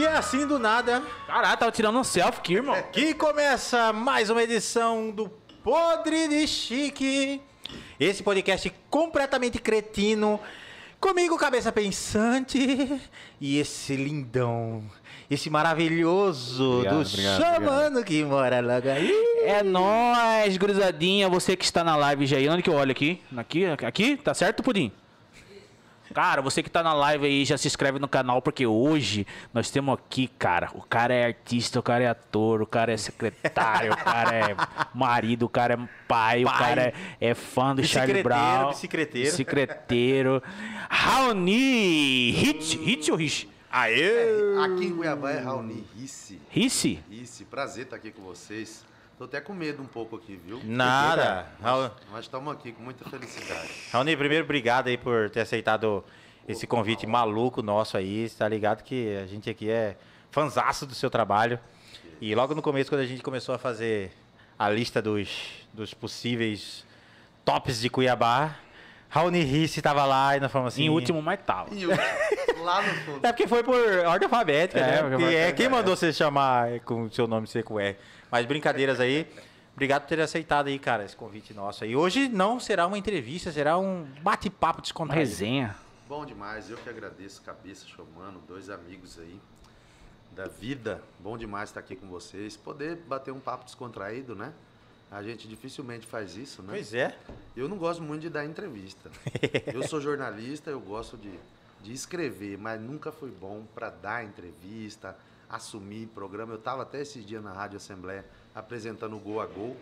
E 0.00 0.04
é 0.06 0.16
assim 0.16 0.46
do 0.46 0.58
nada 0.58 1.02
Caralho, 1.26 1.58
tava 1.58 1.70
tirando 1.70 1.98
um 1.98 2.02
selfie 2.02 2.38
aqui, 2.38 2.54
irmão. 2.54 2.74
que 2.90 3.12
começa 3.12 3.92
mais 3.92 4.30
uma 4.30 4.42
edição 4.42 5.10
do 5.10 5.28
Podre 5.62 6.26
de 6.26 6.48
Chique. 6.48 7.38
Esse 8.00 8.22
podcast 8.22 8.72
completamente 8.88 9.58
cretino. 9.58 10.40
Comigo, 10.98 11.36
cabeça 11.36 11.70
pensante. 11.70 12.98
E 13.38 13.58
esse 13.58 13.94
lindão. 13.94 14.82
Esse 15.30 15.50
maravilhoso 15.50 16.78
Obrigado, 16.78 16.94
do 16.94 17.06
obrigado, 17.06 17.38
chamando 17.42 18.02
que 18.02 18.24
mora 18.24 18.60
logo 18.60 18.88
aí. 18.88 19.12
É 19.44 19.62
nóis, 19.62 20.56
gurizadinha. 20.56 21.28
Você 21.28 21.54
que 21.54 21.64
está 21.66 21.84
na 21.84 21.94
live 21.94 22.24
já 22.24 22.38
aí. 22.38 22.48
Onde 22.48 22.62
que 22.62 22.70
eu 22.70 22.74
olho 22.74 22.90
aqui? 22.90 23.20
Aqui? 23.36 23.66
Aqui? 23.66 24.16
Tá 24.16 24.32
certo, 24.32 24.62
Pudim? 24.62 24.90
Cara, 26.12 26.42
você 26.42 26.62
que 26.62 26.70
tá 26.70 26.82
na 26.82 26.92
live 26.92 27.26
aí, 27.26 27.44
já 27.44 27.56
se 27.56 27.68
inscreve 27.68 27.98
no 27.98 28.08
canal, 28.08 28.42
porque 28.42 28.66
hoje 28.66 29.26
nós 29.54 29.70
temos 29.70 29.94
aqui, 29.94 30.26
cara, 30.38 30.70
o 30.74 30.82
cara 30.82 31.14
é 31.14 31.26
artista, 31.26 31.78
o 31.78 31.82
cara 31.82 32.02
é 32.04 32.08
ator, 32.08 32.60
o 32.62 32.66
cara 32.66 32.92
é 32.92 32.96
secretário, 32.96 33.92
o 33.92 33.96
cara 33.96 34.34
é 34.34 34.56
marido, 34.92 35.44
o 35.46 35.48
cara 35.48 35.74
é 35.74 35.78
pai, 36.08 36.42
o 36.42 36.46
Pai. 36.48 36.58
cara 36.58 36.82
é, 36.82 36.94
é 37.20 37.34
fã 37.34 37.74
do 37.74 37.84
Charlie 37.84 38.22
Brown. 38.22 38.70
bicicleteiro. 38.70 39.30
Bicicleteiro. 39.30 40.42
Raoni! 40.88 42.32
Hit, 42.32 42.76
hit 42.78 43.10
ou 43.10 43.16
Rich? 43.16 43.48
Aê! 43.70 44.58
Aqui 44.64 44.86
em 44.86 44.96
Cuiabá 44.96 45.30
é 45.30 45.38
Raoni 45.38 45.86
Risse. 45.96 46.40
Risse? 46.50 46.98
Risse, 47.08 47.44
prazer 47.44 47.84
estar 47.84 47.96
aqui 47.96 48.10
com 48.10 48.22
vocês. 48.22 48.84
Tô 49.20 49.24
até 49.24 49.38
com 49.38 49.52
medo 49.52 49.82
um 49.82 49.86
pouco 49.86 50.16
aqui, 50.16 50.34
viu? 50.46 50.62
Nada. 50.64 51.44
Raul- 51.60 51.90
Mas 52.10 52.20
estamos 52.24 52.50
aqui 52.54 52.72
com 52.72 52.82
muita 52.82 53.04
felicidade. 53.06 53.68
Raoni, 53.92 54.16
primeiro, 54.16 54.44
obrigado 54.44 54.86
aí 54.88 54.96
por 54.96 55.28
ter 55.28 55.40
aceitado 55.40 56.02
esse 56.48 56.66
convite 56.66 57.06
maluco 57.06 57.60
nosso 57.62 57.98
aí. 57.98 58.26
Você 58.26 58.38
tá 58.38 58.48
ligado 58.48 58.82
que 58.82 59.14
a 59.22 59.26
gente 59.26 59.50
aqui 59.50 59.68
é 59.68 59.94
fanzaço 60.30 60.86
do 60.86 60.94
seu 60.94 61.10
trabalho. 61.10 61.60
E 62.18 62.34
logo 62.34 62.54
no 62.54 62.62
começo, 62.62 62.90
quando 62.90 63.02
a 63.02 63.06
gente 63.06 63.22
começou 63.22 63.54
a 63.54 63.58
fazer 63.58 64.10
a 64.58 64.70
lista 64.70 65.02
dos, 65.02 65.28
dos 65.70 65.92
possíveis 65.92 66.86
tops 67.44 67.78
de 67.78 67.90
Cuiabá, 67.90 68.56
Raoni 69.10 69.42
Risse 69.42 69.82
tava 69.82 70.02
lá 70.06 70.34
e 70.38 70.40
nós 70.40 70.50
falamos 70.50 70.72
assim... 70.72 70.84
em 70.84 70.88
último, 70.88 71.20
mas 71.20 71.38
tava. 71.44 71.74
E 71.74 71.84
o- 71.86 71.90
lá 72.64 72.80
no 72.80 72.94
fundo. 73.04 73.26
É 73.26 73.32
porque 73.32 73.46
foi 73.46 73.62
por 73.62 73.76
ordem 74.06 74.24
alfabética, 74.24 74.80
É, 74.80 74.82
né? 74.82 75.02
porque 75.02 75.16
Porque 75.24 75.34
é, 75.36 75.52
quem 75.52 75.68
mandou 75.68 75.94
você 75.94 76.10
chamar 76.10 76.80
com 76.86 77.02
o 77.02 77.12
seu 77.12 77.26
nome 77.26 77.46
ser 77.46 77.62
com 77.64 77.78
R? 77.78 77.98
Mas 78.30 78.46
brincadeiras 78.46 79.00
aí. 79.00 79.26
Obrigado 79.72 80.02
por 80.02 80.08
ter 80.08 80.20
aceitado 80.20 80.66
aí, 80.66 80.78
cara, 80.78 81.04
esse 81.04 81.16
convite 81.16 81.54
nosso 81.54 81.84
aí. 81.84 81.96
Hoje 81.96 82.28
não 82.28 82.60
será 82.60 82.86
uma 82.86 82.98
entrevista, 82.98 83.50
será 83.50 83.78
um 83.78 84.04
bate-papo 84.22 84.78
Uma 84.78 84.82
descontraído. 84.82 85.20
resenha. 85.28 85.76
Bom 86.08 86.26
demais, 86.26 86.68
eu 86.68 86.76
que 86.76 86.88
agradeço, 86.88 87.40
cabeça 87.42 87.86
chamando, 87.86 88.40
dois 88.46 88.68
amigos 88.68 89.18
aí 89.18 89.40
da 90.32 90.46
vida. 90.46 91.00
Bom 91.18 91.38
demais 91.38 91.70
estar 91.70 91.80
aqui 91.80 91.94
com 91.96 92.08
vocês. 92.08 92.56
Poder 92.56 92.96
bater 92.96 93.32
um 93.32 93.40
papo 93.40 93.64
descontraído, 93.64 94.34
né? 94.34 94.52
A 95.10 95.22
gente 95.22 95.48
dificilmente 95.48 96.06
faz 96.06 96.36
isso, 96.36 96.62
né? 96.62 96.68
Pois 96.72 96.94
é. 96.94 97.16
Eu 97.56 97.68
não 97.68 97.76
gosto 97.76 98.02
muito 98.02 98.22
de 98.22 98.28
dar 98.30 98.44
entrevista. 98.44 99.10
Eu 99.72 99.82
sou 99.86 100.00
jornalista, 100.00 100.70
eu 100.70 100.78
gosto 100.80 101.16
de, 101.16 101.32
de 101.82 101.92
escrever, 101.92 102.56
mas 102.58 102.80
nunca 102.80 103.10
fui 103.10 103.30
bom 103.30 103.64
para 103.74 103.90
dar 103.90 104.24
entrevista, 104.24 105.16
assumir 105.50 106.06
programa. 106.08 106.52
Eu 106.52 106.58
estava 106.58 106.82
até 106.82 107.00
esses 107.00 107.24
dias 107.24 107.42
na 107.42 107.52
Rádio 107.52 107.76
Assembleia 107.76 108.24
apresentando 108.54 109.16
o 109.16 109.18
Gol 109.18 109.40
a 109.40 109.46
Gol. 109.46 109.76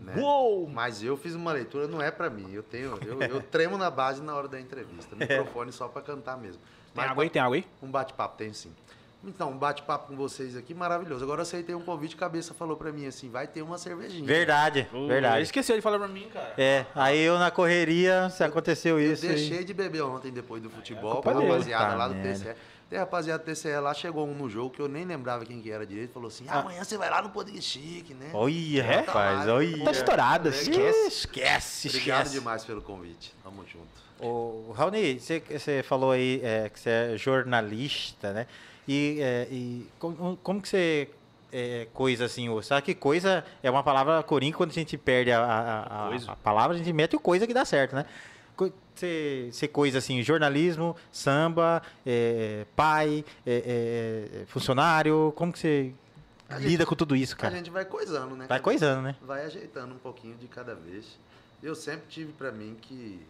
Né? 0.00 0.14
Uou! 0.18 0.68
Mas 0.68 1.02
eu 1.02 1.16
fiz 1.16 1.34
uma 1.34 1.52
leitura, 1.52 1.88
não 1.88 2.00
é 2.00 2.10
para 2.10 2.28
mim. 2.28 2.52
Eu 2.52 2.62
tenho, 2.62 2.98
eu, 3.04 3.20
eu 3.22 3.42
tremo 3.42 3.78
na 3.78 3.90
base 3.90 4.22
na 4.22 4.34
hora 4.34 4.46
da 4.46 4.60
entrevista. 4.60 5.14
Microfone 5.16 5.72
só 5.72 5.88
para 5.88 6.02
cantar 6.02 6.36
mesmo. 6.36 6.60
Tem 6.94 7.02
Mas 7.02 7.10
água 7.10 7.24
aí? 7.24 7.30
Tem 7.30 7.42
água 7.42 7.56
aí? 7.56 7.66
um 7.82 7.90
bate-papo, 7.90 8.36
tem 8.36 8.52
sim. 8.52 8.72
Então, 9.26 9.50
um 9.50 9.58
bate-papo 9.58 10.06
com 10.08 10.16
vocês 10.16 10.56
aqui, 10.56 10.72
maravilhoso. 10.72 11.24
Agora 11.24 11.40
eu 11.40 11.42
aceitei 11.42 11.74
um 11.74 11.82
convite, 11.82 12.14
cabeça 12.14 12.54
falou 12.54 12.76
para 12.76 12.92
mim 12.92 13.06
assim, 13.06 13.28
vai 13.28 13.46
ter 13.46 13.60
uma 13.60 13.76
cervejinha. 13.76 14.24
Verdade, 14.24 14.86
Ele 14.92 15.08
verdade. 15.08 15.42
esqueceu 15.42 15.74
de 15.74 15.82
falar 15.82 15.98
pra 15.98 16.06
mim, 16.08 16.28
cara. 16.32 16.54
É, 16.56 16.86
aí 16.94 17.18
eu 17.20 17.36
na 17.38 17.50
correria, 17.50 18.30
se 18.30 18.44
aconteceu 18.44 19.00
Eu 19.00 19.12
isso. 19.12 19.26
deixei 19.26 19.58
aí. 19.58 19.64
de 19.64 19.74
beber 19.74 20.02
ontem 20.02 20.30
depois 20.32 20.62
do 20.62 20.70
futebol 20.70 21.14
culpa 21.14 21.32
com 21.32 21.38
a 21.38 21.42
rapaziada 21.42 21.86
Tá 21.90 21.94
lá 21.96 22.08
do 22.08 22.14
merda. 22.14 22.32
TCE. 22.52 22.54
Tem 22.88 22.98
a 23.00 23.02
rapaziada 23.02 23.42
do 23.42 23.46
TCE 23.52 23.80
lá, 23.80 23.92
chegou 23.92 24.28
um 24.28 24.32
no 24.32 24.48
jogo 24.48 24.70
que 24.70 24.80
eu 24.80 24.86
nem 24.86 25.04
lembrava 25.04 25.44
quem 25.44 25.60
que 25.60 25.72
era 25.72 25.84
direito, 25.84 26.12
falou 26.12 26.28
assim, 26.28 26.44
amanhã 26.48 26.84
você 26.84 26.96
vai 26.96 27.10
lá 27.10 27.20
no 27.20 27.30
Poder 27.30 27.60
Chique, 27.60 28.14
né? 28.14 28.30
Olha, 28.32 28.80
É? 28.80 28.96
rapaz, 29.00 29.40
Tá 29.40 29.44
lá, 29.46 29.54
olha. 29.54 29.84
Tá 29.84 29.90
estourado, 29.90 30.48
É, 30.48 30.52
esquece. 30.52 31.08
Esquece, 31.08 31.88
Obrigado 31.88 32.26
esquece. 32.26 32.38
demais 32.38 32.64
pelo 32.64 32.80
convite. 32.80 33.34
Tamo 33.42 33.64
junto. 33.66 34.06
Ô, 34.20 34.70
Raoni, 34.72 35.18
você, 35.18 35.40
você 35.40 35.82
falou 35.82 36.12
aí 36.12 36.40
é, 36.44 36.68
que 36.70 36.78
você 36.78 36.88
é 36.90 37.16
jornalista, 37.16 38.32
né? 38.32 38.46
E, 38.88 39.18
é, 39.20 39.48
e 39.50 39.86
como, 39.98 40.36
como 40.42 40.62
que 40.62 40.68
você 40.68 41.08
é, 41.52 41.86
coisa 41.92 42.24
assim? 42.26 42.48
ô? 42.48 42.62
Sabe 42.62 42.82
que 42.82 42.94
coisa 42.94 43.44
é 43.62 43.70
uma 43.70 43.82
palavra 43.82 44.22
coringa 44.22 44.56
quando 44.56 44.70
a 44.70 44.74
gente 44.74 44.96
perde 44.96 45.30
a, 45.32 45.40
a- 45.40 46.08
a- 46.08 46.32
a 46.32 46.36
palavra, 46.36 46.74
a 46.76 46.78
gente 46.78 46.92
mete 46.92 47.16
o 47.16 47.20
coisa 47.20 47.46
que 47.46 47.54
dá 47.54 47.64
certo, 47.64 47.94
né? 47.96 48.04
Você, 48.94 49.48
você 49.52 49.68
coisa 49.68 49.98
assim, 49.98 50.22
jornalismo, 50.22 50.96
samba, 51.12 51.82
é, 52.06 52.64
pai, 52.74 53.24
é, 53.46 54.32
é, 54.42 54.46
funcionário, 54.46 55.32
como 55.36 55.52
que 55.52 55.58
você 55.58 55.92
A 56.48 56.56
lida 56.56 56.68
gente- 56.70 56.86
com 56.86 56.94
tudo 56.94 57.14
isso, 57.14 57.34
A 57.34 57.36
cara? 57.36 57.56
gente 57.56 57.68
vai 57.70 57.84
coisando, 57.84 58.34
né? 58.34 58.46
Vai 58.48 58.58
coisando, 58.60 59.02
né? 59.02 59.14
Vai 59.20 59.44
ajeitando 59.44 59.94
um 59.94 59.98
pouquinho 59.98 60.34
de 60.36 60.46
cada 60.48 60.74
vez. 60.74 61.18
Eu 61.62 61.74
sempre 61.74 62.06
tive 62.08 62.32
pra 62.32 62.50
mim 62.50 62.76
que... 62.80 63.20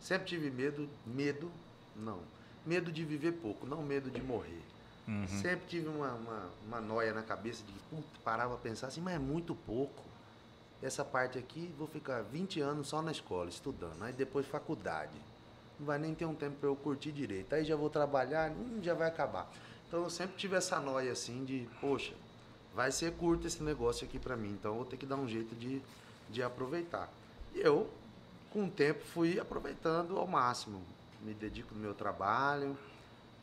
Sempre 0.00 0.26
tive 0.28 0.50
medo, 0.50 0.88
medo, 1.04 1.50
não. 1.96 2.20
Medo 2.64 2.92
de 2.92 3.04
viver 3.04 3.32
pouco, 3.32 3.66
não 3.66 3.82
medo 3.82 4.08
de 4.10 4.22
morrer. 4.22 4.62
Uhum. 5.08 5.26
Sempre 5.26 5.66
tive 5.66 5.88
uma, 5.88 6.12
uma, 6.12 6.50
uma 6.66 6.80
noia 6.82 7.14
na 7.14 7.22
cabeça 7.22 7.64
de 7.64 7.72
puta, 7.88 8.06
parava 8.22 8.54
a 8.54 8.58
pensar 8.58 8.88
assim, 8.88 9.00
mas 9.00 9.14
é 9.14 9.18
muito 9.18 9.54
pouco. 9.54 10.04
Essa 10.82 11.02
parte 11.02 11.38
aqui, 11.38 11.74
vou 11.78 11.88
ficar 11.88 12.22
20 12.22 12.60
anos 12.60 12.88
só 12.88 13.00
na 13.00 13.10
escola, 13.10 13.48
estudando. 13.48 14.02
Aí 14.02 14.12
depois 14.12 14.46
faculdade. 14.46 15.18
Não 15.80 15.86
vai 15.86 15.98
nem 15.98 16.14
ter 16.14 16.26
um 16.26 16.34
tempo 16.34 16.56
para 16.60 16.68
eu 16.68 16.76
curtir 16.76 17.10
direito. 17.10 17.54
Aí 17.54 17.64
já 17.64 17.74
vou 17.74 17.88
trabalhar, 17.88 18.50
hum, 18.50 18.80
já 18.82 18.92
vai 18.92 19.08
acabar. 19.08 19.50
Então 19.88 20.02
eu 20.02 20.10
sempre 20.10 20.36
tive 20.36 20.54
essa 20.54 20.78
noia 20.78 21.12
assim 21.12 21.44
de, 21.44 21.66
poxa, 21.80 22.14
vai 22.74 22.92
ser 22.92 23.12
curto 23.12 23.46
esse 23.46 23.62
negócio 23.62 24.06
aqui 24.06 24.18
para 24.18 24.36
mim, 24.36 24.50
então 24.50 24.72
eu 24.72 24.76
vou 24.76 24.84
ter 24.84 24.98
que 24.98 25.06
dar 25.06 25.16
um 25.16 25.26
jeito 25.26 25.54
de, 25.54 25.80
de 26.28 26.42
aproveitar. 26.42 27.10
E 27.54 27.60
eu, 27.60 27.88
com 28.52 28.66
o 28.66 28.70
tempo, 28.70 29.02
fui 29.06 29.40
aproveitando 29.40 30.18
ao 30.18 30.26
máximo. 30.26 30.82
Me 31.22 31.32
dedico 31.32 31.74
no 31.74 31.80
meu 31.80 31.94
trabalho, 31.94 32.76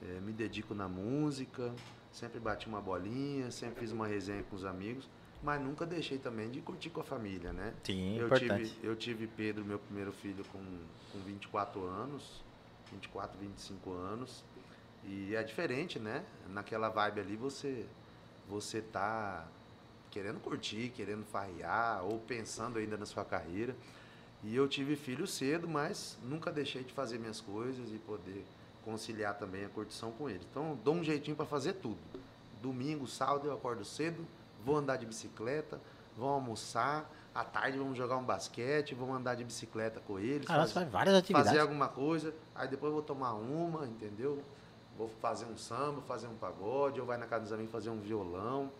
eh, 0.01 0.19
me 0.21 0.31
dedico 0.31 0.73
na 0.73 0.87
música, 0.87 1.73
sempre 2.11 2.39
bati 2.39 2.67
uma 2.67 2.81
bolinha, 2.81 3.51
sempre 3.51 3.81
fiz 3.81 3.91
uma 3.91 4.07
resenha 4.07 4.43
com 4.43 4.55
os 4.55 4.65
amigos, 4.65 5.09
mas 5.43 5.61
nunca 5.61 5.85
deixei 5.85 6.17
também 6.17 6.49
de 6.49 6.61
curtir 6.61 6.89
com 6.89 7.01
a 7.01 7.03
família, 7.03 7.53
né? 7.53 7.73
Sim, 7.83 8.17
eu 8.17 8.27
importante. 8.27 8.69
tive, 8.69 8.87
eu 8.87 8.95
tive 8.95 9.27
Pedro, 9.27 9.63
meu 9.63 9.79
primeiro 9.79 10.11
filho, 10.11 10.43
com, 10.51 10.59
com 11.11 11.19
24 11.19 11.83
anos, 11.85 12.43
24, 12.91 13.37
25 13.39 13.91
anos, 13.91 14.43
e 15.03 15.35
é 15.35 15.43
diferente, 15.43 15.99
né? 15.99 16.23
Naquela 16.49 16.89
vibe 16.89 17.19
ali 17.19 17.35
você, 17.35 17.85
você 18.49 18.81
tá 18.81 19.47
querendo 20.09 20.39
curtir, 20.39 20.91
querendo 20.95 21.25
farrear, 21.25 22.03
ou 22.05 22.19
pensando 22.19 22.79
ainda 22.79 22.97
na 22.97 23.05
sua 23.05 23.25
carreira. 23.25 23.75
E 24.43 24.55
eu 24.55 24.67
tive 24.67 24.95
filho 24.95 25.27
cedo, 25.27 25.67
mas 25.67 26.17
nunca 26.23 26.51
deixei 26.51 26.83
de 26.83 26.93
fazer 26.93 27.19
minhas 27.19 27.41
coisas 27.41 27.91
e 27.91 27.97
poder 27.97 28.45
conciliar 28.89 29.33
também 29.37 29.65
a 29.65 29.69
curtição 29.69 30.11
com 30.11 30.29
ele. 30.29 30.45
Então, 30.49 30.77
dou 30.83 30.93
um 30.95 31.03
jeitinho 31.03 31.35
para 31.35 31.45
fazer 31.45 31.73
tudo. 31.73 31.97
Domingo, 32.61 33.07
sábado 33.07 33.47
eu 33.47 33.53
acordo 33.53 33.83
cedo, 33.83 34.25
vou 34.63 34.77
andar 34.77 34.95
de 34.97 35.05
bicicleta, 35.05 35.81
vou 36.15 36.29
almoçar, 36.29 37.09
à 37.33 37.43
tarde 37.43 37.77
vamos 37.77 37.97
jogar 37.97 38.17
um 38.17 38.23
basquete, 38.23 38.95
vamos 38.95 39.15
andar 39.17 39.35
de 39.35 39.43
bicicleta 39.43 39.99
com 40.07 40.17
eles, 40.19 40.45
Cara, 40.47 40.59
faz- 40.61 40.71
faz 40.71 40.89
várias 40.89 41.15
atividades. 41.15 41.49
fazer 41.49 41.59
alguma 41.61 41.87
coisa, 41.89 42.33
aí 42.53 42.67
depois 42.67 42.93
vou 42.93 43.01
tomar 43.01 43.33
uma, 43.33 43.85
entendeu? 43.85 44.41
Vou 44.97 45.09
fazer 45.21 45.45
um 45.45 45.57
samba, 45.57 46.01
fazer 46.03 46.27
um 46.27 46.35
pagode, 46.35 46.99
ou 47.01 47.05
vai 47.05 47.17
na 47.17 47.25
casa 47.25 47.43
dos 47.43 47.51
amigos 47.53 47.71
fazer 47.71 47.89
um 47.89 47.99
violão, 47.99 48.71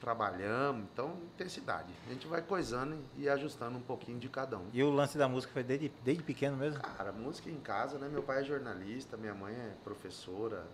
trabalhamos, 0.00 0.84
então 0.92 1.16
intensidade. 1.34 1.92
A 2.06 2.12
gente 2.12 2.26
vai 2.26 2.42
coisando 2.42 2.98
e 3.16 3.28
ajustando 3.28 3.78
um 3.78 3.82
pouquinho 3.82 4.18
de 4.18 4.28
cada 4.28 4.58
um. 4.58 4.68
E 4.72 4.82
o 4.82 4.90
lance 4.90 5.16
da 5.18 5.28
música 5.28 5.52
foi 5.52 5.62
desde, 5.62 5.88
desde 6.04 6.22
pequeno 6.22 6.56
mesmo? 6.56 6.80
Cara, 6.80 7.12
música 7.12 7.50
em 7.50 7.60
casa, 7.60 7.98
né? 7.98 8.08
Meu 8.08 8.22
pai 8.22 8.40
é 8.40 8.44
jornalista, 8.44 9.16
minha 9.16 9.34
mãe 9.34 9.54
é 9.54 9.74
professora, 9.82 10.66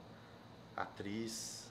atriz, 0.77 1.71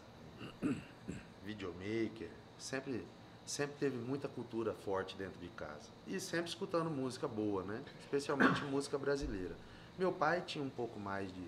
videomaker. 1.44 2.30
Sempre, 2.57 3.06
sempre 3.45 3.75
teve 3.77 3.97
muita 3.97 4.27
cultura 4.27 4.74
forte 4.74 5.15
dentro 5.18 5.39
de 5.39 5.50
casa. 5.50 5.89
E 6.07 6.19
sempre 6.19 6.50
escutando 6.50 6.89
música 6.89 7.27
boa, 7.27 7.63
né? 7.63 7.81
Especialmente 8.01 8.63
música 8.65 8.97
brasileira. 8.97 9.56
Meu 9.97 10.12
pai 10.12 10.42
tinha 10.42 10.63
um 10.63 10.69
pouco 10.69 11.00
mais 11.00 11.31
de, 11.33 11.47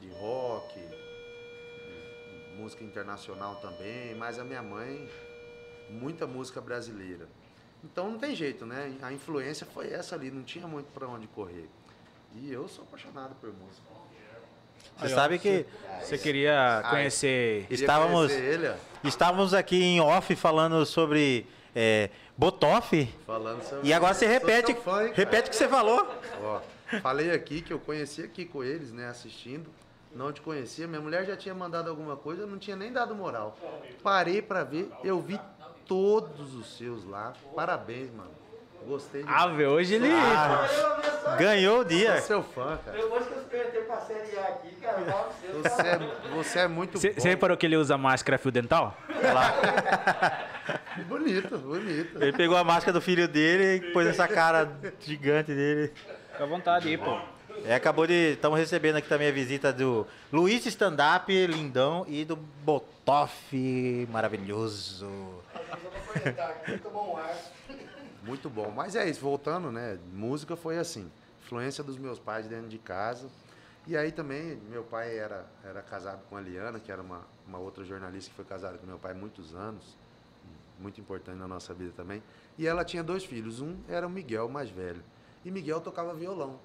de 0.00 0.08
rock, 0.18 0.74
de 0.74 2.56
música 2.56 2.82
internacional 2.82 3.56
também, 3.56 4.14
mas 4.14 4.38
a 4.38 4.44
minha 4.44 4.62
mãe, 4.62 5.08
muita 5.90 6.26
música 6.26 6.60
brasileira. 6.60 7.28
Então 7.84 8.10
não 8.10 8.18
tem 8.18 8.34
jeito, 8.34 8.66
né? 8.66 8.92
A 9.02 9.12
influência 9.12 9.66
foi 9.72 9.92
essa 9.92 10.14
ali, 10.14 10.30
não 10.30 10.42
tinha 10.42 10.66
muito 10.66 10.86
para 10.92 11.06
onde 11.06 11.26
correr. 11.28 11.68
E 12.34 12.52
eu 12.52 12.68
sou 12.68 12.84
apaixonado 12.84 13.34
por 13.40 13.50
música. 13.52 13.82
Você 14.98 15.08
sabe 15.10 15.38
que 15.38 15.66
Você 16.02 16.16
queria 16.18 16.80
Ai. 16.84 16.90
conhecer. 16.90 17.62
Queria 17.68 17.74
Estávamos- 17.84 18.32
conhecer 18.32 18.76
estávamos 19.04 19.54
aqui 19.54 19.82
em 19.82 20.00
off 20.00 20.34
falando 20.36 20.84
sobre 20.86 21.46
é, 21.74 22.10
Botoff. 22.36 23.06
falando 23.26 23.62
sobre 23.62 23.86
E 23.88 23.92
agora 23.92 24.14
você 24.14 24.26
repete, 24.26 24.74
fã, 24.74 25.10
repete 25.12 25.48
o 25.48 25.50
que 25.50 25.56
você 25.56 25.68
falou. 25.68 26.06
Ó, 26.42 26.60
falei 27.02 27.30
aqui 27.30 27.60
que 27.62 27.72
eu 27.72 27.78
conheci 27.78 28.22
aqui 28.22 28.44
com 28.46 28.64
eles, 28.64 28.92
né, 28.92 29.08
assistindo. 29.08 29.68
Não 30.14 30.32
te 30.32 30.40
conhecia. 30.40 30.86
Minha 30.86 31.00
mulher 31.00 31.26
já 31.26 31.36
tinha 31.36 31.54
mandado 31.54 31.90
alguma 31.90 32.16
coisa, 32.16 32.42
eu 32.42 32.46
não 32.46 32.58
tinha 32.58 32.74
nem 32.76 32.90
dado 32.90 33.14
moral. 33.14 33.58
Parei 34.02 34.40
pra 34.40 34.64
ver, 34.64 34.90
eu 35.04 35.20
vi 35.20 35.38
todos 35.86 36.54
os 36.54 36.76
seus 36.76 37.04
lá. 37.04 37.32
Parabéns, 37.54 38.10
mano. 38.12 38.30
Gostei 38.86 39.22
de 39.24 39.28
Ah, 39.28 39.46
velho, 39.48 39.70
hoje 39.70 39.94
ele. 39.94 40.08
Ganhou 41.38 41.80
o 41.80 41.84
dia. 41.84 42.18
Sou 42.18 42.26
seu 42.26 42.42
fã, 42.42 42.78
cara. 42.84 42.96
Depois 42.96 43.26
que 43.26 43.32
eu 43.32 43.42
perdi 43.44 43.78
pra 43.80 44.00
Série 44.00 44.38
A 44.38 44.42
aqui, 44.42 44.76
cara, 44.76 45.00
você. 45.00 45.48
Você 45.68 45.82
é, 45.82 45.98
você 46.34 46.58
é 46.60 46.68
muito 46.68 46.98
Você 47.00 47.10
bom. 47.10 47.20
você 47.20 47.28
reparou 47.30 47.56
que 47.56 47.66
ele 47.66 47.76
usa 47.76 47.98
máscara 47.98 48.38
fio 48.38 48.52
dental? 48.52 48.96
Bonito, 51.08 51.58
bonito. 51.58 52.22
Ele 52.22 52.32
pegou 52.32 52.56
a 52.56 52.64
máscara 52.64 52.92
do 52.92 53.00
filho 53.00 53.28
dele 53.28 53.76
e 53.86 53.92
pôs 53.92 54.06
essa 54.06 54.26
cara 54.26 54.70
gigante 55.00 55.52
dele. 55.54 55.92
Fica 56.32 56.44
à 56.44 56.46
vontade 56.46 56.88
aí, 56.88 56.96
pô. 56.98 57.18
É, 57.64 57.74
acabou 57.74 58.06
de. 58.06 58.32
Estamos 58.32 58.58
recebendo 58.58 58.96
aqui 58.96 59.08
também 59.08 59.28
a 59.28 59.32
visita 59.32 59.72
do 59.72 60.06
Luiz 60.32 60.64
Stand-Up, 60.66 61.46
lindão, 61.46 62.04
e 62.08 62.24
do 62.24 62.36
Botoff, 62.36 64.08
maravilhoso. 64.10 65.08
Muito 68.22 68.50
bom. 68.50 68.70
Mas 68.70 68.96
é 68.96 69.08
isso, 69.08 69.20
voltando, 69.20 69.70
né? 69.70 69.98
Música 70.12 70.56
foi 70.56 70.78
assim. 70.78 71.10
Influência 71.44 71.84
dos 71.84 71.96
meus 71.96 72.18
pais 72.18 72.46
dentro 72.48 72.68
de 72.68 72.78
casa. 72.78 73.28
E 73.86 73.96
aí 73.96 74.10
também, 74.10 74.56
meu 74.68 74.82
pai 74.82 75.16
era, 75.16 75.46
era 75.62 75.80
casado 75.80 76.22
com 76.28 76.36
a 76.36 76.40
Liana, 76.40 76.80
que 76.80 76.90
era 76.90 77.00
uma, 77.00 77.20
uma 77.46 77.58
outra 77.58 77.84
jornalista 77.84 78.30
que 78.30 78.36
foi 78.36 78.44
casada 78.44 78.78
com 78.78 78.86
meu 78.86 78.98
pai 78.98 79.14
muitos 79.14 79.54
anos. 79.54 79.96
Muito 80.80 81.00
importante 81.00 81.38
na 81.38 81.46
nossa 81.46 81.72
vida 81.72 81.92
também. 81.96 82.22
E 82.58 82.66
ela 82.66 82.84
tinha 82.84 83.02
dois 83.02 83.24
filhos. 83.24 83.60
Um 83.60 83.76
era 83.88 84.06
o 84.06 84.10
Miguel, 84.10 84.48
mais 84.48 84.70
velho. 84.70 85.02
E 85.44 85.50
Miguel 85.50 85.80
tocava 85.80 86.12
violão. 86.12 86.58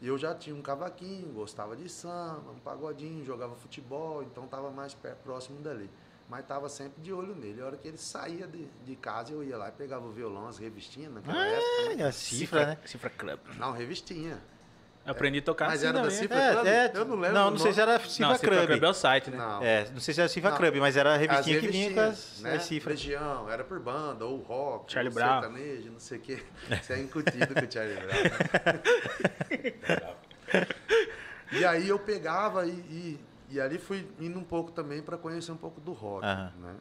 E 0.00 0.06
eu 0.06 0.18
já 0.18 0.34
tinha 0.34 0.54
um 0.54 0.62
cavaquinho, 0.62 1.32
gostava 1.32 1.76
de 1.76 1.88
samba, 1.88 2.50
um 2.50 2.58
pagodinho, 2.58 3.24
jogava 3.24 3.54
futebol, 3.54 4.22
então 4.22 4.44
estava 4.44 4.70
mais 4.70 4.96
próximo 5.22 5.60
dali. 5.60 5.88
Mas 6.32 6.40
estava 6.44 6.66
sempre 6.70 7.02
de 7.02 7.12
olho 7.12 7.34
nele. 7.34 7.60
A 7.60 7.66
hora 7.66 7.76
que 7.76 7.86
ele 7.86 7.98
saía 7.98 8.46
de, 8.46 8.64
de 8.86 8.96
casa, 8.96 9.32
eu 9.34 9.44
ia 9.44 9.54
lá 9.58 9.68
e 9.68 9.72
pegava 9.72 10.06
o 10.06 10.10
violão, 10.12 10.48
as 10.48 10.56
revistinhas 10.56 11.12
naquela 11.12 11.44
época. 11.44 11.94
né? 11.94 12.04
Ah, 12.04 12.08
a 12.08 12.12
cifra, 12.12 12.66
né? 12.68 12.78
Cifra 12.86 13.10
Club. 13.10 13.38
Não, 13.58 13.70
revistinha. 13.72 14.38
Aprendi 15.04 15.40
a 15.40 15.42
tocar 15.42 15.66
Mas 15.66 15.80
assim 15.80 15.88
era 15.88 15.98
da 15.98 16.02
também. 16.04 16.16
Cifra 16.18 16.38
É, 16.38 16.52
Club? 16.52 16.66
é, 16.66 16.90
Eu 16.94 17.04
não 17.04 17.16
lembro 17.16 17.34
Não, 17.38 17.50
não 17.50 17.58
sei 17.58 17.72
se 17.74 17.80
era 17.82 17.98
Não, 17.98 18.08
Cifra 18.08 18.34
Cifra 18.38 18.50
Club. 18.56 18.66
Club 18.68 18.82
é 18.82 18.88
o 18.88 18.94
site, 18.94 19.30
né? 19.30 19.36
Não. 19.36 19.62
É, 19.62 19.90
não 19.90 20.00
sei 20.00 20.14
se 20.14 20.20
era 20.20 20.28
Cifra 20.30 20.50
Não. 20.50 20.56
Club, 20.56 20.76
mas 20.76 20.96
era 20.96 21.12
a 21.12 21.16
revistinha 21.18 21.60
que 21.60 21.68
vinha 21.68 21.92
com 21.92 22.00
as, 22.00 22.40
né? 22.40 22.54
as 22.54 22.62
cifras. 22.62 22.98
Região, 23.02 23.50
era 23.50 23.62
por 23.62 23.78
banda, 23.78 24.24
ou 24.24 24.38
rock, 24.40 24.90
Charlie 24.90 25.10
ou 25.10 25.14
Brown. 25.14 25.42
sertanejo, 25.42 25.90
não 25.90 26.00
sei 26.00 26.16
o 26.16 26.20
quê. 26.22 26.42
Você 26.82 26.92
é 26.94 26.98
incutido 27.02 27.46
com 27.54 27.60
o 27.66 27.70
Charlie 27.70 27.96
Brown. 27.96 28.08
e 31.60 31.64
aí 31.66 31.88
eu 31.88 31.98
pegava 31.98 32.64
e, 32.66 32.70
e, 32.70 33.20
e 33.52 33.60
ali 33.60 33.78
fui 33.78 34.08
indo 34.18 34.38
um 34.38 34.44
pouco 34.44 34.72
também 34.72 35.02
para 35.02 35.16
conhecer 35.18 35.52
um 35.52 35.56
pouco 35.56 35.80
do 35.80 35.92
rock, 35.92 36.24
Aham. 36.24 36.52
né? 36.60 36.76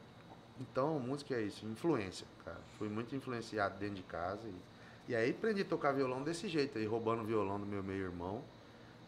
Então, 0.59 0.99
música 0.99 1.33
é 1.35 1.41
isso, 1.41 1.65
influência, 1.65 2.25
cara. 2.45 2.59
Fui 2.77 2.87
muito 2.87 3.15
influenciado 3.15 3.77
dentro 3.79 3.95
de 3.95 4.03
casa 4.03 4.47
e, 4.47 5.11
e 5.11 5.15
aí 5.15 5.31
aprendi 5.31 5.61
a 5.61 5.65
tocar 5.65 5.91
violão 5.91 6.23
desse 6.23 6.47
jeito, 6.47 6.77
aí 6.77 6.85
roubando 6.85 7.23
o 7.23 7.25
violão 7.25 7.59
do 7.59 7.65
meu 7.65 7.83
meio-irmão. 7.83 8.41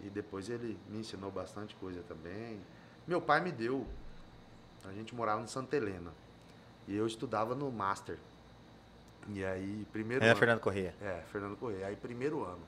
E 0.01 0.09
depois 0.09 0.49
ele 0.49 0.77
me 0.89 0.99
ensinou 0.99 1.31
bastante 1.31 1.75
coisa 1.75 2.01
também. 2.07 2.59
Meu 3.07 3.21
pai 3.21 3.39
me 3.41 3.51
deu. 3.51 3.87
A 4.83 4.91
gente 4.91 5.15
morava 5.15 5.41
em 5.41 5.47
Santa 5.47 5.77
Helena. 5.77 6.11
E 6.87 6.95
eu 6.95 7.07
estudava 7.07 7.55
no 7.55 7.71
Master. 7.71 8.17
E 9.29 9.45
aí, 9.45 9.87
primeiro 9.93 10.25
É, 10.25 10.29
ano. 10.31 10.39
Fernando 10.39 10.59
Corrêa. 10.59 10.93
É, 11.01 11.23
Fernando 11.31 11.55
Correia. 11.55 11.87
Aí, 11.87 11.95
primeiro 11.95 12.43
ano, 12.43 12.59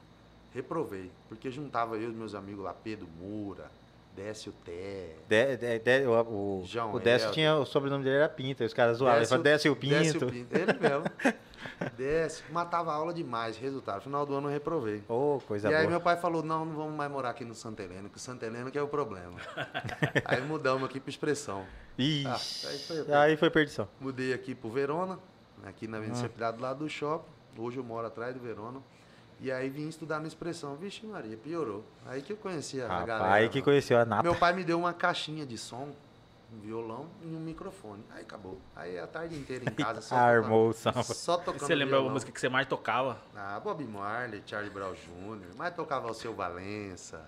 reprovei. 0.54 1.12
Porque 1.28 1.52
juntava 1.52 1.98
eu 1.98 2.04
e 2.04 2.08
os 2.08 2.16
meus 2.16 2.34
amigos 2.34 2.64
lá, 2.64 2.74
Pedro 2.74 3.08
Moura, 3.20 3.70
Décio 4.16 4.54
Té. 4.64 5.16
De, 5.28 5.58
de, 5.58 5.80
de- 5.80 6.08
o, 6.08 6.62
o, 6.62 6.64
João 6.66 6.94
o 6.94 7.00
Décio 7.00 7.32
tinha, 7.32 7.56
o 7.56 7.66
sobrenome 7.66 8.04
dele 8.04 8.16
era 8.18 8.30
Pinto, 8.30 8.64
os 8.64 8.74
caras 8.74 8.98
zoavam. 8.98 9.18
Ele 9.20 9.28
falou 9.28 9.44
Décio 9.44 9.76
Pinto. 9.76 9.96
Décio 9.96 10.28
Pinto. 10.28 10.56
Ele 10.58 10.74
mesmo. 10.80 11.04
Décio. 11.98 12.46
Matava 12.52 12.92
a 12.92 12.96
aula 12.96 13.14
demais. 13.14 13.58
Resultado, 13.58 14.02
final 14.02 14.26
do 14.26 14.34
ano 14.36 14.48
eu 14.48 14.52
reprovei. 14.54 15.04
Ô, 15.10 15.40
coisa 15.46 15.70
e 15.70 15.74
aí 15.74 15.82
boa. 15.82 15.92
meu 15.92 16.02
pai 16.02 16.16
falou, 16.16 16.42
não, 16.42 16.66
não 16.66 16.76
vamos 16.76 16.94
mais 16.96 17.12
morar 17.12 17.32
aqui 17.32 17.44
no 17.44 17.54
Santa 17.56 17.84
Helena, 17.84 18.08
que 18.08 18.18
o 18.18 18.20
Santa 18.20 18.46
Helena 18.46 18.72
que 18.72 18.78
é 18.78 18.82
o 18.82 18.88
problema. 18.88 19.36
aí 20.26 20.42
mudamos 20.42 20.84
aqui 20.88 21.00
para 21.00 21.10
expressão. 21.10 21.66
Ixi, 21.98 22.28
Ah, 22.28 22.70
aí 22.70 22.78
foi- 22.80 23.14
aí 23.14 23.38
foi 23.38 23.50
perdição. 23.50 23.88
Mudei 24.00 24.34
aqui 24.34 24.56
pro 24.56 24.70
Verona, 24.70 25.20
aqui 25.66 25.88
na 25.88 25.98
Ah. 25.98 26.00
Avenida 26.00 26.20
Cepilhado, 26.20 26.58
do 26.58 26.64
lado 26.64 26.80
do 26.80 26.90
shopping. 26.90 27.30
Hoje 27.58 27.78
eu 27.78 27.84
moro 27.84 28.06
atrás 28.08 28.34
do 28.34 28.40
Verona. 28.40 28.82
E 29.42 29.52
aí 29.52 29.70
vim 29.70 29.88
estudar 29.88 30.20
na 30.20 30.28
expressão. 30.28 30.76
Vixe 30.76 31.06
Maria, 31.06 31.38
piorou. 31.38 31.84
Aí 32.06 32.22
que 32.22 32.34
eu 32.34 32.38
conheci 32.38 32.82
a 32.82 32.88
Rapaz, 32.88 33.06
galera. 33.08 33.34
aí 33.34 33.50
que 33.50 33.62
conheceu 33.62 33.98
a 34.00 34.06
Nata. 34.06 34.24
Meu 34.24 34.36
pai 34.36 34.54
me 34.54 34.64
deu 34.64 34.80
uma 34.80 34.94
caixinha 34.94 35.46
de 35.46 35.58
som, 35.58 35.90
um 36.54 36.60
violão 36.60 37.08
e 37.22 37.28
um 37.28 37.40
microfone. 37.40 38.02
Aí 38.12 38.22
acabou. 38.22 38.58
Aí 38.76 38.98
a 38.98 39.06
tarde 39.06 39.36
inteira 39.36 39.66
em 39.70 39.74
casa 39.76 40.02
só 40.02 40.16
Armou 40.16 40.70
o 40.70 40.74
tocando, 40.74 40.94
samba. 40.94 41.04
só 41.04 41.38
tocando 41.38 41.60
Você 41.68 41.76
lembra 41.76 42.00
a 42.00 42.02
música 42.04 42.32
que 42.32 42.40
você 42.40 42.48
mais 42.50 42.66
tocava? 42.66 43.18
Ah, 43.36 43.60
Bob 43.60 43.84
Marley, 43.84 44.42
Charlie 44.46 44.72
Brown 44.72 44.94
Jr., 44.94 45.54
mas 45.58 45.76
tocava 45.76 46.10
o 46.10 46.14
seu 46.14 46.34
Valença, 46.34 47.22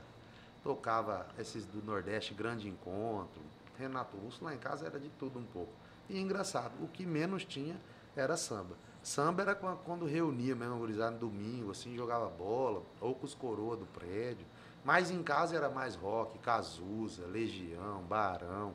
tocava 0.63 1.27
esses 1.37 1.65
do 1.65 1.83
Nordeste, 1.83 2.33
Grande 2.33 2.67
Encontro, 2.69 3.41
Renato 3.77 4.15
Russo, 4.17 4.43
lá 4.43 4.53
em 4.53 4.57
casa 4.57 4.85
era 4.85 4.99
de 4.99 5.09
tudo 5.09 5.37
um 5.39 5.45
pouco. 5.45 5.71
E 6.09 6.17
engraçado, 6.19 6.71
o 6.81 6.87
que 6.87 7.05
menos 7.05 7.43
tinha 7.43 7.75
era 8.15 8.37
samba. 8.37 8.75
Samba 9.07 9.41
era 9.41 9.55
qua- 9.55 9.77
quando 9.85 10.05
reunia 10.05 10.53
mesmo, 10.53 10.79
gurizada 10.79 11.11
no 11.11 11.19
domingo, 11.19 11.71
assim, 11.71 11.95
jogava 11.95 12.27
bola, 12.27 12.83
ou 12.99 13.15
com 13.15 13.25
os 13.25 13.33
coroa 13.33 13.77
do 13.77 13.85
prédio. 13.85 14.45
Mas 14.83 15.09
em 15.09 15.23
casa 15.23 15.55
era 15.55 15.69
mais 15.69 15.95
rock, 15.95 16.37
Cazuza, 16.39 17.25
Legião, 17.25 18.01
Barão, 18.03 18.73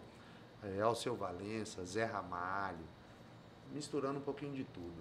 é, 0.65 0.81
Alceu 0.81 1.15
Valença, 1.15 1.85
Zé 1.85 2.07
Ramalho, 2.07 2.79
misturando 3.75 4.21
um 4.21 4.23
pouquinho 4.23 4.55
de 4.55 4.65
tudo. 4.65 4.95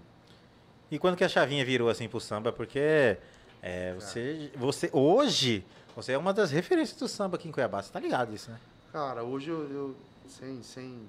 E 0.92 1.00
quando 1.00 1.16
que 1.16 1.24
a 1.24 1.30
chavinha 1.30 1.64
virou 1.64 1.88
assim 1.90 2.10
pro 2.10 2.20
samba? 2.20 2.52
Porque 2.52 3.18
é, 3.62 3.94
você, 3.94 4.52
você 4.58 4.90
hoje, 4.92 5.66
você 5.96 6.12
é 6.12 6.18
uma 6.18 6.34
das 6.34 6.52
referências 6.52 7.00
do 7.00 7.08
samba 7.08 7.38
aqui 7.38 7.48
em 7.48 7.54
Cuiabá. 7.54 7.82
Você 7.82 7.90
tá 7.90 8.02
ligado 8.02 8.32
disso, 8.32 8.52
né? 8.52 8.60
Cara, 8.92 9.24
hoje 9.24 9.50
eu, 9.50 9.72
eu- 9.72 9.96
sem, 10.28 10.62
sem, 10.62 11.08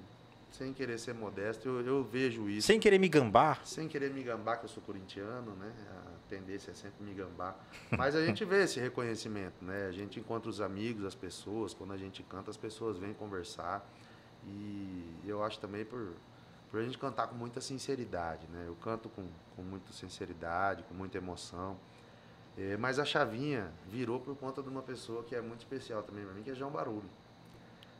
sem 0.53 0.71
querer 0.71 0.99
ser 0.99 1.15
modesto, 1.15 1.67
eu, 1.67 1.81
eu 1.81 2.03
vejo 2.03 2.47
isso. 2.47 2.67
Sem 2.67 2.79
querer 2.79 2.99
me 2.99 3.09
gambar. 3.09 3.65
Sem 3.65 3.87
querer 3.87 4.13
me 4.13 4.21
gambar, 4.21 4.59
que 4.59 4.65
eu 4.65 4.69
sou 4.69 4.83
corintiano, 4.83 5.55
né? 5.55 5.73
A 5.89 6.29
tendência 6.29 6.69
é 6.69 6.73
sempre 6.75 7.03
me 7.03 7.11
gambar. 7.11 7.57
Mas 7.97 8.15
a 8.15 8.23
gente 8.23 8.45
vê 8.45 8.63
esse 8.63 8.79
reconhecimento, 8.79 9.65
né? 9.65 9.87
A 9.87 9.91
gente 9.91 10.19
encontra 10.19 10.47
os 10.47 10.61
amigos, 10.61 11.05
as 11.05 11.15
pessoas, 11.15 11.73
quando 11.73 11.91
a 11.91 11.97
gente 11.97 12.21
canta, 12.21 12.51
as 12.51 12.57
pessoas 12.57 12.99
vêm 12.99 13.15
conversar. 13.15 13.83
E 14.45 15.23
eu 15.25 15.43
acho 15.43 15.59
também 15.59 15.83
por, 15.83 16.13
por 16.69 16.79
a 16.79 16.83
gente 16.83 16.99
cantar 16.99 17.27
com 17.27 17.35
muita 17.35 17.59
sinceridade, 17.59 18.45
né? 18.53 18.65
Eu 18.67 18.75
canto 18.75 19.09
com, 19.09 19.27
com 19.55 19.63
muita 19.63 19.91
sinceridade, 19.91 20.83
com 20.83 20.93
muita 20.93 21.17
emoção. 21.17 21.79
É, 22.55 22.77
mas 22.77 22.99
a 22.99 23.05
chavinha 23.05 23.71
virou 23.87 24.19
por 24.19 24.35
conta 24.35 24.61
de 24.61 24.69
uma 24.69 24.83
pessoa 24.83 25.23
que 25.23 25.35
é 25.35 25.41
muito 25.41 25.61
especial 25.61 26.03
também 26.03 26.23
para 26.23 26.35
mim, 26.35 26.43
que 26.43 26.51
é 26.51 26.55
João 26.55 26.69
Barulho. 26.69 27.09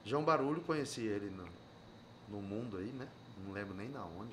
João 0.05 0.23
Barulho, 0.23 0.61
conheci 0.61 1.01
ele 1.01 1.31
no, 1.31 1.45
no 2.33 2.41
mundo 2.41 2.77
aí, 2.77 2.87
né? 2.97 3.07
Não 3.45 3.53
lembro 3.53 3.73
nem 3.75 3.87
na 3.89 4.03
onde. 4.03 4.31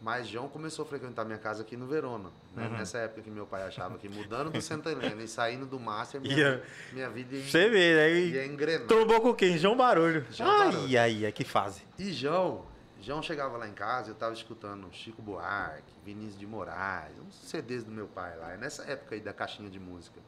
Mas 0.00 0.28
João 0.28 0.48
começou 0.48 0.84
a 0.84 0.88
frequentar 0.88 1.24
minha 1.24 1.38
casa 1.38 1.62
aqui 1.62 1.76
no 1.76 1.86
Verona. 1.86 2.30
né? 2.54 2.66
Uhum. 2.68 2.76
Nessa 2.78 2.98
época 2.98 3.20
que 3.22 3.30
meu 3.30 3.46
pai 3.46 3.62
achava 3.64 3.98
que 3.98 4.08
mudando 4.08 4.50
do 4.50 4.60
Santa 4.62 4.90
Helena 4.92 5.20
e 5.22 5.26
saindo 5.28 5.66
do 5.66 5.78
Master, 5.80 6.20
minha, 6.20 6.36
Ia- 6.36 6.62
minha 6.92 7.10
vida 7.10 7.34
ia, 7.36 7.44
Você 7.44 7.68
vê, 7.68 7.94
ia 8.30 8.40
aí 8.42 8.46
engrenar. 8.48 8.86
trombou 8.86 9.20
com 9.20 9.34
quem? 9.34 9.58
João 9.58 9.76
Barulho. 9.76 10.24
João 10.30 10.48
ai, 10.50 10.58
Barulho. 10.72 11.00
ai, 11.00 11.26
ai, 11.26 11.32
que 11.32 11.44
fase. 11.44 11.82
E 11.98 12.12
João, 12.12 12.64
João 13.00 13.20
chegava 13.22 13.56
lá 13.56 13.66
em 13.68 13.72
casa, 13.72 14.10
eu 14.10 14.14
estava 14.14 14.32
escutando 14.32 14.88
Chico 14.92 15.20
Buarque, 15.20 15.82
Vinícius 16.04 16.38
de 16.38 16.46
Moraes, 16.46 17.14
uns 17.18 17.34
CDs 17.48 17.82
do 17.82 17.90
meu 17.90 18.06
pai 18.06 18.36
lá, 18.36 18.52
é 18.52 18.56
nessa 18.56 18.84
época 18.84 19.16
aí 19.16 19.20
da 19.20 19.32
caixinha 19.32 19.68
de 19.68 19.80
música. 19.80 20.20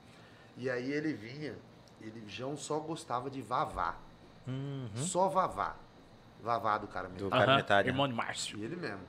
E 0.56 0.68
aí 0.68 0.90
ele 0.92 1.12
vinha, 1.12 1.54
ele, 2.00 2.24
João 2.26 2.56
só 2.56 2.78
gostava 2.80 3.30
de 3.30 3.40
Vavá, 3.40 3.94
Uhum. 4.48 4.88
só 4.96 5.28
Vavá. 5.28 5.76
Vavá 6.42 6.78
do 6.78 6.86
cara 6.86 7.08
mesmo. 7.08 7.28
Do 7.28 7.30
cara 7.30 7.56
metade. 7.56 7.86
né? 7.86 7.92
Irmão 7.92 8.08
de 8.08 8.14
Márcio. 8.14 8.58
E 8.58 8.64
ele 8.64 8.76
mesmo. 8.76 9.00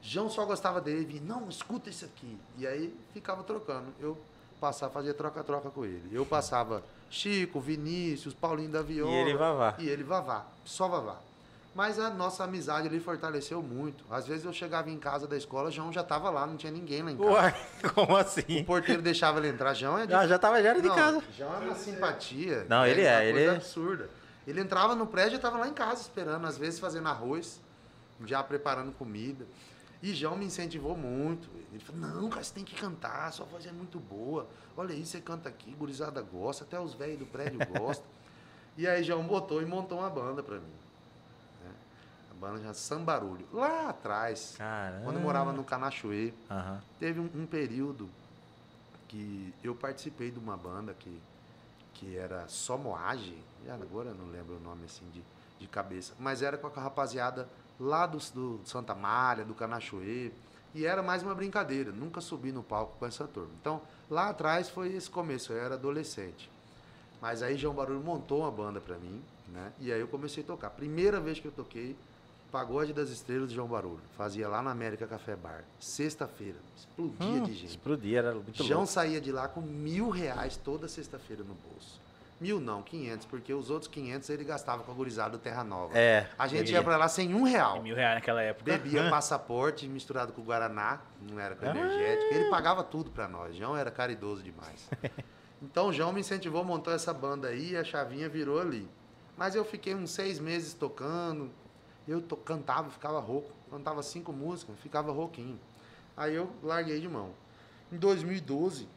João 0.00 0.28
só 0.28 0.44
gostava 0.44 0.80
dele, 0.80 0.98
ele 0.98 1.06
vinha, 1.06 1.22
não, 1.24 1.48
escuta 1.48 1.88
isso 1.88 2.04
aqui. 2.04 2.36
E 2.58 2.66
aí 2.66 2.92
ficava 3.12 3.42
trocando. 3.44 3.86
Eu 4.00 4.18
passava, 4.60 4.92
fazia 4.92 5.14
troca-troca 5.14 5.70
com 5.70 5.84
ele. 5.84 6.08
Eu 6.12 6.26
passava 6.26 6.82
Chico, 7.08 7.60
Vinícius, 7.60 8.34
Paulinho 8.34 8.70
da 8.70 8.82
Viola. 8.82 9.12
E 9.12 9.14
ele 9.16 9.34
Vavá. 9.36 9.74
E 9.78 9.88
ele 9.88 10.02
Vavá, 10.02 10.44
só 10.64 10.88
Vavá. 10.88 11.16
Mas 11.74 11.98
a 11.98 12.10
nossa 12.10 12.44
amizade 12.44 12.86
ali 12.86 13.00
fortaleceu 13.00 13.62
muito. 13.62 14.04
Às 14.10 14.26
vezes 14.26 14.44
eu 14.44 14.52
chegava 14.52 14.90
em 14.90 14.98
casa 14.98 15.26
da 15.26 15.36
escola, 15.36 15.70
João 15.70 15.90
já 15.92 16.02
tava 16.02 16.28
lá, 16.28 16.46
não 16.46 16.56
tinha 16.56 16.70
ninguém 16.70 17.02
lá 17.02 17.10
em 17.12 17.16
casa. 17.16 17.30
Uai, 17.30 17.54
como 17.94 18.12
O 18.12 18.16
assim? 18.16 18.62
porteiro 18.64 19.00
deixava 19.00 19.38
ele 19.38 19.48
entrar, 19.48 19.72
João 19.72 19.98
é 19.98 20.04
de... 20.04 20.12
Já, 20.12 20.26
já 20.26 20.38
tava 20.38 20.62
já 20.62 20.68
era 20.70 20.82
de 20.82 20.88
Não, 20.88 20.94
casa. 20.94 21.22
João 21.38 21.54
é 21.54 21.58
uma 21.64 21.74
simpatia. 21.74 22.66
Não, 22.68 22.84
ele 22.86 23.00
é, 23.02 23.14
uma 23.14 23.22
ele 23.24 23.32
coisa 23.38 23.52
é- 23.52 23.56
absurda. 23.56 24.10
Ele 24.46 24.60
entrava 24.60 24.94
no 24.94 25.06
prédio 25.06 25.34
e 25.34 25.36
estava 25.36 25.56
lá 25.58 25.68
em 25.68 25.74
casa 25.74 26.00
esperando, 26.02 26.46
às 26.46 26.58
vezes 26.58 26.80
fazendo 26.80 27.08
arroz, 27.08 27.60
já 28.24 28.42
preparando 28.42 28.92
comida. 28.92 29.46
E 30.02 30.12
João 30.14 30.36
me 30.36 30.44
incentivou 30.46 30.96
muito. 30.96 31.48
Ele 31.72 31.78
falou, 31.82 32.00
não, 32.00 32.28
cara, 32.28 32.42
você 32.42 32.52
tem 32.52 32.64
que 32.64 32.74
cantar, 32.74 33.32
sua 33.32 33.46
voz 33.46 33.64
é 33.66 33.70
muito 33.72 34.00
boa. 34.00 34.48
Olha 34.76 34.92
aí, 34.94 35.06
você 35.06 35.20
canta 35.20 35.48
aqui, 35.48 35.70
gurizada 35.72 36.20
gosta, 36.22 36.64
até 36.64 36.80
os 36.80 36.92
velhos 36.94 37.20
do 37.20 37.26
prédio 37.26 37.60
gostam. 37.78 38.06
e 38.76 38.86
aí 38.88 39.04
João 39.04 39.22
botou 39.24 39.62
e 39.62 39.66
montou 39.66 39.98
uma 40.00 40.10
banda 40.10 40.42
pra 40.42 40.56
mim. 40.56 40.72
né? 41.64 41.70
A 42.32 42.34
banda 42.34 42.60
já 42.64 42.74
Sambarulho. 42.74 43.46
Lá 43.52 43.90
atrás, 43.90 44.56
Caramba. 44.58 45.04
quando 45.04 45.16
eu 45.16 45.22
morava 45.22 45.52
no 45.52 45.62
Canachuê, 45.62 46.34
Aham. 46.50 46.82
teve 46.98 47.20
um, 47.20 47.30
um 47.36 47.46
período 47.46 48.10
que 49.06 49.54
eu 49.62 49.74
participei 49.74 50.30
de 50.32 50.38
uma 50.40 50.56
banda 50.56 50.94
que, 50.94 51.20
que 51.94 52.16
era 52.16 52.48
só 52.48 52.76
Moage, 52.76 53.30
e 53.30 53.51
agora 53.70 54.10
eu 54.10 54.14
não 54.14 54.30
lembro 54.30 54.56
o 54.56 54.60
nome 54.60 54.84
assim 54.84 55.04
de, 55.12 55.22
de 55.58 55.66
cabeça, 55.66 56.14
mas 56.18 56.42
era 56.42 56.56
com 56.56 56.66
a 56.66 56.82
rapaziada 56.82 57.48
lá 57.78 58.06
do, 58.06 58.18
do 58.32 58.60
Santa 58.64 58.94
Mária, 58.94 59.44
do 59.44 59.54
Canachoe, 59.54 60.32
e 60.74 60.86
era 60.86 61.02
mais 61.02 61.22
uma 61.22 61.34
brincadeira, 61.34 61.92
nunca 61.92 62.20
subi 62.20 62.50
no 62.50 62.62
palco 62.62 62.96
com 62.98 63.06
essa 63.06 63.26
turma. 63.26 63.50
Então, 63.60 63.82
lá 64.10 64.30
atrás 64.30 64.68
foi 64.68 64.92
esse 64.94 65.10
começo, 65.10 65.52
eu 65.52 65.62
era 65.62 65.74
adolescente. 65.74 66.50
Mas 67.20 67.42
aí 67.42 67.56
João 67.56 67.74
Barulho 67.74 68.00
montou 68.00 68.40
uma 68.40 68.50
banda 68.50 68.80
pra 68.80 68.96
mim, 68.98 69.22
né? 69.48 69.72
E 69.78 69.92
aí 69.92 70.00
eu 70.00 70.08
comecei 70.08 70.42
a 70.42 70.46
tocar. 70.46 70.70
Primeira 70.70 71.20
vez 71.20 71.38
que 71.38 71.46
eu 71.46 71.52
toquei, 71.52 71.96
Pagode 72.50 72.92
das 72.92 73.08
Estrelas 73.08 73.48
de 73.48 73.54
João 73.54 73.66
Barulho. 73.66 74.02
Fazia 74.14 74.46
lá 74.46 74.60
na 74.60 74.70
América 74.70 75.06
Café 75.06 75.34
Bar. 75.34 75.64
Sexta-feira. 75.80 76.58
Explodia 76.76 77.40
de 77.40 77.54
gente. 77.54 77.70
Explodia, 77.70 78.18
era 78.18 78.34
muito 78.34 78.62
João 78.62 78.80
louco. 78.80 78.92
saía 78.92 79.20
de 79.22 79.32
lá 79.32 79.48
com 79.48 79.62
mil 79.62 80.10
reais 80.10 80.56
toda 80.56 80.86
sexta-feira 80.86 81.42
no 81.42 81.54
bolso. 81.54 81.98
Mil 82.42 82.60
não, 82.60 82.82
quinhentos, 82.82 83.24
porque 83.26 83.54
os 83.54 83.70
outros 83.70 83.88
quinhentos 83.88 84.28
ele 84.28 84.42
gastava 84.42 84.82
com 84.82 84.90
a 84.90 84.94
gurizada 84.94 85.30
do 85.30 85.38
Terra 85.38 85.62
Nova. 85.62 85.96
É, 85.96 86.28
A 86.36 86.48
gente 86.48 86.58
bebia. 86.60 86.74
ia 86.74 86.82
pra 86.82 86.96
lá 86.96 87.06
sem 87.08 87.32
um 87.34 87.44
real. 87.44 87.80
Mil 87.80 87.94
reais 87.94 88.16
naquela 88.16 88.42
época. 88.42 88.64
Bebia 88.64 89.08
passaporte 89.08 89.86
misturado 89.86 90.32
com 90.32 90.42
Guaraná, 90.42 91.00
não 91.30 91.38
era 91.38 91.54
com 91.54 91.64
energético. 91.64 92.34
Ele 92.34 92.50
pagava 92.50 92.82
tudo 92.82 93.10
pra 93.10 93.28
nós. 93.28 93.54
João 93.54 93.76
era 93.76 93.90
caridoso 93.90 94.42
demais. 94.42 94.88
Então 95.64 95.90
o 95.90 95.92
João 95.92 96.12
me 96.12 96.18
incentivou, 96.18 96.64
montou 96.64 96.92
essa 96.92 97.14
banda 97.14 97.46
aí 97.46 97.70
e 97.70 97.76
a 97.76 97.84
chavinha 97.84 98.28
virou 98.28 98.60
ali. 98.60 98.90
Mas 99.36 99.54
eu 99.54 99.64
fiquei 99.64 99.94
uns 99.94 100.10
seis 100.10 100.40
meses 100.40 100.74
tocando. 100.74 101.52
Eu 102.08 102.20
to- 102.20 102.36
cantava, 102.36 102.90
ficava 102.90 103.20
rouco. 103.20 103.52
Cantava 103.70 104.02
cinco 104.02 104.32
músicas, 104.32 104.74
ficava 104.80 105.12
rouquinho. 105.12 105.60
Aí 106.16 106.34
eu 106.34 106.50
larguei 106.64 107.00
de 107.00 107.08
mão. 107.08 107.30
Em 107.92 107.96
2012, 107.96 108.88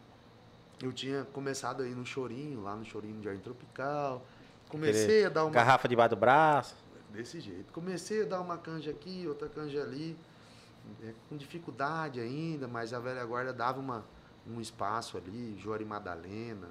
eu 0.82 0.92
tinha 0.92 1.26
começado 1.26 1.84
aí 1.84 1.94
no 1.94 2.06
Chorinho, 2.06 2.62
lá 2.64 2.76
no 2.76 2.86
Chorinho 2.86 3.18
de 3.18 3.24
Jardim 3.24 3.42
Tropical. 3.42 4.26
Comecei 4.70 5.26
a 5.26 5.30
dar 5.30 5.46
uma 5.46 5.52
Garrafa 5.52 5.88
debaixo 5.88 6.16
do 6.16 6.20
braço. 6.20 6.76
Desse 7.12 7.40
jeito. 7.40 7.72
Comecei 7.72 8.24
a 8.24 8.26
dar 8.26 8.42
uma 8.42 8.58
canja 8.58 8.92
aqui, 8.92 9.26
outra 9.28 9.48
canja 9.48 9.82
ali, 9.82 10.18
é, 11.02 11.14
com 11.30 11.38
dificuldade 11.38 12.20
ainda, 12.20 12.68
mas 12.68 12.94
a 12.94 13.00
velha 13.00 13.24
guarda 13.26 13.54
dava 13.54 13.80
uma, 13.80 14.04
um 14.46 14.60
espaço 14.60 15.18
ali, 15.18 15.58
Jori 15.58 15.86
Madalena. 15.86 16.68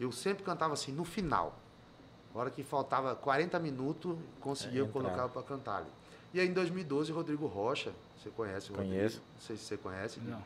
Eu 0.00 0.10
sempre 0.10 0.42
cantava 0.42 0.72
assim, 0.72 0.92
no 0.92 1.04
final. 1.04 1.58
A 2.34 2.38
hora 2.38 2.50
que 2.50 2.64
faltava 2.64 3.14
40 3.14 3.58
minutos, 3.60 4.16
conseguia 4.40 4.80
eu 4.80 4.86
entrava. 4.86 5.08
colocar 5.08 5.28
para 5.28 5.42
cantar 5.42 5.76
ali. 5.78 5.90
E 6.32 6.40
aí 6.40 6.48
em 6.48 6.52
2012, 6.52 7.12
Rodrigo 7.12 7.46
Rocha, 7.46 7.92
você 8.18 8.30
conhece 8.30 8.72
o 8.72 8.74
Conheço. 8.74 9.18
Rodrigo? 9.18 9.24
Não 9.34 9.40
sei 9.40 9.56
se 9.56 9.64
você 9.64 9.76
conhece. 9.76 10.20
Não. 10.20 10.42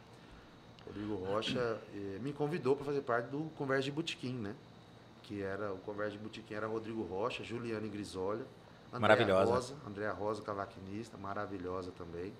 Rodrigo 0.88 1.14
Rocha 1.16 1.80
eh, 1.94 2.18
me 2.20 2.32
convidou 2.32 2.74
para 2.74 2.84
fazer 2.86 3.02
parte 3.02 3.26
do 3.28 3.50
Conversa 3.56 3.84
de 3.84 3.92
Botequim, 3.92 4.34
né? 4.34 4.54
Que 5.24 5.42
era 5.42 5.72
o 5.72 5.78
Conversa 5.78 6.12
de 6.12 6.18
Botequim 6.18 6.54
era 6.54 6.66
Rodrigo 6.66 7.02
Rocha, 7.02 7.44
Juliane 7.44 7.88
Grisolha, 7.88 8.44
Andréa 8.88 9.00
Maravilhosa. 9.00 9.52
Rosa, 9.52 9.74
Andréa 9.86 10.12
Rosa, 10.12 10.42
cavaquinista, 10.42 11.16
maravilhosa 11.18 11.92
também. 11.96 12.32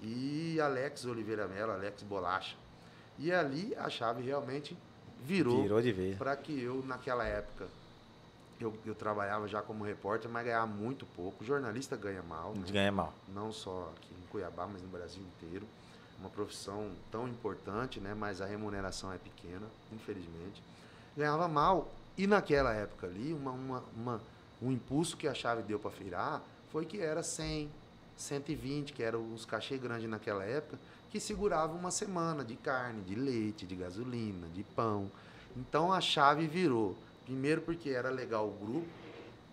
E 0.00 0.58
Alex 0.60 1.04
Oliveira 1.04 1.46
Mello, 1.46 1.72
Alex 1.72 2.02
Bolacha. 2.02 2.56
E 3.18 3.30
ali 3.30 3.74
a 3.76 3.88
chave 3.90 4.22
realmente 4.22 4.76
virou, 5.22 5.62
Virou 5.62 5.80
de 5.82 5.92
vez. 5.92 6.16
para 6.16 6.34
que 6.34 6.60
eu, 6.60 6.82
naquela 6.86 7.24
época, 7.24 7.68
eu, 8.58 8.74
eu 8.86 8.94
trabalhava 8.94 9.46
já 9.46 9.60
como 9.60 9.84
repórter, 9.84 10.30
mas 10.30 10.44
ganhava 10.44 10.66
muito 10.66 11.04
pouco. 11.14 11.44
Jornalista 11.44 11.94
ganha 11.96 12.22
mal, 12.22 12.54
né? 12.54 12.64
Ganha 12.70 12.90
mal. 12.90 13.12
não 13.28 13.52
só 13.52 13.92
aqui 13.96 14.14
em 14.14 14.26
Cuiabá, 14.28 14.66
mas 14.66 14.80
no 14.82 14.88
Brasil 14.88 15.22
inteiro. 15.22 15.66
Uma 16.22 16.30
profissão 16.30 16.88
tão 17.10 17.26
importante, 17.26 17.98
né? 17.98 18.14
mas 18.14 18.40
a 18.40 18.46
remuneração 18.46 19.12
é 19.12 19.18
pequena, 19.18 19.66
infelizmente. 19.92 20.62
Ganhava 21.16 21.48
mal. 21.48 21.90
E 22.16 22.28
naquela 22.28 22.72
época 22.72 23.08
ali, 23.08 23.32
uma, 23.32 23.50
uma, 23.50 23.82
uma- 23.96 24.20
um 24.62 24.70
impulso 24.70 25.16
que 25.16 25.26
a 25.26 25.34
chave 25.34 25.62
deu 25.64 25.80
para 25.80 25.90
virar 25.90 26.40
foi 26.70 26.86
que 26.86 27.00
era 27.00 27.24
100, 27.24 27.68
120, 28.16 28.92
que 28.92 29.02
eram 29.02 29.34
os 29.34 29.44
cachê 29.44 29.76
grandes 29.76 30.08
naquela 30.08 30.44
época, 30.44 30.78
que 31.10 31.18
segurava 31.18 31.72
uma 31.74 31.90
semana 31.90 32.44
de 32.44 32.54
carne, 32.54 33.02
de 33.02 33.16
leite, 33.16 33.66
de 33.66 33.74
gasolina, 33.74 34.46
de 34.54 34.62
pão. 34.62 35.10
Então 35.56 35.92
a 35.92 36.00
chave 36.00 36.46
virou. 36.46 36.96
Primeiro 37.24 37.62
porque 37.62 37.90
era 37.90 38.10
legal 38.10 38.46
o 38.46 38.52
grupo, 38.64 38.86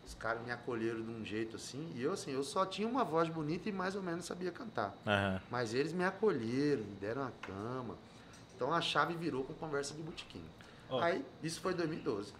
os 0.10 0.16
caras 0.16 0.44
me 0.44 0.52
acolheram 0.52 1.04
de 1.04 1.12
um 1.12 1.24
jeito 1.24 1.56
assim, 1.56 1.88
e 1.96 2.02
eu 2.02 2.14
assim, 2.14 2.32
eu 2.32 2.44
só 2.44 2.66
tinha 2.66 2.88
uma 2.88 3.04
voz 3.04 3.30
bonita 3.30 3.70
e 3.70 3.72
mais 3.72 3.96
ou 3.96 4.02
menos 4.02 4.26
sabia 4.26 4.52
cantar. 4.52 4.92
Aham. 5.06 5.40
Mas 5.52 5.76
eles 5.76 5.94
me 5.94 6.04
acolheram, 6.04 6.84
me 6.84 6.96
deram 7.00 7.22
a 7.22 7.32
cama. 7.40 7.96
Então 8.56 8.74
a 8.74 8.82
chave 8.82 9.14
virou 9.14 9.44
com 9.44 9.54
conversa 9.54 9.94
de 9.94 10.02
botequim. 10.02 10.42
Ó. 10.90 11.00
Aí, 11.00 11.24
isso 11.44 11.62
foi 11.62 11.74
em 11.74 11.76
2012. 11.76 12.34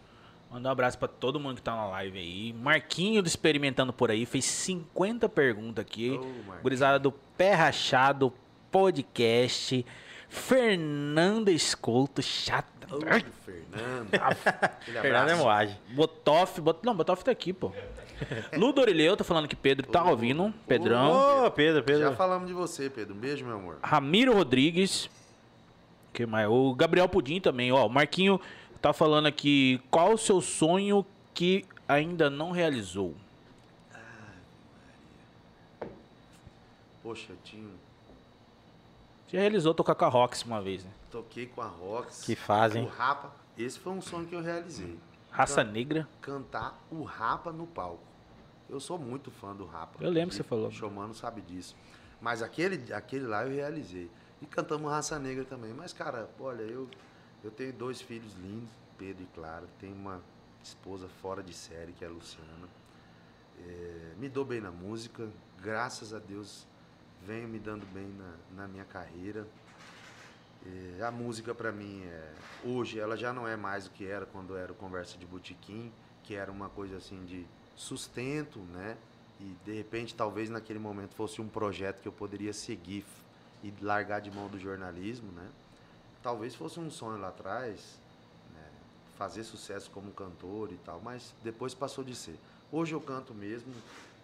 Mandar 0.50 0.70
um 0.70 0.72
abraço 0.72 0.98
pra 0.98 1.08
todo 1.08 1.40
mundo 1.40 1.58
que 1.58 1.62
tá 1.62 1.76
na 1.76 1.86
live 1.86 2.18
aí. 2.18 2.54
Marquinho 2.54 3.22
do 3.22 3.28
Experimentando 3.28 3.94
por 3.94 4.10
aí 4.10 4.26
fez 4.26 4.46
50 4.46 5.30
perguntas 5.30 5.86
aqui. 5.86 6.10
Marquinhos. 6.10 6.62
Gurizada 6.64 6.98
do 6.98 7.12
Pé 7.12 7.54
Rachado 7.54 8.34
Podcast. 8.72 9.86
Fernanda 10.30 11.52
Escolto, 11.52 12.22
chata. 12.22 12.88
Ô, 12.96 13.00
Fernando. 13.46 14.10
Aquele 14.14 15.00
Fernando 15.02 15.04
é 15.04 15.22
abraço. 15.34 15.44
moagem. 15.44 15.78
Botoff, 15.90 16.62
bot... 16.62 16.80
não, 16.84 16.96
Botoff 16.96 17.24
tá 17.24 17.32
aqui, 17.32 17.52
pô. 17.54 17.72
Ludo 18.58 18.82
Orileu 18.82 19.16
tá 19.18 19.24
falando 19.24 19.48
que 19.48 19.56
Pedro 19.56 19.88
tá 19.88 20.04
ouvindo. 20.04 20.54
Pedrão. 20.68 21.46
Ô, 21.46 21.52
Pedro, 21.52 21.84
Pedro. 21.84 22.02
Já 22.10 22.16
falamos 22.16 22.48
de 22.48 22.54
você, 22.54 22.90
Pedro. 22.90 23.16
Um 23.16 23.18
beijo, 23.18 23.46
meu 23.46 23.56
amor. 23.58 23.78
Ramiro 23.84 24.34
Rodrigues. 24.34 25.10
Que 26.14 26.26
mais? 26.26 26.48
O 26.50 26.74
Gabriel 26.74 27.08
Pudim 27.08 27.40
também, 27.40 27.72
ó. 27.72 27.86
O 27.86 27.90
Marquinho 27.90 28.40
tá 28.82 28.92
falando 28.94 29.28
aqui. 29.28 29.80
Qual 29.90 30.14
o 30.14 30.18
seu 30.18 30.42
sonho 30.42 31.06
que 31.34 31.66
ainda 31.88 32.30
não 32.30 32.52
realizou? 32.52 33.16
Poxa, 37.02 37.34
tinha. 37.44 37.64
um- 37.64 37.89
Já 39.32 39.40
realizou 39.40 39.74
tocar 39.74 39.96
com 39.96 40.06
a 40.06 40.10
Rox 40.10 40.44
uma 40.44 40.62
vez, 40.62 40.84
né? 40.84 40.92
Toquei 41.12 41.46
com 41.46 41.62
a 41.62 41.68
Rox. 41.68 42.24
Que 42.26 42.36
fazem. 42.36 42.84
O 42.84 42.88
Rapa. 42.88 43.32
Esse 43.58 43.78
foi 43.80 43.94
um 43.94 44.02
sonho 44.02 44.26
que 44.28 44.34
eu 44.36 44.42
realizei. 44.42 44.98
Raça 45.30 45.64
Can- 45.64 45.72
Negra. 45.72 46.08
Cantar 46.22 46.80
o 46.92 47.04
Rapa 47.04 47.52
no 47.52 47.68
palco. 47.68 48.04
Eu 48.70 48.80
sou 48.80 48.98
muito 48.98 49.30
fã 49.32 49.56
do 49.56 49.66
Rapa. 49.66 50.04
Eu 50.04 50.10
lembro 50.10 50.30
que 50.30 50.36
você 50.36 50.44
falou. 50.44 50.68
O 50.68 50.72
Showmano 50.72 51.14
sabe 51.14 51.42
disso. 51.42 51.76
Mas 52.22 52.42
aquele, 52.42 52.92
aquele 52.94 53.26
lá 53.26 53.44
eu 53.46 53.52
realizei. 53.54 54.10
E 54.42 54.46
cantamos 54.46 54.90
Raça 54.92 55.18
Negra 55.20 55.44
também. 55.46 55.74
Mas, 55.74 55.94
cara, 55.94 56.30
olha, 56.40 56.62
eu, 56.64 56.88
eu 57.44 57.52
tenho 57.52 57.74
dois 57.74 58.02
filhos 58.02 58.34
lindos, 58.36 58.70
Pedro 58.98 59.24
e 59.24 59.28
Clara. 59.28 59.66
Tenho 59.80 59.94
uma 59.96 60.22
esposa 60.64 61.08
fora 61.22 61.42
de 61.44 61.54
série, 61.54 61.92
que 61.94 62.04
é 62.04 62.08
a 62.08 62.12
Luciana. 62.12 62.68
É, 63.60 64.14
me 64.18 64.30
dou 64.30 64.46
bem 64.46 64.62
na 64.62 64.72
música. 64.72 65.28
Graças 65.62 66.14
a 66.14 66.20
Deus, 66.20 66.66
venho 67.26 67.48
me 67.48 67.60
dando 67.60 67.86
bem 67.94 68.08
na, 68.08 68.64
na 68.64 68.68
minha 68.68 68.86
carreira. 68.86 69.46
É, 70.66 71.04
a 71.04 71.12
música 71.12 71.56
para 71.56 71.72
mim 71.72 72.04
é, 72.04 72.34
hoje 72.66 73.00
ela 73.00 73.16
já 73.16 73.32
não 73.32 73.48
é 73.48 73.56
mais 73.56 73.88
o 73.88 73.92
que 73.92 74.06
era 74.06 74.26
quando 74.26 74.58
era 74.58 74.72
o 74.72 74.76
conversa 74.76 75.18
de 75.18 75.26
botequim, 75.26 75.92
que 76.24 76.36
era 76.36 76.52
uma 76.52 76.70
coisa 76.70 76.98
assim 76.98 77.24
de 77.26 77.46
sustento, 77.76 78.60
né? 78.60 78.98
E 79.40 79.56
de 79.66 79.74
repente 79.74 80.14
talvez 80.14 80.50
naquele 80.50 80.80
momento 80.80 81.16
fosse 81.16 81.42
um 81.42 81.48
projeto 81.48 82.02
que 82.02 82.08
eu 82.08 82.12
poderia 82.12 82.52
seguir 82.52 83.06
e 83.64 83.74
largar 83.82 84.20
de 84.20 84.30
mão 84.30 84.48
do 84.48 84.60
jornalismo, 84.60 85.32
né? 85.32 85.48
Talvez 86.22 86.54
fosse 86.54 86.80
um 86.80 86.92
sonho 86.92 87.20
lá 87.20 87.30
atrás, 87.30 87.98
né? 88.54 88.68
fazer 89.18 89.46
sucesso 89.46 89.90
como 89.92 90.12
cantor 90.12 90.74
e 90.74 90.78
tal, 90.78 91.00
mas 91.00 91.34
depois 91.42 91.74
passou 91.74 92.04
de 92.04 92.14
ser. 92.14 92.38
Hoje 92.70 92.94
eu 92.94 93.00
canto 93.00 93.34
mesmo 93.34 93.74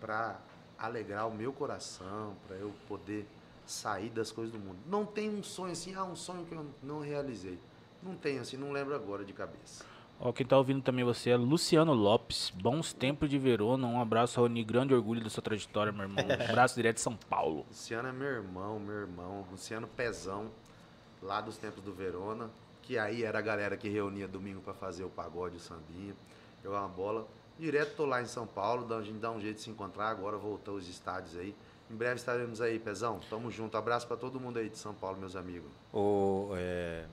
para 0.01 0.37
alegrar 0.77 1.27
o 1.27 1.33
meu 1.33 1.53
coração, 1.53 2.35
para 2.47 2.55
eu 2.57 2.73
poder 2.87 3.25
sair 3.65 4.09
das 4.09 4.31
coisas 4.31 4.53
do 4.53 4.59
mundo. 4.59 4.77
Não 4.85 5.05
tem 5.05 5.29
um 5.29 5.43
sonho 5.43 5.71
assim, 5.71 5.95
ah, 5.95 6.03
um 6.03 6.15
sonho 6.15 6.45
que 6.45 6.53
eu 6.53 6.65
não 6.83 6.99
realizei. 6.99 7.59
Não 8.01 8.15
tenho 8.15 8.41
assim, 8.41 8.57
não 8.57 8.71
lembro 8.71 8.93
agora 8.93 9.23
de 9.25 9.33
cabeça. 9.33 9.83
Ó, 10.19 10.31
quem 10.31 10.45
tá 10.45 10.57
ouvindo 10.57 10.81
também 10.81 11.03
você 11.03 11.31
é 11.31 11.35
Luciano 11.35 11.93
Lopes. 11.93 12.49
Bons 12.49 12.93
tempos 12.93 13.29
de 13.29 13.37
Verona. 13.37 13.85
Um 13.85 13.99
abraço, 13.99 14.39
Rony. 14.39 14.63
Grande 14.63 14.93
orgulho 14.93 15.21
da 15.21 15.29
sua 15.29 15.43
trajetória, 15.43 15.91
meu 15.91 16.03
irmão. 16.03 16.23
Um 16.25 16.31
abraço 16.49 16.75
direto 16.75 16.95
de 16.95 17.01
São 17.01 17.15
Paulo. 17.15 17.65
Luciano 17.67 18.07
é 18.07 18.11
meu 18.13 18.27
irmão, 18.27 18.79
meu 18.79 18.95
irmão. 18.95 19.45
Luciano 19.51 19.87
Pezão, 19.87 20.49
lá 21.21 21.41
dos 21.41 21.57
tempos 21.57 21.83
do 21.83 21.93
Verona. 21.93 22.49
Que 22.81 22.97
aí 22.97 23.23
era 23.23 23.39
a 23.39 23.41
galera 23.41 23.75
que 23.75 23.89
reunia 23.89 24.27
domingo 24.27 24.61
pra 24.61 24.73
fazer 24.73 25.03
o 25.03 25.09
pagode, 25.09 25.57
o 25.57 25.59
sambinha, 25.59 26.15
jogar 26.63 26.81
uma 26.81 26.89
bola. 26.89 27.27
Direto 27.57 27.95
tô 27.95 28.05
lá 28.05 28.21
em 28.21 28.25
São 28.25 28.45
Paulo, 28.45 28.93
a 28.93 29.01
gente 29.01 29.17
dá 29.19 29.31
um 29.31 29.39
jeito 29.39 29.55
de 29.57 29.61
se 29.61 29.69
encontrar. 29.69 30.09
Agora 30.09 30.37
voltou 30.37 30.75
os 30.75 30.87
estádios 30.89 31.37
aí. 31.37 31.55
Em 31.89 31.95
breve 31.95 32.15
estaremos 32.15 32.59
aí, 32.61 32.79
Pezão. 32.79 33.19
Tamo 33.29 33.49
junto. 33.51 33.77
Abraço 33.77 34.07
pra 34.07 34.17
todo 34.17 34.39
mundo 34.39 34.57
aí 34.59 34.69
de 34.69 34.77
São 34.77 34.93
Paulo, 34.93 35.17
meus 35.17 35.35
amigos. 35.35 35.69
O, 35.93 36.49
é, 36.55 37.05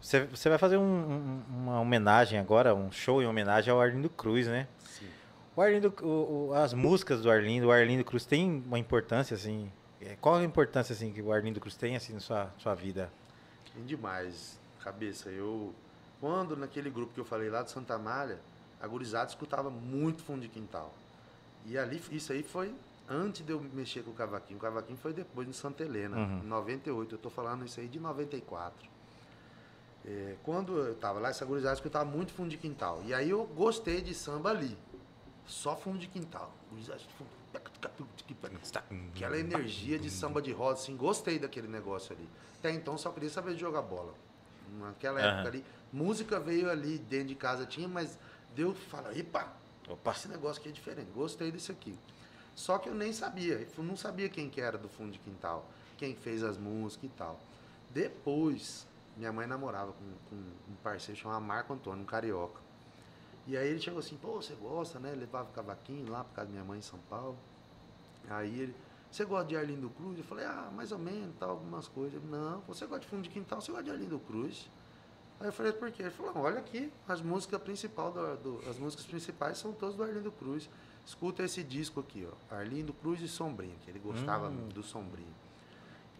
você, 0.00 0.24
você 0.24 0.48
vai 0.48 0.58
fazer 0.58 0.76
um- 0.78 0.82
um- 0.82 1.42
uma 1.50 1.80
homenagem 1.80 2.38
agora, 2.38 2.74
um 2.74 2.90
show 2.90 3.22
em 3.22 3.26
homenagem 3.26 3.70
ao 3.72 3.80
Arlindo 3.80 4.08
Cruz, 4.08 4.46
né? 4.48 4.66
Sim. 4.78 5.06
O 5.54 5.60
Arlindo, 5.62 5.94
o- 6.02 6.48
o- 6.48 6.54
as 6.54 6.72
músicas 6.74 7.20
do 7.22 7.30
Arlindo, 7.30 7.68
o 7.68 7.72
Arlindo 7.72 8.04
Cruz 8.04 8.24
tem 8.24 8.62
uma 8.66 8.78
importância 8.78 9.34
assim? 9.34 9.70
é, 10.00 10.16
Qual 10.18 10.36
a 10.36 10.42
importância 10.42 10.94
assim 10.94 11.12
que 11.12 11.20
o 11.20 11.30
Arlindo 11.30 11.60
Cruz 11.60 11.76
tem 11.76 11.94
assim 11.94 12.14
na 12.14 12.20
sua, 12.20 12.50
sua 12.58 12.74
vida? 12.74 13.12
Tem 13.74 13.84
demais, 13.84 14.58
cabeça. 14.82 15.28
Eu, 15.28 15.74
quando 16.18 16.56
naquele 16.56 16.88
grupo 16.88 17.12
que 17.12 17.20
eu 17.20 17.24
falei 17.24 17.50
lá 17.50 17.62
de 17.62 17.70
Santa 17.70 17.98
Malha, 17.98 18.38
a 18.80 18.86
gurizada 18.86 19.28
escutava 19.30 19.70
muito 19.70 20.22
fundo 20.22 20.40
de 20.42 20.48
quintal. 20.48 20.92
E 21.66 21.76
ali, 21.76 22.02
isso 22.10 22.32
aí 22.32 22.42
foi 22.42 22.74
antes 23.08 23.44
de 23.44 23.52
eu 23.52 23.60
mexer 23.60 24.02
com 24.02 24.10
o 24.10 24.14
cavaquinho. 24.14 24.58
O 24.58 24.62
cavaquinho 24.62 24.98
foi 24.98 25.12
depois 25.12 25.46
em 25.48 25.52
Santa 25.52 25.82
Helena, 25.84 26.16
Uhum. 26.16 26.38
em 26.44 26.46
98. 26.46 27.14
Eu 27.14 27.18
tô 27.18 27.28
falando 27.30 27.64
isso 27.64 27.78
aí 27.80 27.88
de 27.88 27.98
94. 28.00 28.88
É, 30.06 30.36
quando 30.42 30.78
eu 30.78 30.94
tava 30.94 31.20
lá, 31.20 31.28
essa 31.28 31.44
gurizada 31.44 31.74
escutava 31.74 32.04
muito 32.04 32.32
fundo 32.32 32.48
de 32.48 32.56
quintal. 32.56 33.02
E 33.04 33.12
aí 33.12 33.28
eu 33.28 33.44
gostei 33.44 34.00
de 34.00 34.14
samba 34.14 34.50
ali. 34.50 34.76
Só 35.46 35.76
fundo 35.76 35.98
de 35.98 36.06
quintal. 36.06 36.50
Gurizada, 36.70 37.00
fundo- 37.18 37.28
Aquela 39.12 39.36
energia 39.38 39.98
de 39.98 40.08
samba 40.10 40.40
de 40.40 40.52
roda, 40.52 40.74
assim, 40.74 40.96
gostei 40.96 41.38
daquele 41.38 41.68
negócio 41.68 42.14
ali. 42.14 42.28
Até 42.58 42.70
então 42.70 42.96
só 42.96 43.10
queria 43.10 43.28
saber 43.30 43.54
de 43.54 43.60
jogar 43.60 43.82
bola. 43.82 44.14
Naquela 44.78 45.18
Aham. 45.20 45.28
época 45.40 45.48
ali, 45.48 45.64
música 45.92 46.38
veio 46.38 46.70
ali 46.70 46.98
dentro 46.98 47.28
de 47.28 47.34
casa, 47.34 47.66
tinha, 47.66 47.88
mas 47.88 48.16
deu, 48.54 48.74
fala, 48.74 49.16
epa, 49.16 49.52
Opa. 49.88 50.12
esse 50.12 50.28
negócio 50.28 50.60
aqui 50.60 50.68
é 50.68 50.72
diferente, 50.72 51.10
gostei 51.10 51.50
desse 51.50 51.72
aqui. 51.72 51.98
Só 52.54 52.78
que 52.78 52.88
eu 52.88 52.94
nem 52.94 53.12
sabia, 53.12 53.66
eu 53.76 53.84
não 53.84 53.96
sabia 53.96 54.28
quem 54.28 54.48
que 54.48 54.60
era 54.60 54.76
do 54.76 54.88
fundo 54.88 55.12
de 55.12 55.18
quintal, 55.18 55.66
quem 55.96 56.14
fez 56.14 56.42
as 56.42 56.58
músicas 56.58 57.10
e 57.10 57.12
tal. 57.14 57.40
Depois, 57.90 58.86
minha 59.16 59.32
mãe 59.32 59.46
namorava 59.46 59.92
com, 59.92 60.04
com 60.28 60.36
um 60.36 60.76
parceiro 60.82 61.20
chamado 61.20 61.44
Marco 61.44 61.72
Antônio, 61.72 62.02
um 62.02 62.06
carioca. 62.06 62.60
E 63.46 63.56
aí 63.56 63.68
ele 63.68 63.80
chegou 63.80 63.98
assim, 63.98 64.16
pô, 64.16 64.40
você 64.40 64.54
gosta, 64.54 64.98
né? 65.00 65.12
Levava 65.12 65.48
o 65.48 65.52
cavaquinho 65.52 66.08
lá 66.10 66.22
por 66.22 66.34
casa 66.34 66.46
da 66.46 66.52
minha 66.52 66.64
mãe 66.64 66.78
em 66.78 66.82
São 66.82 66.98
Paulo. 67.08 67.36
Aí 68.28 68.60
ele, 68.60 68.74
você 69.10 69.24
gosta 69.24 69.46
de 69.46 69.56
Arlindo 69.56 69.90
Cruz? 69.90 70.18
Eu 70.18 70.24
falei, 70.24 70.44
ah, 70.44 70.70
mais 70.74 70.92
ou 70.92 70.98
menos, 70.98 71.34
tal, 71.38 71.50
algumas 71.50 71.88
coisas. 71.88 72.14
Ele, 72.14 72.30
não, 72.30 72.60
você 72.60 72.86
gosta 72.86 73.00
de 73.00 73.08
fundo 73.08 73.22
de 73.22 73.30
quintal, 73.30 73.60
você 73.60 73.72
gosta 73.72 73.84
de 73.84 73.90
Arlindo 73.90 74.18
Cruz? 74.20 74.68
Aí 75.40 75.46
eu 75.46 75.52
falei, 75.52 75.72
por 75.72 75.90
quê? 75.90 76.02
Ele 76.02 76.10
falou, 76.10 76.36
olha 76.44 76.58
aqui, 76.58 76.92
as 77.08 77.20
músicas 77.22 77.60
principal 77.62 78.12
do, 78.12 78.36
do- 78.36 78.70
as 78.70 78.78
músicas 78.78 79.06
principais 79.06 79.56
são 79.58 79.72
todas 79.72 79.94
do 79.96 80.02
Arlindo 80.02 80.30
Cruz. 80.30 80.68
Escuta 81.06 81.42
esse 81.42 81.62
disco 81.62 82.00
aqui, 82.00 82.28
ó, 82.30 82.54
Arlindo 82.54 82.92
Cruz 82.92 83.20
e 83.22 83.28
Sombrinha, 83.28 83.74
que 83.82 83.90
ele 83.90 83.98
gostava 83.98 84.48
Hum. 84.48 84.68
do 84.68 84.82
Sombrinha. 84.82 85.32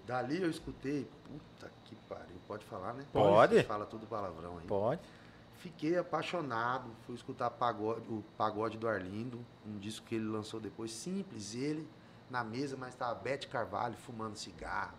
Dali 0.06 0.40
eu 0.42 0.48
escutei, 0.50 1.06
puta 1.24 1.70
que 1.84 1.94
pariu, 2.08 2.36
pode 2.48 2.64
falar, 2.64 2.94
né? 2.94 3.04
Pode. 3.12 3.62
Fala 3.64 3.84
tudo 3.86 4.06
palavrão 4.06 4.56
aí. 4.58 4.66
Pode. 4.66 5.00
Fiquei 5.58 5.98
apaixonado, 5.98 6.88
fui 7.06 7.14
escutar 7.14 7.50
pagode- 7.50 8.08
o 8.08 8.24
Pagode 8.38 8.78
do 8.78 8.88
Arlindo, 8.88 9.38
um 9.66 9.78
disco 9.78 10.06
que 10.06 10.14
ele 10.14 10.24
lançou 10.24 10.58
depois, 10.58 10.90
simples, 10.90 11.54
ele 11.54 11.86
na 12.30 12.42
mesa, 12.42 12.76
mas 12.78 12.94
estava 12.94 13.14
Bete 13.16 13.46
Carvalho 13.48 13.94
fumando 13.98 14.36
cigarro, 14.36 14.94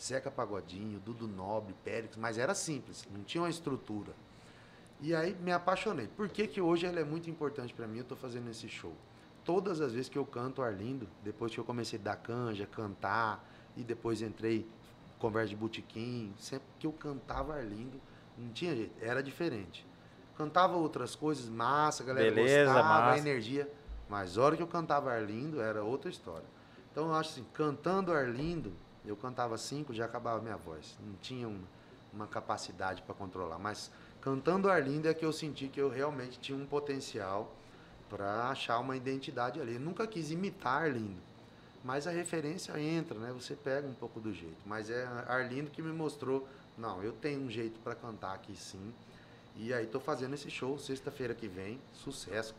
Zeca 0.00 0.30
Pagodinho, 0.30 0.98
Dudu 1.00 1.26
Nobre, 1.28 1.74
Périx, 1.84 2.16
mas 2.16 2.38
era 2.38 2.54
simples, 2.54 3.06
não 3.12 3.22
tinha 3.22 3.42
uma 3.42 3.50
estrutura. 3.50 4.12
E 5.00 5.14
aí 5.14 5.34
me 5.34 5.52
apaixonei. 5.52 6.06
Por 6.06 6.28
que, 6.28 6.46
que 6.46 6.60
hoje 6.60 6.86
ele 6.86 7.00
é 7.00 7.04
muito 7.04 7.28
importante 7.28 7.74
para 7.74 7.86
mim? 7.86 7.98
Eu 7.98 8.02
estou 8.02 8.16
fazendo 8.16 8.48
esse 8.50 8.68
show. 8.68 8.94
Todas 9.44 9.80
as 9.80 9.92
vezes 9.92 10.08
que 10.08 10.16
eu 10.16 10.24
canto 10.24 10.62
Arlindo, 10.62 11.08
depois 11.24 11.52
que 11.52 11.58
eu 11.58 11.64
comecei 11.64 11.98
a 11.98 12.02
dar 12.02 12.16
canja, 12.16 12.66
cantar, 12.66 13.44
e 13.76 13.82
depois 13.82 14.22
entrei 14.22 14.68
conversa 15.18 15.48
de 15.50 15.56
botequim, 15.56 16.32
sempre 16.38 16.66
que 16.78 16.86
eu 16.86 16.92
cantava 16.92 17.54
Arlindo, 17.54 18.00
não 18.38 18.52
tinha 18.52 18.74
jeito, 18.74 18.92
era 19.00 19.22
diferente. 19.22 19.86
Cantava 20.36 20.76
outras 20.76 21.14
coisas, 21.14 21.48
massa, 21.48 22.02
a 22.02 22.06
galera 22.06 22.30
Beleza, 22.30 22.72
gostava, 22.72 22.88
massa. 22.88 23.14
a 23.14 23.18
energia, 23.18 23.72
mas 24.08 24.36
a 24.38 24.42
hora 24.42 24.56
que 24.56 24.62
eu 24.62 24.66
cantava 24.66 25.12
Arlindo 25.12 25.60
era 25.60 25.82
outra 25.82 26.10
história. 26.10 26.46
Então 26.90 27.08
eu 27.08 27.14
acho 27.14 27.30
assim, 27.30 27.46
cantando 27.52 28.12
Arlindo, 28.12 28.72
eu 29.04 29.16
cantava 29.16 29.56
cinco, 29.58 29.92
já 29.92 30.04
acabava 30.04 30.40
minha 30.40 30.56
voz. 30.56 30.96
Não 31.04 31.14
tinha 31.20 31.48
um- 31.48 31.62
uma 32.12 32.26
capacidade 32.26 33.02
para 33.02 33.14
controlar, 33.14 33.58
mas 33.58 33.90
cantando 34.20 34.70
Arlindo 34.70 35.08
é 35.08 35.14
que 35.14 35.24
eu 35.24 35.32
senti 35.32 35.68
que 35.68 35.80
eu 35.80 35.88
realmente 35.88 36.38
tinha 36.38 36.56
um 36.56 36.66
potencial 36.66 37.52
para 38.08 38.48
achar 38.48 38.78
uma 38.78 38.96
identidade 38.96 39.60
ali. 39.60 39.74
Eu 39.74 39.80
nunca 39.80 40.06
quis 40.06 40.30
imitar 40.30 40.82
Arlindo, 40.82 41.20
mas 41.82 42.06
a 42.06 42.10
referência 42.10 42.78
entra, 42.78 43.18
né? 43.18 43.32
Você 43.32 43.54
pega 43.56 43.88
um 43.88 43.94
pouco 43.94 44.20
do 44.20 44.32
jeito. 44.32 44.58
Mas 44.66 44.90
é 44.90 45.04
Arlindo 45.26 45.70
que 45.70 45.80
me 45.80 45.92
mostrou, 45.92 46.46
não, 46.76 47.02
eu 47.02 47.12
tenho 47.12 47.40
um 47.40 47.50
jeito 47.50 47.80
para 47.80 47.94
cantar 47.94 48.34
aqui 48.34 48.54
sim. 48.54 48.92
E 49.56 49.72
aí 49.72 49.86
tô 49.86 49.98
fazendo 50.00 50.34
esse 50.34 50.50
show 50.50 50.78
sexta-feira 50.78 51.34
que 51.34 51.48
vem, 51.48 51.80
sucesso. 51.92 52.54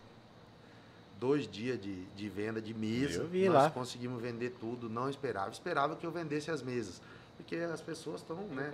Dois 1.23 1.47
dias 1.47 1.79
de, 1.81 2.03
de 2.17 2.27
venda 2.27 2.62
de 2.62 2.73
mesa. 2.73 3.21
Eu 3.21 3.27
vi 3.29 3.45
Nós 3.45 3.53
lá. 3.55 3.69
conseguimos 3.69 4.21
vender 4.21 4.49
tudo, 4.59 4.89
não 4.89 5.09
esperava. 5.09 5.49
Esperava 5.51 5.95
que 5.95 6.05
eu 6.05 6.12
vendesse 6.12 6.51
as 6.51 6.62
mesas. 6.62 7.01
Porque 7.38 7.55
as 7.55 7.79
pessoas 7.79 8.19
estão, 8.19 8.36
né? 8.36 8.73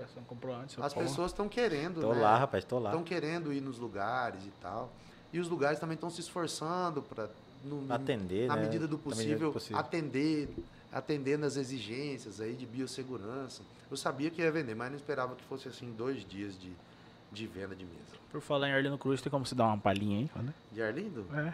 Antes, 0.63 0.79
As 0.79 0.91
porra. 0.91 1.05
pessoas 1.05 1.29
estão 1.29 1.47
querendo, 1.47 2.01
Tô 2.01 2.11
né? 2.11 2.21
lá, 2.21 2.39
rapaz, 2.39 2.65
tô 2.65 2.79
lá. 2.79 2.89
Estão 2.89 3.03
querendo 3.03 3.53
ir 3.53 3.61
nos 3.61 3.77
lugares 3.77 4.43
e 4.43 4.51
tal. 4.59 4.91
E 5.31 5.39
os 5.39 5.47
lugares 5.47 5.77
também 5.79 5.93
estão 5.93 6.09
se 6.09 6.21
esforçando 6.21 7.03
para 7.03 7.29
Atender, 7.89 8.47
na 8.47 8.55
né? 8.55 8.63
medida 8.63 8.87
do 8.87 8.97
Na 8.97 9.03
medida 9.15 9.15
possível, 9.15 9.47
do 9.49 9.53
possível. 9.53 9.77
atender 9.77 10.49
atendendo 10.91 11.45
as 11.45 11.55
exigências 11.55 12.41
aí 12.41 12.55
de 12.55 12.65
biossegurança. 12.65 13.61
Eu 13.91 13.95
sabia 13.97 14.31
que 14.31 14.41
ia 14.41 14.51
vender, 14.51 14.73
mas 14.75 14.89
não 14.89 14.97
esperava 14.97 15.35
que 15.35 15.43
fosse 15.43 15.67
assim 15.67 15.93
dois 15.95 16.25
dias 16.25 16.59
de, 16.59 16.71
de 17.31 17.47
venda 17.47 17.75
de 17.75 17.85
mesa. 17.85 17.99
Por 18.31 18.41
falar 18.41 18.69
em 18.69 18.73
Arlindo 18.73 18.97
Cruz, 18.97 19.21
tem 19.21 19.29
como 19.31 19.43
você 19.45 19.55
dar 19.55 19.65
uma 19.65 19.77
palhinha 19.77 20.19
aí? 20.19 20.29
Olha. 20.37 20.53
De 20.71 20.81
Arlindo? 20.83 21.25
É. 21.33 21.53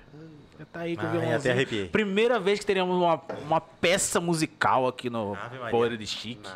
Já 0.59 0.65
tá 0.65 0.79
aí 0.81 0.97
com 0.97 1.03
o 1.03 1.05
Ai, 1.05 1.11
violãozinho. 1.11 1.37
até 1.39 1.51
arrepiei. 1.51 1.87
Primeira 1.87 2.37
vez 2.39 2.59
que 2.59 2.65
teremos 2.65 2.95
uma, 2.97 3.21
uma 3.45 3.61
peça 3.61 4.19
musical 4.19 4.85
aqui 4.87 5.09
no. 5.09 5.37
Poeira 5.71 5.97
de 5.97 6.05
Chique. 6.05 6.49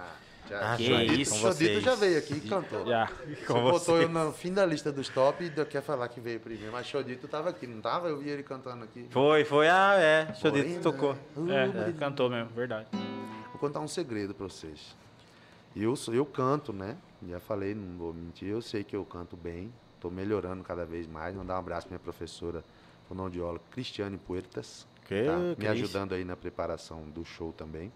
Já, 0.49 0.73
Ah, 0.73 0.77
que 0.77 0.83
isso, 0.83 1.31
com 1.35 1.37
Xodito 1.41 1.73
vocês. 1.73 1.83
já 1.83 1.95
veio 1.95 2.17
aqui 2.17 2.33
e 2.33 2.41
cantou. 2.41 2.85
Já. 2.85 3.07
Com 3.45 3.53
Você 3.61 3.91
botou 3.91 4.01
eu 4.01 4.09
no 4.09 4.33
fim 4.33 4.51
da 4.51 4.65
lista 4.65 4.91
dos 4.91 5.07
top 5.07 5.43
e 5.45 5.65
quer 5.65 5.81
falar 5.83 6.07
que 6.09 6.19
veio 6.19 6.39
primeiro. 6.39 6.71
Mas 6.71 6.87
Xodito 6.87 7.27
tava 7.27 7.49
aqui, 7.51 7.67
não 7.67 7.79
tava? 7.79 8.09
Eu 8.09 8.17
vi 8.17 8.29
ele 8.29 8.41
cantando 8.43 8.83
aqui. 8.83 9.07
Foi, 9.11 9.45
foi, 9.45 9.69
ah, 9.69 9.93
é. 9.95 10.25
Morena, 10.25 10.35
Xodito 10.39 10.81
tocou. 10.81 11.15
uh, 11.37 11.51
É, 11.51 11.93
cantou 11.99 12.29
mesmo, 12.31 12.49
verdade. 12.49 12.87
Vou 13.51 13.59
contar 13.59 13.79
um 13.79 13.87
segredo 13.87 14.33
para 14.33 14.47
vocês. 14.47 14.97
Eu, 15.83 15.93
eu 16.13 16.25
canto, 16.25 16.71
né? 16.73 16.97
Já 17.27 17.39
falei, 17.39 17.73
não 17.75 17.97
vou 17.97 18.13
mentir. 18.13 18.47
Eu 18.47 18.61
sei 18.61 18.83
que 18.83 18.95
eu 18.95 19.03
canto 19.05 19.35
bem. 19.37 19.71
Estou 19.95 20.09
melhorando 20.09 20.63
cada 20.63 20.85
vez 20.85 21.05
mais. 21.07 21.35
Mandar 21.35 21.55
um 21.55 21.59
abraço 21.59 21.87
para 21.87 21.95
minha 21.95 22.03
professora 22.03 22.63
fonoaudióloga 23.07 23.61
Cristiane 23.71 24.17
Puertas. 24.17 24.87
Que 25.07 25.23
tá 25.25 25.37
me 25.37 25.55
Cris. 25.55 25.69
ajudando 25.71 26.13
aí 26.13 26.23
na 26.23 26.35
preparação 26.35 27.01
do 27.09 27.25
show 27.25 27.51
também. 27.51 27.91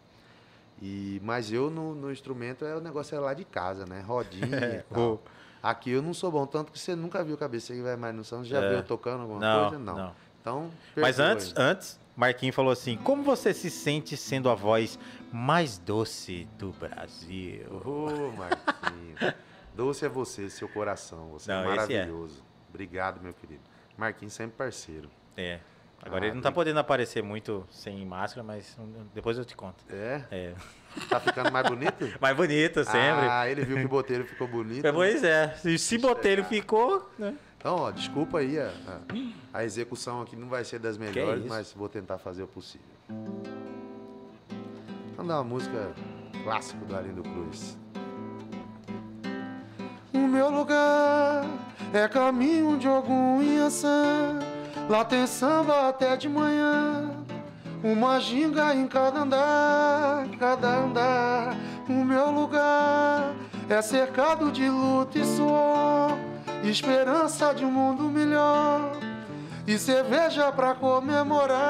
E, 0.82 1.22
mas 1.24 1.52
eu 1.52 1.70
no, 1.70 1.94
no 1.96 2.12
instrumento, 2.12 2.66
é, 2.66 2.76
o 2.76 2.82
negócio 2.82 3.16
é 3.16 3.20
lá 3.20 3.34
de 3.34 3.46
casa, 3.46 3.86
né? 3.86 4.02
Rodinha 4.02 4.46
e 4.90 4.94
tal. 4.94 5.14
o- 5.14 5.20
Aqui 5.62 5.92
eu 5.92 6.02
não 6.02 6.14
sou 6.14 6.30
bom, 6.30 6.46
tanto 6.46 6.74
que 6.74 6.78
você 6.80 6.94
nunca 6.94 7.24
viu 7.24 7.38
cabeça 7.38 7.74
que 7.74 7.82
vai 7.82 7.96
mais 7.96 8.14
no. 8.14 8.22
Você 8.26 8.44
já 8.44 8.60
É. 8.62 8.70
viu 8.74 8.84
tocando 8.84 9.22
alguma 9.22 9.40
Não, 9.40 9.62
coisa? 9.70 9.80
Não. 9.82 9.96
não. 9.98 10.16
Então, 10.42 10.70
Mas 10.98 11.20
antes, 11.22 11.54
antes, 11.56 11.98
Marquinhos 12.16 12.56
falou 12.56 12.72
assim: 12.72 12.96
Como 12.98 13.24
você 13.24 13.54
se 13.54 13.70
sente 13.70 14.16
sendo 14.16 14.50
a 14.50 14.56
voz 14.56 15.00
mais 15.32 15.78
doce 15.78 16.48
do 16.58 16.72
Brasil? 16.72 17.66
Ô, 17.86 18.32
Marquinhos. 18.38 19.34
Doce 19.76 20.06
é 20.06 20.10
você, 20.10 20.52
seu 20.52 20.70
coração. 20.70 21.30
Você 21.32 21.52
Não, 21.52 21.62
é 21.62 21.64
é. 21.64 21.68
maravilhoso. 21.70 22.44
Obrigado, 22.70 23.20
meu 23.24 23.34
querido. 23.34 23.62
Marquinhos 23.98 24.34
sempre 24.34 24.56
parceiro. 24.56 25.10
É. 25.36 25.60
Agora 26.00 26.26
Ah, 26.26 26.28
ele 26.28 26.36
não 26.36 26.42
tá 26.44 26.50
bem- 26.52 26.56
podendo 26.56 26.80
aparecer 26.80 27.24
muito 27.24 27.66
sem 27.72 28.06
máscara, 28.06 28.44
mas 28.44 28.78
depois 29.16 29.36
eu 29.38 29.44
te 29.46 29.56
conto. 29.56 29.84
É? 29.90 30.22
É. 30.30 30.54
Tá 31.10 31.20
ficando 31.20 31.52
mais 31.52 31.68
bonito? 31.68 32.08
Mais 32.22 32.36
bonito 32.38 32.84
sempre. 32.84 33.26
Ah, 33.28 33.50
ele 33.50 33.66
viu 33.66 33.78
que 33.78 33.86
o 33.86 33.90
boteiro 33.90 34.26
ficou 34.26 34.48
bonito. 34.48 34.84
Pois 34.94 35.24
é. 35.24 35.56
Se, 35.56 35.80
se 35.80 35.98
botelho 35.98 36.44
ficou, 36.46 37.10
né? 37.18 37.34
Então, 37.64 37.78
ó, 37.78 37.92
desculpa 37.92 38.40
aí, 38.40 38.60
a, 38.60 38.68
a- 38.88 39.00
a 39.60 39.64
execução 39.64 40.22
aqui 40.22 40.36
não 40.36 40.50
vai 40.50 40.66
ser 40.66 40.80
das 40.80 40.98
melhores, 40.98 41.46
isso? 41.46 41.48
mas 41.54 41.72
vou 41.72 41.88
tentar 41.88 42.18
fazer 42.18 42.44
o 42.44 42.48
possível. 42.48 42.86
Vamos 45.16 45.28
dar 45.30 45.36
uma 45.38 45.44
música 45.46 45.94
clássica 46.44 46.84
do 46.84 46.94
Arlindo 46.94 47.24
Cruz. 47.24 47.78
O 50.14 50.18
meu 50.28 50.50
lugar 50.50 51.46
é 51.94 52.06
caminho 52.10 52.78
de 52.78 52.86
algum 52.88 53.42
Inhaçã. 53.42 54.40
Lá 54.90 55.06
tem 55.06 55.26
samba 55.26 55.88
até 55.88 56.18
de 56.18 56.28
manhã. 56.28 57.12
Uma 57.82 58.20
ginga 58.20 58.76
em 58.76 58.88
cada 58.88 59.22
andar, 59.22 60.28
cada 60.38 60.68
andar. 60.80 61.56
O 61.88 62.04
meu 62.04 62.30
lugar 62.30 63.34
é 63.70 63.82
cercado 63.82 64.52
de 64.52 64.68
luta 64.70 65.18
e 65.20 65.24
suor, 65.26 66.18
esperança 66.70 67.54
de 67.54 67.66
um 67.66 67.72
mundo 67.72 68.04
melhor 68.04 68.92
e 69.68 69.78
cerveja 69.78 70.52
pra 70.52 70.74
comemorar. 70.74 71.64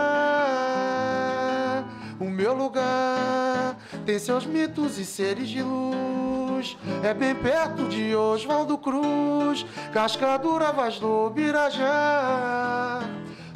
O 2.19 2.29
meu 2.29 2.53
lugar 2.53 3.75
tem 4.05 4.17
seus 4.19 4.45
mitos 4.45 4.97
e 4.97 5.05
seres 5.05 5.49
de 5.49 5.61
luz. 5.61 6.77
É 7.03 7.13
bem 7.13 7.35
perto 7.35 7.87
de 7.89 8.15
Oswaldo 8.15 8.77
Cruz, 8.77 9.65
Cascadura, 9.91 10.71
Vaz 10.71 10.99
do 10.99 11.29
Birajá. 11.29 13.01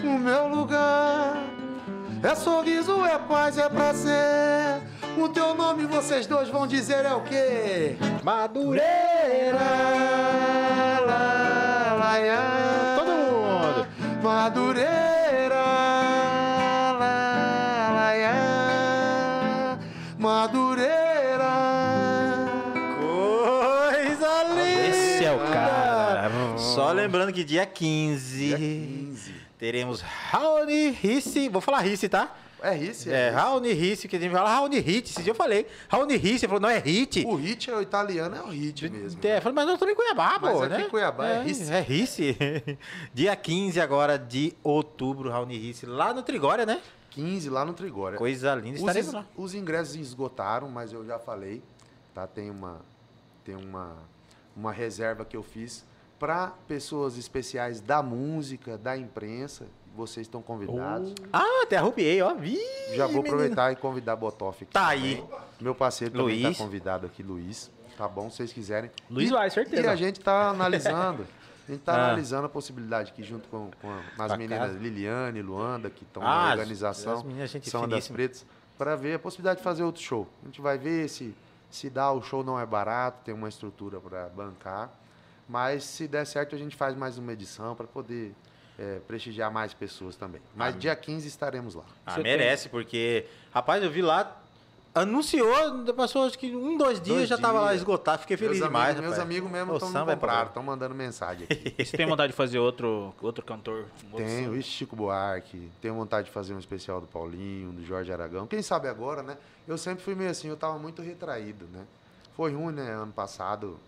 O 0.04 0.18
meu 0.20 0.48
lugar 0.48 1.38
é 2.24 2.36
sorriso, 2.36 3.06
é 3.06 3.18
paz, 3.18 3.58
é 3.58 3.70
prazer. 3.70 4.82
O 5.18 5.30
teu 5.30 5.56
nome 5.56 5.86
vocês 5.86 6.28
dois 6.28 6.50
vão 6.50 6.68
dizer 6.68 7.06
é 7.06 7.14
o 7.14 7.22
quê? 7.22 7.96
Madureira. 8.24 9.58
Todo 12.96 13.12
mundo. 13.12 13.88
Madureira. 14.24 15.56
Lá, 17.00 17.88
lá, 17.92 18.14
lá. 18.14 19.80
Madureira. 20.18 21.54
Coisa 23.00 24.44
linda! 24.44 24.88
Esse 24.88 25.26
é 25.26 25.32
o 25.32 25.40
cara. 25.40 26.32
Só 26.58 26.92
lembrando 26.92 27.32
que 27.32 27.44
dia 27.44 27.66
15, 27.66 28.48
Dia 28.48 28.58
15. 28.58 29.34
teremos 29.58 30.02
Raoni 30.02 30.90
Risse. 30.92 31.50
Vou 31.50 31.62
falar 31.62 31.80
Risse, 31.82 32.10
tá? 32.10 32.30
É 32.62 32.72
Risse? 32.74 33.12
É, 33.12 33.28
Risse. 33.30 33.36
Raoni 33.40 33.72
Risse, 33.74 34.08
que 34.08 34.16
a 34.16 34.20
gente 34.20 34.32
fala 34.32 34.50
Raoni 34.50 34.80
Hit. 34.80 35.12
Esse 35.12 35.22
dia 35.24 35.32
eu 35.32 35.36
falei. 35.36 35.68
Raoni 35.88 36.16
Risse, 36.16 36.46
ele 36.46 36.48
falou, 36.48 36.60
não 36.62 36.70
é 36.70 36.80
Hit. 36.80 37.24
O 37.26 37.36
hit 37.36 37.70
é 37.70 37.76
o 37.76 37.82
italiano, 37.82 38.36
é 38.36 38.42
o 38.42 38.48
hit 38.50 38.90
mesmo. 38.90 39.20
É, 39.24 39.38
eu 39.38 39.42
falei, 39.42 39.56
mas 39.56 39.66
nós 39.66 39.74
estamos 39.76 39.94
em 39.94 39.96
Cuiabá, 39.96 40.40
Mas 40.42 40.52
pô, 40.58 40.64
aqui 40.64 40.70
né? 40.74 40.82
em 40.82 40.90
Cuiabá 40.90 41.28
é 41.28 41.44
Risse. 41.44 41.72
É 41.72 41.80
Risse. 41.82 42.36
dia 43.14 43.36
15 43.36 43.80
agora 43.80 44.18
de 44.18 44.54
outubro, 44.64 45.30
Raoni 45.30 45.58
Risse, 45.58 45.86
lá 45.86 46.14
no 46.14 46.24
Trigória, 46.24 46.66
né? 46.66 46.82
15 47.12 47.50
lá 47.50 47.64
no 47.66 47.74
Trigória. 47.74 48.18
Coisa 48.18 48.54
linda, 48.56 48.76
Os, 48.76 48.80
estaremos 48.82 49.08
es- 49.08 49.14
lá. 49.14 49.26
os 49.36 49.54
ingressos 49.56 49.96
esgotaram, 49.96 50.70
mas 50.70 50.92
eu 50.94 51.06
já 51.06 51.18
falei, 51.20 51.62
tá? 52.14 52.26
Tem 52.28 52.50
uma, 52.50 52.82
tem 53.44 53.56
uma, 53.56 53.96
uma 54.56 54.72
reserva 54.72 55.24
que 55.26 55.36
eu 55.38 55.42
fiz 55.44 55.84
para 56.20 56.48
pessoas 56.68 57.18
especiais 57.18 57.80
da 57.82 58.02
música, 58.04 58.78
da 58.78 58.98
imprensa. 58.98 59.66
Vocês 59.98 60.28
estão 60.28 60.42
convidados. 60.42 61.14
Ah, 61.34 61.64
até 61.64 61.76
arrupiei, 61.78 62.22
ó. 62.22 62.36
Ih, 62.42 62.58
já 62.96 63.06
vou 63.08 63.16
menino. 63.16 63.20
aproveitar 63.36 63.72
e 63.72 63.76
convidar 63.76 64.16
Botoff 64.16 64.64
aqui. 64.64 64.72
Tá 64.72 64.92
também. 64.92 65.16
aí. 65.16 65.24
Meu 65.60 65.74
parceiro 65.74 66.14
também 66.14 66.36
Luiz. 66.36 66.52
está 66.52 66.64
convidado 66.64 67.06
aqui, 67.08 67.24
Luiz. 67.24 67.72
Tá 67.98 68.08
bom, 68.08 68.30
se 68.30 68.38
vocês 68.38 68.54
quiserem. 68.54 68.92
Luiz 69.10 69.30
E- 69.30 69.34
vai, 69.34 69.48
E 69.48 69.52
certeza. 69.52 69.92
a 69.92 69.96
gente 69.96 70.20
tá 70.20 70.50
analisando. 70.50 71.26
A 71.68 71.72
gente 71.72 71.82
tá 71.82 71.94
Ah. 71.98 72.06
analisando 72.06 72.46
a 72.46 72.50
possibilidade 72.50 73.12
aqui 73.12 73.24
junto 73.24 73.50
com, 73.50 73.72
com 73.82 73.92
as 73.92 74.28
Com 74.28 74.34
a 74.34 74.38
meninas. 74.38 74.76
Liliane, 74.76 75.42
Luanda, 75.42 75.90
que 75.90 76.04
estão 76.04 76.22
Ah, 76.22 76.46
na 76.46 76.52
organização. 76.52 77.14
as 77.14 77.24
meninas, 77.24 77.50
gente 77.50 77.68
são 77.70 77.82
das 77.82 78.06
finíssima. 78.08 78.16
pretas, 78.16 78.46
para 78.78 78.96
ver 78.96 79.16
a 79.16 79.20
possibilidade 79.20 79.58
de 79.58 79.64
fazer 79.64 79.82
outro 79.84 80.02
show. 80.04 80.28
A 80.44 80.46
gente 80.46 80.62
vai 80.62 80.78
ver 80.78 81.10
se 81.10 81.34
se 81.70 81.90
dá, 81.90 82.12
o 82.14 82.22
show 82.22 82.44
não 82.46 82.58
é 82.58 82.66
barato, 82.66 83.26
tem 83.26 83.34
uma 83.34 83.50
estrutura 83.50 84.00
para 84.00 84.30
bancar. 84.30 84.90
Mas 85.50 85.84
se 85.84 86.08
der 86.08 86.26
certo, 86.26 86.56
a 86.56 86.58
gente 86.58 86.76
faz 86.78 86.96
mais 86.96 87.18
uma 87.18 87.34
edição 87.34 87.76
para 87.76 87.86
poder 87.88 88.34
é, 88.78 89.00
prestigiar 89.08 89.52
mais 89.52 89.74
pessoas 89.74 90.16
também. 90.16 90.42
Mas 90.56 90.78
dia 90.78 90.96
15 90.96 91.28
estaremos 91.28 91.76
lá. 91.76 91.86
Ah, 92.06 92.20
merece, 92.20 92.70
porque, 92.70 93.26
rapaz, 93.52 93.84
eu 93.84 93.90
vi 93.90 94.02
lá, 94.02 94.40
anunciou, 94.94 95.84
passou 95.96 96.26
acho 96.26 96.38
que 96.38 96.56
um, 96.56 96.78
dois 96.78 97.00
dias, 97.00 97.18
Dois 97.18 97.30
já 97.30 97.38
tava 97.38 97.60
lá 97.60 97.74
esgotado, 97.74 98.22
fiquei 98.22 98.38
feliz 98.38 98.58
meus 98.58 98.68
demais, 98.68 98.98
amigos, 98.98 99.10
meus 99.10 99.20
amigos 99.20 99.52
mesmo 99.52 99.74
estão 99.76 99.90
me 99.90 100.12
é 100.12 100.16
compraram, 100.16 100.48
estão 100.48 100.64
mandando 100.64 100.96
mensagem 100.96 101.46
aqui. 101.50 101.74
E 101.78 101.86
Você 101.86 101.98
tem 101.98 102.06
vontade 102.06 102.32
de 102.32 102.38
fazer 102.38 102.60
outro, 102.60 103.14
outro 103.22 103.44
cantor? 103.44 103.86
um 104.04 104.14
outro 104.14 104.26
Tenho, 104.26 104.62
Chico 104.62 104.96
Buarque, 104.96 105.70
tenho 105.82 105.96
vontade 105.96 106.28
de 106.28 106.34
fazer 106.34 106.54
um 106.54 106.60
especial 106.60 107.02
do 107.02 107.08
Paulinho, 107.08 107.72
do 107.72 107.86
Jorge 107.86 108.12
Aragão. 108.12 108.48
Quem 108.48 108.62
sabe 108.62 108.88
agora, 108.88 109.24
né? 109.24 109.38
Eu 109.68 109.78
sempre 109.78 110.04
fui 110.04 110.16
meio 110.16 110.30
assim, 110.30 110.48
eu 110.48 110.58
tava 110.58 110.78
muito 110.78 111.02
retraído, 111.02 111.66
né? 111.72 111.86
Foi 112.36 112.54
ruim, 112.54 112.74
né? 112.74 112.92
Ano 112.92 113.12
passado, 113.12 113.80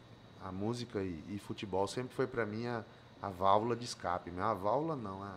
a 0.44 0.52
música 0.52 1.00
e, 1.00 1.24
e 1.30 1.40
futebol 1.40 1.88
sempre 1.88 2.14
foi 2.16 2.28
pra 2.28 2.46
mim 2.46 2.68
a, 2.68 2.84
a 3.22 3.30
válvula 3.30 3.76
de 3.76 3.86
escape. 3.86 4.32
A 4.40 4.54
válvula 4.54 4.96
não, 4.96 5.22
a, 5.24 5.36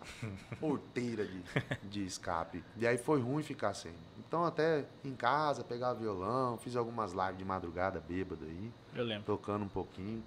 a 0.00 0.56
porteira 0.56 1.24
de, 1.26 1.42
de 1.84 2.04
escape. 2.04 2.62
E 2.76 2.86
aí 2.86 2.98
foi 2.98 3.20
ruim 3.20 3.42
ficar 3.42 3.74
sem. 3.74 3.92
Então 4.18 4.44
até 4.44 4.84
em 5.04 5.14
casa, 5.14 5.62
pegava 5.62 5.98
violão, 5.98 6.58
fiz 6.58 6.76
algumas 6.76 7.12
lives 7.12 7.38
de 7.38 7.44
madrugada 7.44 8.00
bêbado 8.06 8.44
aí 8.44 8.70
Eu 8.94 9.04
lembro. 9.04 9.24
tocando 9.24 9.64
um 9.64 9.68
pouquinho. 9.68 10.22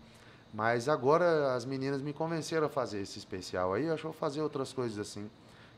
Mas 0.53 0.87
agora 0.87 1.53
as 1.53 1.65
meninas 1.65 2.01
me 2.01 2.13
convenceram 2.13 2.67
a 2.67 2.69
fazer 2.69 3.01
esse 3.01 3.19
especial 3.19 3.73
aí. 3.73 3.85
Eu 3.85 3.93
acho 3.93 4.01
que 4.01 4.07
eu 4.07 4.11
vou 4.11 4.19
fazer 4.19 4.41
outras 4.41 4.71
coisas 4.71 4.97
assim. 4.97 5.29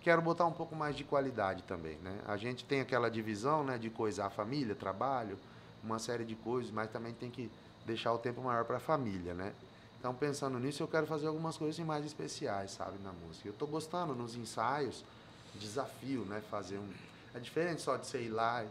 Quero 0.02 0.22
botar 0.22 0.46
um 0.46 0.52
pouco 0.54 0.76
mais 0.76 0.96
de 0.96 1.04
qualidade 1.04 1.64
também, 1.64 1.98
né? 1.98 2.18
A 2.26 2.38
gente 2.38 2.64
tem 2.64 2.80
aquela 2.80 3.10
divisão, 3.10 3.64
né, 3.66 3.78
de 3.78 3.90
coisar 3.90 4.28
a 4.28 4.30
família, 4.30 4.74
trabalho, 4.74 5.38
uma 5.84 6.00
série 6.00 6.24
de 6.24 6.36
coisas, 6.36 6.72
mas 6.72 6.90
também 6.90 7.14
tem 7.14 7.30
que 7.30 7.52
deixar 7.86 8.14
o 8.14 8.18
tempo 8.18 8.42
maior 8.42 8.64
para 8.64 8.78
a 8.78 8.80
família, 8.80 9.34
né? 9.34 9.52
Então, 10.00 10.14
pensando 10.16 10.58
nisso, 10.60 10.82
eu 10.82 10.88
quero 10.88 11.06
fazer 11.06 11.28
algumas 11.28 11.58
coisas 11.58 11.78
mais 11.86 12.06
especiais, 12.06 12.72
sabe, 12.72 12.98
na 13.04 13.12
música. 13.12 13.48
Eu 13.48 13.52
estou 13.52 13.68
gostando 13.68 14.16
nos 14.16 14.34
ensaios, 14.36 15.04
desafio, 15.56 16.24
né, 16.26 16.42
fazer 16.50 16.78
um 16.78 16.90
é 17.34 17.40
diferente 17.40 17.82
só 17.82 17.96
de 17.96 18.08
você 18.08 18.24
ir 18.24 18.30
lá, 18.30 18.66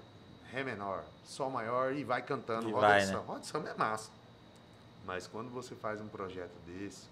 ré 0.50 0.64
menor, 0.64 1.04
sol 1.24 1.50
maior 1.50 1.92
e 1.94 2.02
vai 2.02 2.22
cantando, 2.22 2.68
E 2.68 2.72
roda 2.72 2.88
vai, 2.88 3.00
de 3.00 3.06
né? 3.06 3.12
samba. 3.12 3.24
Roda 3.24 3.40
de 3.40 3.46
samba 3.46 3.68
é 3.68 3.74
massa. 3.74 4.10
Mas 5.06 5.26
quando 5.26 5.48
você 5.50 5.74
faz 5.76 6.00
um 6.00 6.08
projeto 6.08 6.50
desse, 6.66 7.04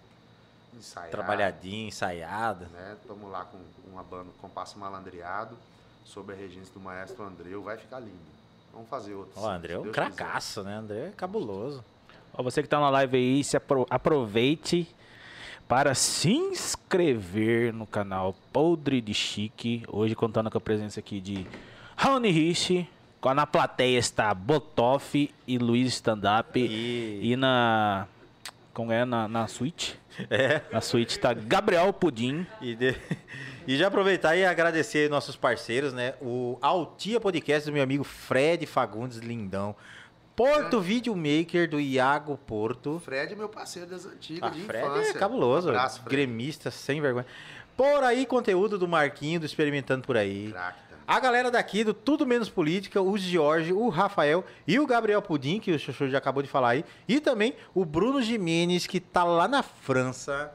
ensaiado, 0.74 1.12
Trabalhadinho, 1.12 1.88
ensaiado. 1.88 2.66
né? 2.66 2.96
Estamos 3.00 3.30
lá 3.30 3.44
com 3.44 3.58
uma 3.88 4.02
banda, 4.02 4.30
compasso 4.40 4.78
malandreado, 4.78 5.56
sob 6.04 6.32
a 6.32 6.36
regência 6.36 6.72
do 6.74 6.80
maestro 6.80 7.22
Andreu, 7.22 7.62
vai 7.62 7.76
ficar 7.78 8.00
lindo. 8.00 8.36
Vamos 8.72 8.88
fazer 8.88 9.14
outro. 9.14 9.32
Ó, 9.40 9.48
André 9.48 9.74
é 9.74 9.78
um 9.78 9.90
cracaço, 9.92 10.62
né? 10.62 10.74
André 10.74 11.06
é 11.06 11.10
cabuloso. 11.12 11.84
Ó, 12.36 12.42
você 12.42 12.62
que 12.62 12.68
tá 12.68 12.78
na 12.80 12.90
live 12.90 13.16
aí, 13.16 13.44
se 13.44 13.56
apro- 13.56 13.86
aproveite 13.88 14.86
para 15.68 15.94
se 15.94 16.30
inscrever 16.32 17.72
no 17.72 17.86
canal 17.86 18.34
Podre 18.52 19.00
de 19.00 19.14
Chique. 19.14 19.82
Hoje 19.88 20.14
contando 20.14 20.50
com 20.50 20.58
a 20.58 20.60
presença 20.60 21.00
aqui 21.00 21.20
de 21.20 21.46
Raoni 21.96 22.30
Rich. 22.30 22.88
Na 23.34 23.44
plateia 23.44 23.98
está 23.98 24.32
Botoff 24.32 25.28
e 25.48 25.58
Luiz 25.58 25.94
Stand-Up. 25.94 26.60
E- 26.60 27.32
E 27.32 27.36
na. 27.36 28.06
Como 28.72 28.92
é? 28.92 29.04
Na, 29.04 29.26
na 29.26 29.48
suíte? 29.48 29.98
É. 30.30 30.60
Na 30.72 30.80
suíte 30.80 31.16
está 31.16 31.34
Gabriel 31.34 31.92
Pudim. 31.92 32.46
E, 32.60 32.76
de- 32.76 32.94
e 33.66 33.76
já 33.76 33.88
aproveitar 33.88 34.36
e 34.36 34.44
agradecer 34.44 35.10
nossos 35.10 35.34
parceiros, 35.34 35.92
né? 35.92 36.14
O 36.22 36.56
Altia 36.62 37.18
Podcast 37.18 37.68
do 37.68 37.72
meu 37.72 37.82
amigo 37.82 38.04
Fred 38.04 38.64
Fagundes 38.64 39.18
Lindão. 39.18 39.74
Porto 40.36 40.80
Videomaker 40.80 41.68
do 41.68 41.80
Iago 41.80 42.36
Porto. 42.46 42.96
O 42.96 43.00
Fred 43.00 43.32
é 43.32 43.36
meu 43.36 43.48
parceiro 43.48 43.88
das 43.88 44.04
antigas, 44.04 44.42
Ah, 44.50 44.54
de 44.54 44.60
Fred 44.62 44.86
infância. 44.86 45.10
é 45.10 45.14
cabuloso. 45.14 45.68
Um 45.68 45.70
abraço, 45.70 46.02
Fred. 46.02 46.10
gremista, 46.10 46.70
sem 46.70 47.00
vergonha. 47.00 47.26
Por 47.76 48.04
aí, 48.04 48.26
conteúdo 48.26 48.78
do 48.78 48.86
Marquinho, 48.86 49.40
do 49.40 49.46
Experimentando 49.46 50.02
Por 50.06 50.16
Aí. 50.16 50.54
A 51.06 51.20
galera 51.20 51.50
daqui 51.50 51.84
do 51.84 51.94
Tudo 51.94 52.26
Menos 52.26 52.48
Política, 52.48 53.00
o 53.00 53.16
Jorge, 53.16 53.72
o 53.72 53.88
Rafael 53.88 54.44
e 54.66 54.78
o 54.80 54.86
Gabriel 54.86 55.22
Pudim, 55.22 55.60
que 55.60 55.70
o 55.72 55.78
Chuchu 55.78 56.08
já 56.08 56.18
acabou 56.18 56.42
de 56.42 56.48
falar 56.48 56.70
aí. 56.70 56.84
E 57.06 57.20
também 57.20 57.54
o 57.74 57.84
Bruno 57.84 58.20
Jimenez, 58.20 58.86
que 58.86 58.98
tá 59.00 59.22
lá 59.24 59.46
na 59.46 59.62
França. 59.62 60.52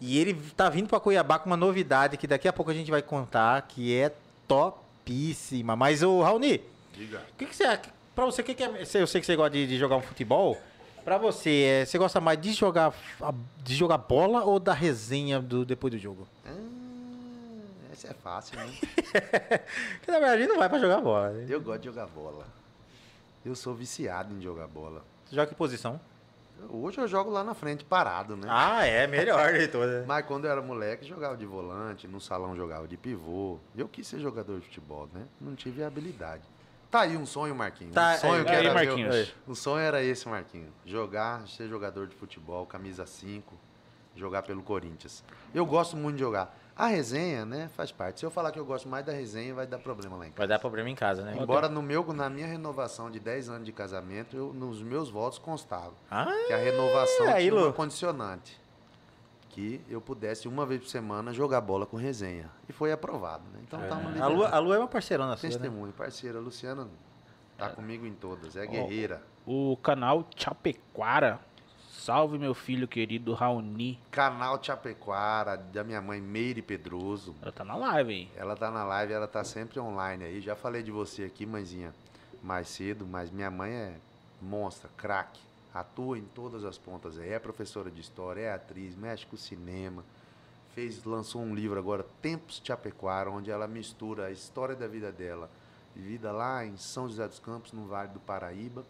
E 0.00 0.18
ele 0.18 0.34
tá 0.56 0.68
vindo 0.70 0.88
pra 0.88 0.98
Cuiabá 0.98 1.38
com 1.38 1.50
uma 1.50 1.56
novidade 1.56 2.16
que 2.16 2.26
daqui 2.26 2.48
a 2.48 2.52
pouco 2.52 2.70
a 2.70 2.74
gente 2.74 2.90
vai 2.90 3.02
contar, 3.02 3.60
que 3.62 3.94
é 3.94 4.10
topíssima. 4.48 5.76
Mas, 5.76 6.02
ô 6.02 6.22
Raoni, 6.22 6.56
o 6.56 7.36
que, 7.36 7.46
que 7.46 7.54
você. 7.54 7.78
Pra 8.14 8.24
você, 8.24 8.42
o 8.42 8.44
que, 8.44 8.54
que 8.54 8.62
é. 8.62 8.82
Eu 8.82 9.06
sei 9.06 9.20
que 9.20 9.26
você 9.26 9.36
gosta 9.36 9.50
de, 9.50 9.66
de 9.66 9.78
jogar 9.78 9.96
um 9.96 10.02
futebol. 10.02 10.58
Pra 11.04 11.16
você, 11.16 11.62
é, 11.62 11.84
você 11.86 11.96
gosta 11.96 12.20
mais 12.20 12.38
de 12.40 12.52
jogar, 12.52 12.92
de 13.62 13.74
jogar 13.74 13.96
bola 13.98 14.44
ou 14.44 14.60
da 14.60 14.74
resenha 14.74 15.40
do, 15.40 15.64
depois 15.64 15.90
do 15.92 15.98
jogo? 15.98 16.28
Ah, 16.44 16.50
essa 17.92 18.08
é 18.08 18.14
fácil, 18.14 18.58
né? 18.58 18.70
Porque 19.98 20.10
na 20.10 20.18
verdade 20.18 20.46
não 20.46 20.58
vai 20.58 20.68
pra 20.68 20.78
jogar 20.78 21.00
bola. 21.00 21.30
né? 21.30 21.46
Eu 21.48 21.60
gosto 21.60 21.80
de 21.80 21.86
jogar 21.86 22.06
bola. 22.06 22.46
Eu 23.44 23.54
sou 23.56 23.74
viciado 23.74 24.34
em 24.34 24.42
jogar 24.42 24.66
bola. 24.68 25.02
Você 25.24 25.34
joga 25.34 25.46
que 25.48 25.54
posição? 25.54 25.98
Hoje 26.68 26.98
eu 26.98 27.08
jogo 27.08 27.30
lá 27.30 27.42
na 27.42 27.54
frente, 27.54 27.82
parado, 27.82 28.36
né? 28.36 28.46
Ah, 28.50 28.84
é, 28.84 29.06
melhor 29.06 29.54
de 29.54 29.66
todas. 29.68 30.04
Mas 30.06 30.26
quando 30.26 30.44
eu 30.44 30.50
era 30.50 30.60
moleque, 30.60 31.06
jogava 31.08 31.34
de 31.34 31.46
volante, 31.46 32.06
no 32.06 32.20
salão 32.20 32.54
jogava 32.54 32.86
de 32.86 32.98
pivô. 32.98 33.56
Eu 33.74 33.88
quis 33.88 34.06
ser 34.06 34.18
jogador 34.20 34.60
de 34.60 34.66
futebol, 34.66 35.08
né? 35.14 35.22
Não 35.40 35.54
tive 35.54 35.82
habilidade. 35.82 36.42
Tá 36.90 37.02
aí 37.02 37.16
um 37.16 37.24
sonho, 37.24 37.54
Marquinhos. 37.54 37.94
Tá, 37.94 38.14
um 38.14 38.18
sonho 38.18 38.42
é, 38.42 38.44
que 38.44 38.50
aí, 38.50 38.66
era 38.66 38.74
Marquinhos. 38.74 39.14
meu. 39.14 39.26
O 39.46 39.54
sonho 39.54 39.80
era 39.82 40.02
esse, 40.02 40.28
Marquinhos. 40.28 40.70
Jogar, 40.84 41.46
ser 41.46 41.68
jogador 41.68 42.06
de 42.08 42.16
futebol, 42.16 42.66
camisa 42.66 43.06
5, 43.06 43.54
jogar 44.16 44.42
pelo 44.42 44.62
Corinthians. 44.62 45.22
Eu 45.54 45.64
gosto 45.64 45.96
muito 45.96 46.16
de 46.16 46.20
jogar. 46.20 46.56
A 46.76 46.86
resenha, 46.86 47.44
né, 47.44 47.68
faz 47.76 47.92
parte. 47.92 48.20
Se 48.20 48.26
eu 48.26 48.30
falar 48.30 48.50
que 48.52 48.58
eu 48.58 48.64
gosto 48.64 48.88
mais 48.88 49.04
da 49.04 49.12
resenha, 49.12 49.54
vai 49.54 49.66
dar 49.66 49.78
problema 49.78 50.16
lá 50.16 50.26
em 50.26 50.30
casa. 50.30 50.38
Vai 50.38 50.48
dar 50.48 50.58
problema 50.58 50.88
em 50.88 50.94
casa, 50.94 51.22
né? 51.22 51.36
Embora 51.38 51.68
no 51.68 51.82
meu, 51.82 52.04
na 52.12 52.28
minha 52.30 52.46
renovação 52.46 53.10
de 53.10 53.20
10 53.20 53.50
anos 53.50 53.66
de 53.66 53.72
casamento, 53.72 54.36
eu, 54.36 54.52
nos 54.52 54.82
meus 54.82 55.10
votos 55.10 55.38
constava 55.38 55.92
Ah, 56.10 56.26
que 56.46 56.52
a 56.52 56.56
renovação 56.56 57.26
aí, 57.28 57.44
tinha 57.48 57.54
uma 57.54 57.66
Lu. 57.66 57.72
condicionante. 57.72 58.59
Que 59.50 59.80
eu 59.88 60.00
pudesse, 60.00 60.46
uma 60.46 60.64
vez 60.64 60.80
por 60.80 60.88
semana, 60.88 61.32
jogar 61.32 61.60
bola 61.60 61.84
com 61.84 61.96
resenha. 61.96 62.48
E 62.68 62.72
foi 62.72 62.92
aprovado, 62.92 63.42
né? 63.52 63.58
Então 63.66 63.82
estamos 63.82 64.20
a 64.20 64.26
Lu, 64.28 64.44
a 64.44 64.58
Lu 64.58 64.72
é 64.72 64.78
uma 64.78 64.86
parceirona 64.86 65.36
sua, 65.36 65.48
né? 65.48 65.54
Testemunho, 65.54 65.92
parceira. 65.92 66.38
A 66.38 66.40
Luciana 66.40 66.88
tá 67.58 67.70
comigo 67.70 68.06
em 68.06 68.14
todas. 68.14 68.54
É 68.54 68.64
guerreira. 68.64 69.22
O 69.44 69.76
canal 69.76 70.24
Chapequara. 70.36 71.40
Salve, 71.90 72.38
meu 72.38 72.54
filho 72.54 72.88
querido 72.88 73.34
Raoni. 73.34 74.00
Canal 74.10 74.62
Chapequara, 74.62 75.56
da 75.56 75.84
minha 75.84 76.00
mãe 76.00 76.20
Meire 76.20 76.62
Pedroso. 76.62 77.34
Ela 77.42 77.52
tá 77.52 77.62
na 77.64 77.76
live 77.76 78.12
aí. 78.12 78.28
Ela 78.36 78.56
tá 78.56 78.70
na 78.70 78.84
live, 78.84 79.12
ela 79.12 79.28
tá 79.28 79.44
sempre 79.44 79.78
online 79.78 80.24
aí. 80.24 80.40
Já 80.40 80.56
falei 80.56 80.82
de 80.82 80.90
você 80.90 81.24
aqui, 81.24 81.44
mãezinha, 81.44 81.92
mais 82.42 82.68
cedo, 82.68 83.06
mas 83.06 83.30
minha 83.30 83.50
mãe 83.50 83.72
é 83.72 83.94
monstra, 84.40 84.88
craque. 84.96 85.40
Atua 85.72 86.18
em 86.18 86.24
todas 86.24 86.64
as 86.64 86.76
pontas 86.76 87.18
aí. 87.18 87.30
É 87.30 87.38
professora 87.38 87.90
de 87.90 88.00
história, 88.00 88.40
é 88.40 88.52
atriz, 88.52 88.94
mexe 88.96 89.24
com 89.26 89.36
cinema. 89.36 90.04
Fez, 90.74 91.04
lançou 91.04 91.42
um 91.42 91.54
livro 91.54 91.78
agora, 91.78 92.04
Tempos 92.22 92.60
Chapequara, 92.64 93.30
onde 93.30 93.50
ela 93.50 93.66
mistura 93.66 94.26
a 94.26 94.30
história 94.30 94.76
da 94.76 94.86
vida 94.86 95.10
dela, 95.10 95.50
vivida 95.94 96.30
lá 96.30 96.64
em 96.64 96.76
São 96.76 97.08
José 97.08 97.26
dos 97.26 97.40
Campos, 97.40 97.72
no 97.72 97.86
Vale 97.86 98.10
do 98.10 98.20
Paraíba, 98.20 98.84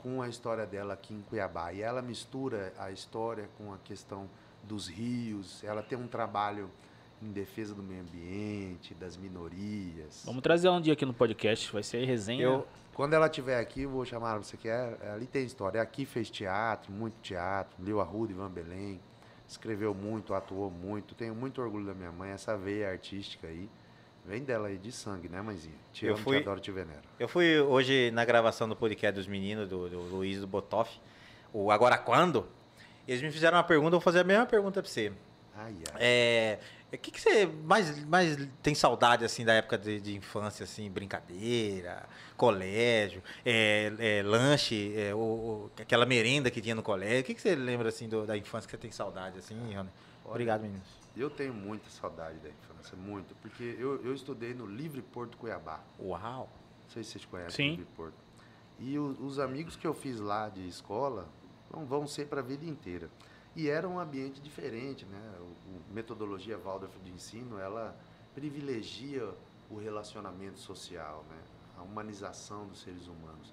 com 0.00 0.22
a 0.22 0.28
história 0.28 0.64
dela 0.64 0.94
aqui 0.94 1.12
em 1.12 1.20
Cuiabá. 1.22 1.72
E 1.72 1.82
ela 1.82 2.00
mistura 2.00 2.72
a 2.78 2.92
história 2.92 3.48
com 3.58 3.72
a 3.72 3.78
questão 3.78 4.28
dos 4.62 4.86
rios. 4.86 5.62
Ela 5.64 5.82
tem 5.82 5.98
um 5.98 6.06
trabalho 6.06 6.70
em 7.22 7.32
defesa 7.32 7.74
do 7.74 7.82
meio 7.82 8.02
ambiente, 8.02 8.94
das 8.94 9.16
minorias. 9.16 10.22
Vamos 10.24 10.42
trazer 10.42 10.68
ela 10.68 10.76
um 10.76 10.80
dia 10.80 10.92
aqui 10.92 11.04
no 11.04 11.14
podcast. 11.14 11.72
Vai 11.72 11.82
ser 11.82 12.04
resenha. 12.04 12.42
Eu, 12.42 12.66
quando 12.98 13.14
ela 13.14 13.26
estiver 13.26 13.60
aqui, 13.60 13.82
eu 13.82 13.90
vou 13.90 14.04
chamar 14.04 14.30
ela, 14.32 14.42
você 14.42 14.56
quer? 14.56 14.98
Ali 15.14 15.24
tem 15.24 15.44
história. 15.44 15.80
Aqui 15.80 16.04
fez 16.04 16.28
teatro, 16.28 16.90
muito 16.90 17.14
teatro, 17.22 17.72
leu 17.78 18.00
a 18.00 18.04
Rua 18.04 18.26
de 18.26 18.32
Ivan 18.32 18.50
Belém, 18.50 19.00
escreveu 19.46 19.94
muito, 19.94 20.34
atuou 20.34 20.68
muito. 20.68 21.14
Tenho 21.14 21.32
muito 21.32 21.62
orgulho 21.62 21.86
da 21.86 21.94
minha 21.94 22.10
mãe, 22.10 22.32
essa 22.32 22.56
veia 22.56 22.90
artística 22.90 23.46
aí. 23.46 23.70
Vem 24.26 24.42
dela 24.42 24.66
aí 24.66 24.76
de 24.76 24.90
sangue, 24.90 25.28
né, 25.28 25.40
mãezinha? 25.40 25.76
Te 25.92 26.06
Eu 26.06 26.14
amo, 26.14 26.24
fui- 26.24 26.38
te 26.38 26.42
adoro, 26.42 26.58
te 26.58 26.72
venero. 26.72 27.02
Eu 27.20 27.28
fui 27.28 27.60
hoje 27.60 28.10
na 28.10 28.24
gravação 28.24 28.68
do 28.68 28.74
podcast 28.74 29.14
dos 29.14 29.28
meninos, 29.28 29.68
do, 29.68 29.88
do 29.88 30.00
Luiz 30.00 30.40
do 30.40 30.46
Botoff, 30.48 31.00
o 31.52 31.70
Agora 31.70 31.96
Quando. 31.96 32.48
Eles 33.06 33.22
me 33.22 33.30
fizeram 33.30 33.58
uma 33.58 33.64
pergunta, 33.64 33.90
eu 33.90 33.92
vou 33.92 34.00
fazer 34.00 34.18
a 34.18 34.24
mesma 34.24 34.44
pergunta 34.44 34.82
pra 34.82 34.90
você. 34.90 35.12
Ai, 35.58 35.74
ai. 35.92 35.96
É. 36.00 36.58
O 36.92 36.96
que, 36.96 37.10
que 37.10 37.20
você 37.20 37.44
mais, 37.44 38.02
mais 38.06 38.48
tem 38.62 38.74
saudade, 38.74 39.22
assim, 39.24 39.44
da 39.44 39.52
época 39.52 39.76
de, 39.76 40.00
de 40.00 40.16
infância, 40.16 40.64
assim, 40.64 40.90
brincadeira, 40.90 42.06
colégio, 42.34 43.22
é, 43.44 43.92
é, 43.98 44.22
lanche, 44.22 44.94
é, 44.96 45.14
o- 45.14 45.18
o- 45.18 45.70
aquela 45.78 46.06
merenda 46.06 46.50
que 46.50 46.62
tinha 46.62 46.74
no 46.74 46.82
colégio? 46.82 47.20
O 47.20 47.24
que, 47.24 47.34
que 47.34 47.42
você 47.42 47.54
lembra, 47.54 47.90
assim, 47.90 48.08
do- 48.08 48.24
da 48.26 48.38
infância 48.38 48.66
que 48.66 48.70
você 48.70 48.80
tem 48.80 48.90
saudade, 48.90 49.38
assim, 49.38 49.54
Rony? 49.74 49.90
Obrigado, 50.24 50.62
meninos. 50.62 50.86
Eu 51.14 51.28
tenho 51.28 51.52
muita 51.52 51.90
saudade 51.90 52.38
da 52.38 52.48
infância, 52.48 52.96
muito. 52.96 53.34
Porque 53.42 53.76
eu, 53.78 54.02
eu 54.04 54.14
estudei 54.14 54.54
no 54.54 54.64
Livre 54.66 55.02
Porto 55.02 55.36
Cuiabá. 55.36 55.80
Uau! 56.00 56.48
Não 56.84 56.90
sei 56.90 57.02
se 57.04 57.10
vocês 57.10 57.24
conhecem 57.26 57.50
Sim. 57.50 57.68
o 57.68 57.76
Livre 57.78 57.92
Porto. 57.96 58.14
E 58.78 58.98
o- 58.98 59.16
os 59.26 59.38
amigos 59.38 59.76
que 59.76 59.86
eu 59.86 59.92
fiz 59.92 60.20
lá 60.20 60.48
de 60.48 60.66
escola 60.66 61.28
vão, 61.70 61.84
vão 61.84 62.06
ser 62.06 62.28
para 62.28 62.40
a 62.40 62.44
vida 62.44 62.64
inteira. 62.64 63.10
E 63.58 63.68
era 63.68 63.88
um 63.88 63.98
ambiente 63.98 64.40
diferente, 64.40 65.04
né? 65.04 65.32
O 65.40 65.92
metodologia 65.92 66.56
Waldorf 66.56 66.96
de 67.00 67.10
ensino, 67.10 67.58
ela 67.58 67.98
privilegia 68.32 69.28
o 69.68 69.76
relacionamento 69.76 70.60
social, 70.60 71.24
né? 71.28 71.38
A 71.76 71.82
humanização 71.82 72.68
dos 72.68 72.80
seres 72.80 73.08
humanos. 73.08 73.52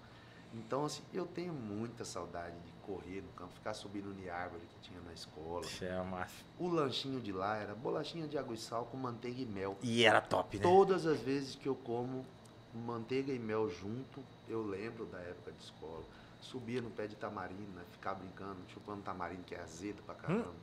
Então, 0.54 0.86
assim, 0.86 1.02
eu 1.12 1.26
tenho 1.26 1.52
muita 1.52 2.06
saudade 2.06 2.56
de 2.60 2.72
correr 2.84 3.24
no 3.24 3.30
campo, 3.30 3.52
ficar 3.56 3.74
subindo 3.74 4.16
em 4.22 4.30
árvore 4.30 4.62
que 4.68 4.88
tinha 4.88 5.02
na 5.02 5.12
escola. 5.12 5.66
Isso 5.66 5.84
é. 5.84 6.28
O 6.60 6.68
lanchinho 6.68 7.20
de 7.20 7.32
lá 7.32 7.58
era 7.58 7.74
bolachinha 7.74 8.28
de 8.28 8.38
água 8.38 8.54
e 8.54 8.60
sal 8.60 8.86
com 8.86 8.98
manteiga 8.98 9.42
e 9.42 9.46
mel. 9.48 9.76
E 9.82 10.06
era 10.06 10.22
top, 10.22 10.58
né? 10.58 10.62
Todas 10.62 11.08
as 11.08 11.20
vezes 11.20 11.56
que 11.56 11.68
eu 11.68 11.76
como 11.76 12.24
manteiga 12.76 13.34
e 13.34 13.40
mel 13.40 13.72
junto, 13.72 14.24
eu 14.48 14.62
lembro 14.62 15.08
da 15.08 15.18
época 15.18 15.52
de 15.52 15.64
escola. 15.64 16.04
Subia 16.46 16.80
no 16.80 16.92
pé 16.92 17.08
de 17.08 17.16
tamarindo, 17.16 17.72
né? 17.76 17.82
Ficar 17.92 18.14
brincando, 18.14 18.58
chupando 18.72 19.02
tamarindo, 19.02 19.42
que 19.44 19.56
é 19.56 19.60
azedo 19.62 20.04
pra 20.04 20.14
caramba. 20.14 20.54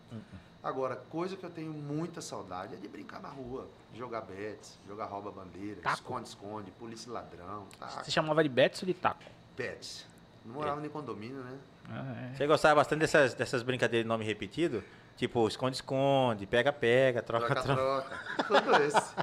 Agora, 0.62 0.94
coisa 0.94 1.36
que 1.36 1.44
eu 1.44 1.50
tenho 1.50 1.72
muita 1.72 2.20
saudade 2.20 2.74
é 2.74 2.76
de 2.76 2.86
brincar 2.86 3.20
na 3.20 3.28
rua. 3.28 3.68
Jogar 3.92 4.20
bets, 4.20 4.78
jogar 4.86 5.06
rouba-bandeira, 5.06 5.80
esconde-esconde, 5.92 6.70
polícia 6.70 7.10
ladrão, 7.10 7.66
taco, 7.80 8.04
Você 8.04 8.12
chamava 8.12 8.44
de 8.44 8.48
Betson 8.48 8.86
ou 8.86 8.92
de 8.92 8.94
Taco? 8.94 9.24
bets. 9.56 10.06
Não 10.44 10.54
morava 10.54 10.80
nem 10.80 10.88
em 10.88 10.92
condomínio, 10.92 11.42
né? 11.42 11.58
Ah, 11.88 12.30
é. 12.30 12.34
Você 12.36 12.46
gostava 12.46 12.76
bastante 12.76 13.00
dessas, 13.00 13.34
dessas 13.34 13.62
brincadeiras 13.64 14.04
de 14.04 14.08
nome 14.08 14.24
repetido? 14.24 14.84
Tipo, 15.16 15.48
esconde-esconde, 15.48 16.46
pega-pega, 16.46 17.22
troca-troca. 17.22 17.74
Troca-troca. 17.74 18.44
Tudo 18.46 18.76
esse. 18.82 19.14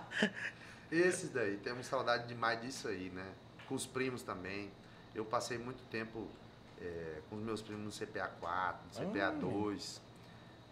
Esses 0.92 1.30
daí, 1.30 1.58
temos 1.58 1.86
saudade 1.86 2.28
demais 2.28 2.60
disso 2.62 2.88
aí, 2.88 3.12
né? 3.12 3.26
Com 3.68 3.76
os 3.76 3.86
primos 3.86 4.24
também. 4.24 4.72
Eu 5.14 5.24
passei 5.24 5.58
muito 5.58 5.84
tempo 5.90 6.28
eh, 6.82 7.22
com 7.30 7.36
os 7.38 7.42
meus 7.44 7.62
primos 7.62 7.84
no 7.86 7.92
CPA 8.08 8.28
4, 8.40 8.80
no 8.88 8.94
CPA 9.12 9.32
2. 9.32 10.02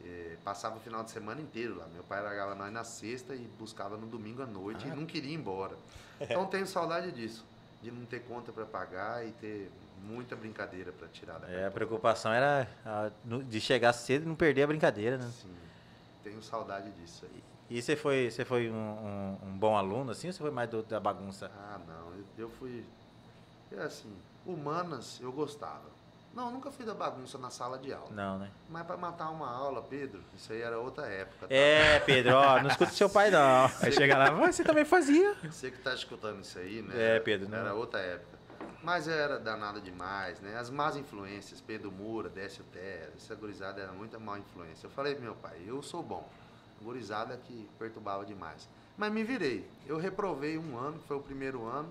Eh, 0.04 0.38
passava 0.44 0.78
o 0.78 0.80
final 0.80 1.04
de 1.04 1.12
semana 1.12 1.42
inteiro 1.42 1.76
lá. 1.78 1.86
Meu 1.94 2.04
pai 2.04 2.22
largava 2.22 2.54
nós 2.56 2.72
na 2.72 2.84
sexta 2.84 3.34
e 3.36 3.40
buscava 3.60 3.98
no 3.98 4.06
domingo 4.08 4.42
à 4.42 4.46
noite 4.46 4.88
e 4.88 4.90
não 4.96 5.06
queria 5.06 5.32
ir 5.32 5.36
embora. 5.36 5.76
Então 6.20 6.46
tenho 6.46 6.68
saudade 6.68 7.12
disso. 7.12 7.44
De 7.82 7.92
não 7.92 8.06
ter 8.06 8.22
conta 8.22 8.52
para 8.52 8.66
pagar 8.66 9.26
e 9.26 9.32
ter 9.34 9.72
muita 10.04 10.36
brincadeira 10.36 10.92
para 10.92 11.08
tirar 11.08 11.40
da 11.40 11.48
É, 11.48 11.66
a 11.68 11.72
preocupação 11.72 12.32
era 12.32 12.68
ah, 12.86 13.12
no- 13.26 13.44
de 13.44 13.60
chegar 13.60 13.92
cedo 13.94 14.24
e 14.24 14.26
não 14.28 14.36
perder 14.36 14.64
a 14.64 14.68
brincadeira, 14.68 15.18
né? 15.18 15.32
Sim, 15.42 15.56
tenho 16.24 16.42
saudade 16.42 16.90
disso 16.92 17.26
aí. 17.26 17.44
E 17.70 17.82
você 17.82 17.96
foi, 17.96 18.32
você 18.32 18.46
foi 18.46 18.70
um, 18.70 18.76
um- 18.76 19.38
um 19.50 19.58
bom 19.58 19.76
aluno, 19.76 20.12
assim, 20.12 20.28
ou 20.28 20.34
você 20.34 20.40
foi 20.40 20.52
mais 20.52 20.70
do- 20.70 20.84
da 20.84 21.00
bagunça? 21.00 21.52
Ah, 21.56 21.80
não. 21.88 22.14
Eu, 22.14 22.26
eu 22.46 22.50
fui. 22.50 22.84
É 23.72 23.82
assim, 23.82 24.12
humanas 24.46 25.20
eu 25.22 25.32
gostava. 25.32 25.97
Não, 26.38 26.52
nunca 26.52 26.70
fui 26.70 26.86
da 26.86 26.94
bagunça 26.94 27.36
na 27.40 27.50
sala 27.50 27.80
de 27.80 27.92
aula. 27.92 28.12
Não, 28.12 28.38
né? 28.38 28.52
Mas 28.70 28.86
para 28.86 28.96
matar 28.96 29.32
uma 29.32 29.50
aula, 29.50 29.82
Pedro, 29.82 30.22
isso 30.36 30.54
aí 30.54 30.62
era 30.62 30.78
outra 30.78 31.08
época. 31.08 31.48
Tá? 31.48 31.54
É, 31.56 32.00
Pedro, 32.02 32.36
ó, 32.36 32.62
não 32.62 32.70
escuta 32.70 32.92
seu 32.92 33.10
pai, 33.10 33.32
não. 33.32 33.66
Aí 33.82 33.92
chega 33.92 34.16
lá, 34.16 34.28
"Ah, 34.28 34.52
você 34.52 34.64
também 34.64 34.86
fazia. 34.86 35.34
Você 35.44 35.72
que 35.72 35.80
tá 35.80 35.96
escutando 35.96 36.42
isso 36.44 36.60
aí, 36.60 36.84
né? 36.84 37.16
É, 37.16 37.20
Pedro, 37.20 37.50
não. 37.50 37.58
Era 37.58 37.74
outra 37.74 38.00
época. 38.00 38.38
Mas 38.84 39.08
era 39.08 39.40
danada 39.40 39.82
demais, 39.82 40.40
né? 40.40 40.56
As 40.60 40.70
más 40.70 40.96
influências, 40.96 41.60
Pedro 41.60 41.92
Moura, 41.92 42.30
Décio 42.30 42.64
Terra, 42.66 43.10
essa 43.18 43.34
gurizada 43.34 43.82
era 43.82 43.92
muita 43.92 44.20
má 44.20 44.38
influência. 44.38 44.86
Eu 44.86 44.92
falei 44.92 45.16
pro 45.16 45.24
meu 45.24 45.34
pai, 45.36 45.60
eu 45.66 45.82
sou 45.82 46.04
bom. 46.04 46.30
Gurizada 46.84 47.36
que 47.36 47.68
perturbava 47.80 48.24
demais. 48.24 48.70
Mas 48.96 49.12
me 49.12 49.24
virei. 49.24 49.68
Eu 49.88 49.98
reprovei 49.98 50.56
um 50.60 50.78
ano, 50.78 51.00
foi 51.08 51.18
o 51.18 51.22
primeiro 51.22 51.66
ano, 51.66 51.90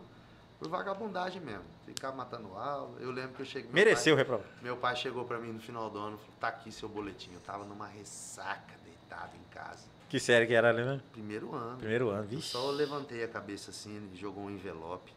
por 0.58 0.68
vagabundagem 0.68 1.40
mesmo. 1.40 1.64
Ficar 1.84 2.12
matando 2.12 2.54
aula. 2.56 2.98
Eu 3.00 3.10
lembro 3.10 3.34
que 3.34 3.42
eu 3.42 3.46
cheguei. 3.46 3.70
Mereceu 3.72 4.14
pai- 4.14 4.22
reprovar. 4.24 4.46
Meu 4.62 4.76
pai 4.76 4.96
chegou 4.96 5.24
pra 5.24 5.38
mim 5.38 5.52
no 5.52 5.60
final 5.60 5.90
do 5.90 5.98
ano 5.98 6.16
e 6.16 6.18
falou: 6.18 6.34
tá 6.40 6.48
aqui 6.48 6.70
seu 6.72 6.88
boletim. 6.88 7.32
Eu 7.34 7.40
tava 7.40 7.64
numa 7.64 7.86
ressaca, 7.86 8.74
deitado 8.84 9.36
em 9.36 9.54
casa. 9.54 9.86
Que 10.08 10.20
série 10.20 10.46
que 10.46 10.54
era 10.54 10.70
ali, 10.70 10.84
né? 10.84 11.00
Primeiro 11.12 11.54
ano. 11.54 11.78
Primeiro 11.78 12.10
ano, 12.10 12.22
vixe. 12.28 12.48
só 12.50 12.70
levantei 12.70 13.24
a 13.24 13.28
cabeça 13.28 13.70
assim, 13.70 13.96
ele 13.96 14.16
jogou 14.16 14.44
um 14.44 14.50
envelope. 14.50 15.12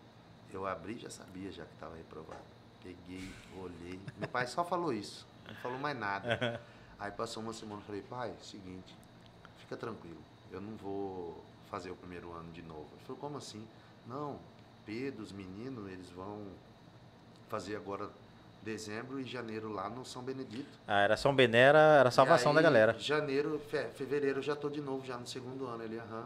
Eu 0.52 0.65
abri 0.65 0.93
e 0.95 0.99
já 0.99 1.12
sabia 1.12 1.52
já 1.52 1.63
que 1.63 1.73
estava 1.75 1.95
reprovado. 1.95 2.41
Peguei, 2.84 3.32
olhei. 3.62 3.99
Meu 4.17 4.28
pai 4.30 4.47
só 4.47 4.63
falou 4.63 4.91
isso, 4.91 5.28
não 5.47 5.54
falou 5.58 5.78
mais 5.78 5.97
nada. 5.97 6.60
Aí 6.97 7.12
passou 7.12 7.43
uma 7.43 7.54
semana, 7.54 7.82
falei, 7.86 8.02
pai, 8.02 8.34
seguinte, 8.41 8.95
fica 9.60 9.78
tranquilo, 9.78 10.17
eu 10.52 10.60
não 10.60 10.75
vou 10.75 11.41
fazer 11.69 11.91
o 11.91 11.95
primeiro 11.95 12.32
ano 12.34 12.52
de 12.52 12.62
novo. 12.63 12.88
Ele 12.93 13.02
falou, 13.06 13.21
como 13.21 13.38
assim? 13.38 13.65
Não, 14.08 14.39
Pedro, 14.89 15.21
os 15.21 15.32
meninos, 15.32 15.88
eles 15.91 16.10
vão 16.10 16.39
fazer 17.47 17.75
agora 17.75 18.10
dezembro 18.63 19.19
e 19.19 19.23
janeiro 19.23 19.71
lá 19.71 19.88
no 19.88 20.04
São 20.04 20.23
Benedito. 20.23 20.65
Ah, 20.88 21.02
era 21.02 21.15
São 21.15 21.34
Bené, 21.36 21.60
era, 21.60 21.78
era 21.99 22.10
a 22.10 22.12
salvação 22.12 22.52
E 22.52 22.56
da 22.56 22.60
aí, 22.60 22.63
galera. 22.63 22.95
Janeiro, 22.97 23.62
fe- 23.69 23.89
fevereiro 23.93 24.39
eu 24.39 24.43
já 24.43 24.56
tô 24.56 24.67
de 24.67 24.82
novo, 24.82 25.06
já 25.06 25.15
no 25.15 25.28
segundo 25.28 25.67
ano. 25.67 25.84
Ele, 25.84 25.99
aham. 25.99 26.25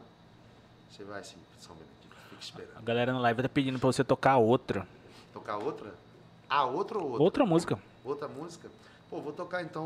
Você 0.90 1.04
vai 1.04 1.22
sim, 1.26 1.36
São 1.60 1.76
Benedito, 1.76 2.08
fica 2.30 2.36
A 2.38 2.40
esperando. 2.40 2.84
galera 2.84 3.12
na 3.12 3.20
live 3.20 3.42
tá 3.44 3.50
pedindo 3.50 3.78
pra 3.80 3.88
você 3.88 4.02
tocar 4.02 4.38
outra. 4.38 4.88
Tocar 5.34 5.58
outra? 5.58 5.94
Ah, 6.50 6.64
outra 6.64 6.98
ou 7.00 7.04
outra? 7.10 7.22
Outra 7.24 7.46
música. 7.46 7.80
Outra 8.06 8.28
música? 8.30 8.70
Pô, 9.10 9.20
vou 9.20 9.34
tocar 9.34 9.62
então 9.62 9.84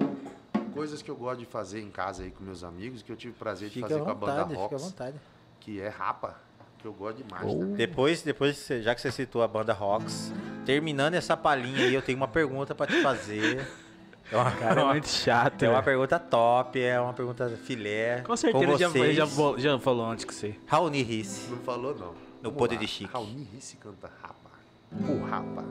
coisas 0.75 1.01
que 1.01 1.09
eu 1.09 1.15
gosto 1.15 1.39
de 1.39 1.45
fazer 1.47 1.81
em 1.81 1.89
casa 1.89 2.21
aí 2.21 2.29
com 2.29 2.43
meus 2.43 2.63
amigos, 2.63 3.01
que 3.01 3.11
eu 3.11 3.15
tive 3.17 3.33
prazer 3.33 3.69
de 3.69 3.73
Fica 3.73 3.87
fazer 3.89 4.01
com 4.03 4.11
a 4.11 4.13
banda 4.13 4.43
vontade, 4.43 4.49
fica 4.49 4.75
à 4.75 4.77
Rox, 4.77 4.81
vontade. 4.83 5.17
que 5.61 5.81
é 5.81 5.87
Rapa, 5.89 6.39
eu 6.87 6.93
gosto 6.93 7.23
demais. 7.23 7.43
Oh. 7.45 7.59
também. 7.59 7.75
Depois, 7.75 8.21
depois, 8.21 8.67
já 8.81 8.95
que 8.95 9.01
você 9.01 9.11
citou 9.11 9.41
a 9.43 9.47
banda 9.47 9.73
Rocks, 9.73 10.31
terminando 10.65 11.13
essa 11.15 11.35
palhinha 11.37 11.85
aí, 11.85 11.93
eu 11.93 12.01
tenho 12.01 12.17
uma 12.17 12.27
pergunta 12.27 12.73
pra 12.73 12.87
te 12.87 13.01
fazer. 13.01 13.67
É 14.31 14.35
uma, 14.35 14.51
Cara, 14.51 14.81
é 14.81 14.85
muito 14.85 15.07
chato. 15.07 15.63
é 15.63 15.67
uma 15.69 15.75
velho. 15.75 15.85
pergunta 15.85 16.19
top, 16.19 16.81
é 16.81 16.99
uma 16.99 17.13
pergunta 17.13 17.47
filé. 17.63 18.21
Com 18.21 18.35
certeza 18.35 18.63
ele 18.65 18.77
já, 18.77 18.89
vocês, 18.89 19.15
já, 19.15 19.25
fal- 19.27 19.57
já 19.57 19.79
falou 19.79 20.05
antes 20.05 20.25
que 20.25 20.33
você. 20.33 20.55
Raoni 20.65 21.01
Risse. 21.01 21.49
Não 21.49 21.57
falou, 21.59 21.95
não. 21.95 22.07
No 22.07 22.15
Vamos 22.43 22.57
Poder 22.57 22.75
lá. 22.75 22.81
de 22.81 22.87
Chique. 22.87 23.11
Raoni 23.13 23.47
Risse 23.53 23.77
canta 23.77 24.11
Rapa. 24.21 24.49
O 25.09 25.23
Rapa. 25.25 25.63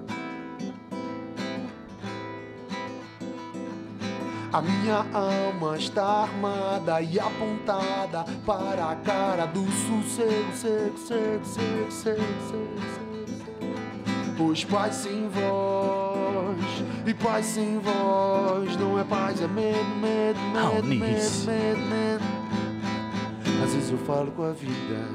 A 4.53 4.63
minha 4.63 5.05
alma 5.13 5.77
está 5.77 6.23
armada 6.23 7.01
e 7.03 7.19
apontada 7.19 8.25
para 8.45 8.91
a 8.93 8.97
cara 8.97 9.47
do 9.47 9.65
sossego, 9.71 10.53
sego, 10.55 10.99
sego, 10.99 11.45
sego, 11.45 11.91
sego, 11.91 11.91
sego, 11.91 12.81
sego. 12.81 13.07
Pois 14.39 14.65
paz 14.65 14.95
sem 14.97 15.29
voz 15.29 16.85
e 17.07 17.15
paz 17.15 17.47
sem 17.47 17.79
voz 17.79 18.77
não 18.77 18.99
é 18.99 19.05
paz, 19.05 19.41
é 19.41 19.49
medo, 19.49 19.79
medo, 20.01 20.39
medo, 20.39 20.59
Raoni 20.59 20.97
medo, 20.97 21.15
Risse. 21.17 21.47
medo, 21.47 21.81
medo. 21.81 22.25
Às 23.65 23.75
vezes 23.75 23.91
eu 23.91 23.99
falo 23.99 24.31
com 24.33 24.45
a 24.45 24.53
vida, 24.53 25.09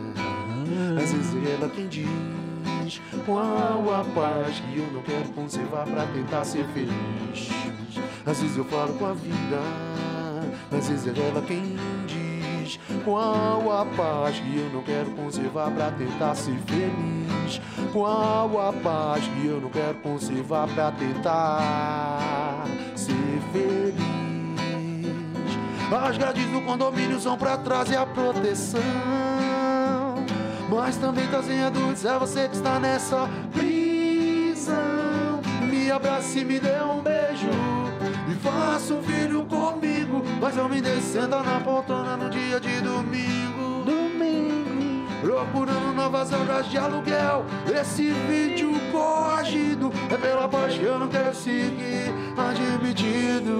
às 1.01 1.11
vezes 1.11 1.35
é 1.47 1.53
ela 1.55 1.69
quem 1.69 1.87
diz 1.87 3.01
qual 3.25 3.93
a 3.93 4.03
paz 4.13 4.59
que 4.59 4.79
eu 4.79 4.91
não 4.91 5.01
quero 5.03 5.29
conservar 5.29 5.85
pra 5.85 6.05
tentar 6.07 6.43
ser 6.43 6.65
feliz. 6.73 7.49
Às 8.25 8.41
vezes 8.41 8.57
eu 8.57 8.65
falo 8.65 8.93
com 8.93 9.05
a 9.05 9.13
vida, 9.13 9.59
às 10.77 10.87
vezes 10.87 11.07
é 11.07 11.27
ela 11.27 11.41
quem 11.41 11.75
diz 12.07 12.79
qual 13.03 13.71
a 13.71 13.85
paz 13.85 14.39
que 14.39 14.57
eu 14.57 14.69
não 14.71 14.83
quero 14.83 15.11
conservar 15.11 15.71
pra 15.71 15.91
tentar 15.91 16.35
ser 16.35 16.57
feliz. 16.67 17.61
Qual 17.91 18.69
a 18.69 18.71
paz 18.73 19.23
que 19.27 19.47
eu 19.47 19.59
não 19.59 19.69
quero 19.69 19.95
conservar 19.95 20.67
pra 20.67 20.91
tentar 20.91 22.65
ser 22.95 23.41
feliz. 23.51 24.01
As 25.91 26.17
grades 26.17 26.45
do 26.47 26.61
condomínio 26.61 27.19
são 27.19 27.37
pra 27.37 27.57
trazer 27.57 27.97
a 27.97 28.05
proteção. 28.05 28.81
Mas 30.69 30.95
também 30.95 31.27
trazem 31.27 31.61
a 31.63 31.69
dúvida, 31.69 32.11
é 32.11 32.19
você 32.19 32.47
que 32.47 32.55
está 32.55 32.79
nessa 32.79 33.27
prisão. 33.51 34.77
Me 35.69 35.91
abrace 35.91 36.39
e 36.39 36.45
me 36.45 36.59
dê 36.59 36.81
um 36.81 37.01
beijo. 37.01 37.70
Faça 38.41 38.93
um 38.93 39.03
filho 39.03 39.45
comigo. 39.45 40.23
Mas 40.39 40.57
eu 40.57 40.67
me 40.67 40.81
descenda 40.81 41.41
na 41.43 41.59
poltrona 41.59 42.17
no 42.17 42.29
dia 42.29 42.59
de 42.59 42.81
domingo. 42.81 43.83
Domingo. 43.85 45.07
Procurando 45.21 45.93
novas 45.93 46.33
obras 46.33 46.67
de 46.67 46.77
aluguel. 46.77 47.45
Esse 47.79 48.11
vídeo 48.11 48.71
coagido 48.91 49.91
é 50.09 50.17
pela 50.17 50.47
paz 50.47 50.77
que 50.77 50.83
eu 50.83 50.97
não 50.97 51.07
quero 51.07 51.35
seguir. 51.35 52.11
Admitido. 52.35 53.59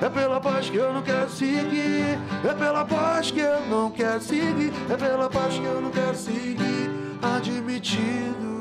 É 0.00 0.08
pela 0.08 0.40
paz 0.40 0.68
que 0.70 0.76
eu 0.76 0.92
não 0.92 1.02
quero 1.02 1.30
seguir. 1.30 2.18
É 2.44 2.54
pela 2.54 2.84
paz 2.84 3.30
que 3.30 3.40
eu 3.40 3.60
não 3.68 3.90
quero 3.90 4.20
seguir. 4.20 4.72
É 4.90 4.96
pela 4.96 5.28
paz 5.28 5.58
que 5.58 5.64
eu 5.64 5.80
não 5.80 5.90
quero 5.90 6.16
seguir. 6.16 6.90
Admitido. 7.22 8.53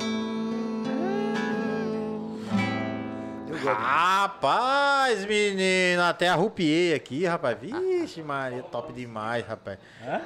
Rapaz, 3.72 5.26
menino, 5.26 6.02
até 6.04 6.30
arrupiei 6.30 6.94
aqui, 6.94 7.26
rapaz. 7.26 7.58
Vixe, 7.60 8.22
Maria, 8.22 8.64
top 8.64 8.92
demais, 8.94 9.46
rapaz. 9.46 9.78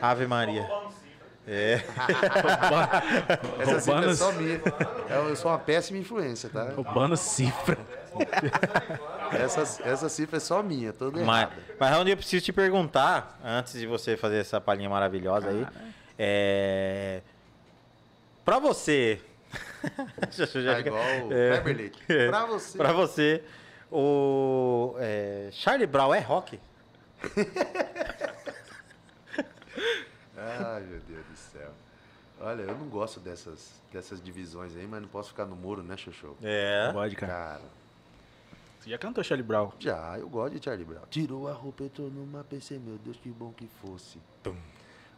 Ave 0.02 0.28
Maria. 0.28 0.68
É. 1.48 1.82
Essa 3.60 3.80
cifra 3.80 4.12
é 4.12 4.16
só 4.16 4.32
minha. 4.34 4.62
Eu 5.10 5.30
eu 5.30 5.36
sou 5.36 5.50
uma 5.50 5.58
péssima 5.58 5.98
influência, 5.98 6.50
tá? 6.50 6.72
Roubando 6.76 7.16
cifra. 7.16 7.78
Essa, 9.32 9.62
essa 9.90 10.10
cifra 10.10 10.38
é 10.38 10.40
só 10.40 10.62
minha, 10.62 10.92
toda 10.92 11.24
Mas, 11.24 11.44
errada. 11.44 11.62
mas 11.80 11.90
Raoni, 11.90 12.12
eu 12.12 12.18
preciso 12.18 12.44
te 12.44 12.52
perguntar, 12.52 13.40
antes 13.44 13.74
de 13.74 13.86
você 13.88 14.18
fazer 14.18 14.40
essa 14.40 14.60
palhinha 14.60 14.90
maravilhosa 14.90 15.50
aí. 15.50 15.66
É. 16.20 17.22
Pra 18.44 18.60
você. 18.60 19.22
Já- 20.32 20.46
já- 20.46 20.74
Tá 20.74 20.80
igual 20.80 21.04
o 21.28 21.34
É. 21.34 21.62
Leite. 21.64 22.00
É. 22.10 22.28
Pra 22.30 22.46
você. 22.46 22.78
Pra 22.78 22.92
você, 22.94 23.44
o 23.92 24.96
é, 25.00 25.50
Charlie 25.52 25.88
Brown 25.88 26.14
é 26.14 26.20
rock? 26.20 26.60
Ai, 30.38 30.82
meu 30.84 31.00
Deus 31.02 31.26
do 31.26 31.36
céu. 31.36 31.70
Olha, 32.40 32.62
eu 32.62 32.76
não 32.78 32.88
gosto 32.88 33.20
dessas, 33.20 33.72
dessas 33.92 34.22
divisões 34.22 34.76
aí, 34.76 34.86
mas 34.88 35.02
não 35.02 35.10
posso 35.10 35.30
ficar 35.30 35.46
no 35.46 35.56
muro, 35.56 35.82
né, 35.82 35.98
Xuxu? 35.98 36.36
É. 36.44 36.92
Pode, 36.94 37.16
cara. 37.16 37.34
Cara, 37.34 37.62
Você 38.80 38.90
já 38.92 38.98
cantou 38.98 39.24
Charlie 39.24 39.46
Brown? 39.48 39.72
já, 39.80 40.18
eu 40.20 40.30
gosto 40.30 40.56
de 40.58 40.64
Charlie 40.64 40.86
Brown. 40.86 41.02
Tirou 41.10 41.48
a 41.48 41.54
roupa, 41.54 41.84
entrou 41.84 42.10
numa 42.12 42.44
PC, 42.44 42.78
meu 42.78 42.98
Deus, 43.04 43.18
que 43.18 43.30
bom 43.30 43.52
que 43.54 43.68
fosse. 43.82 44.20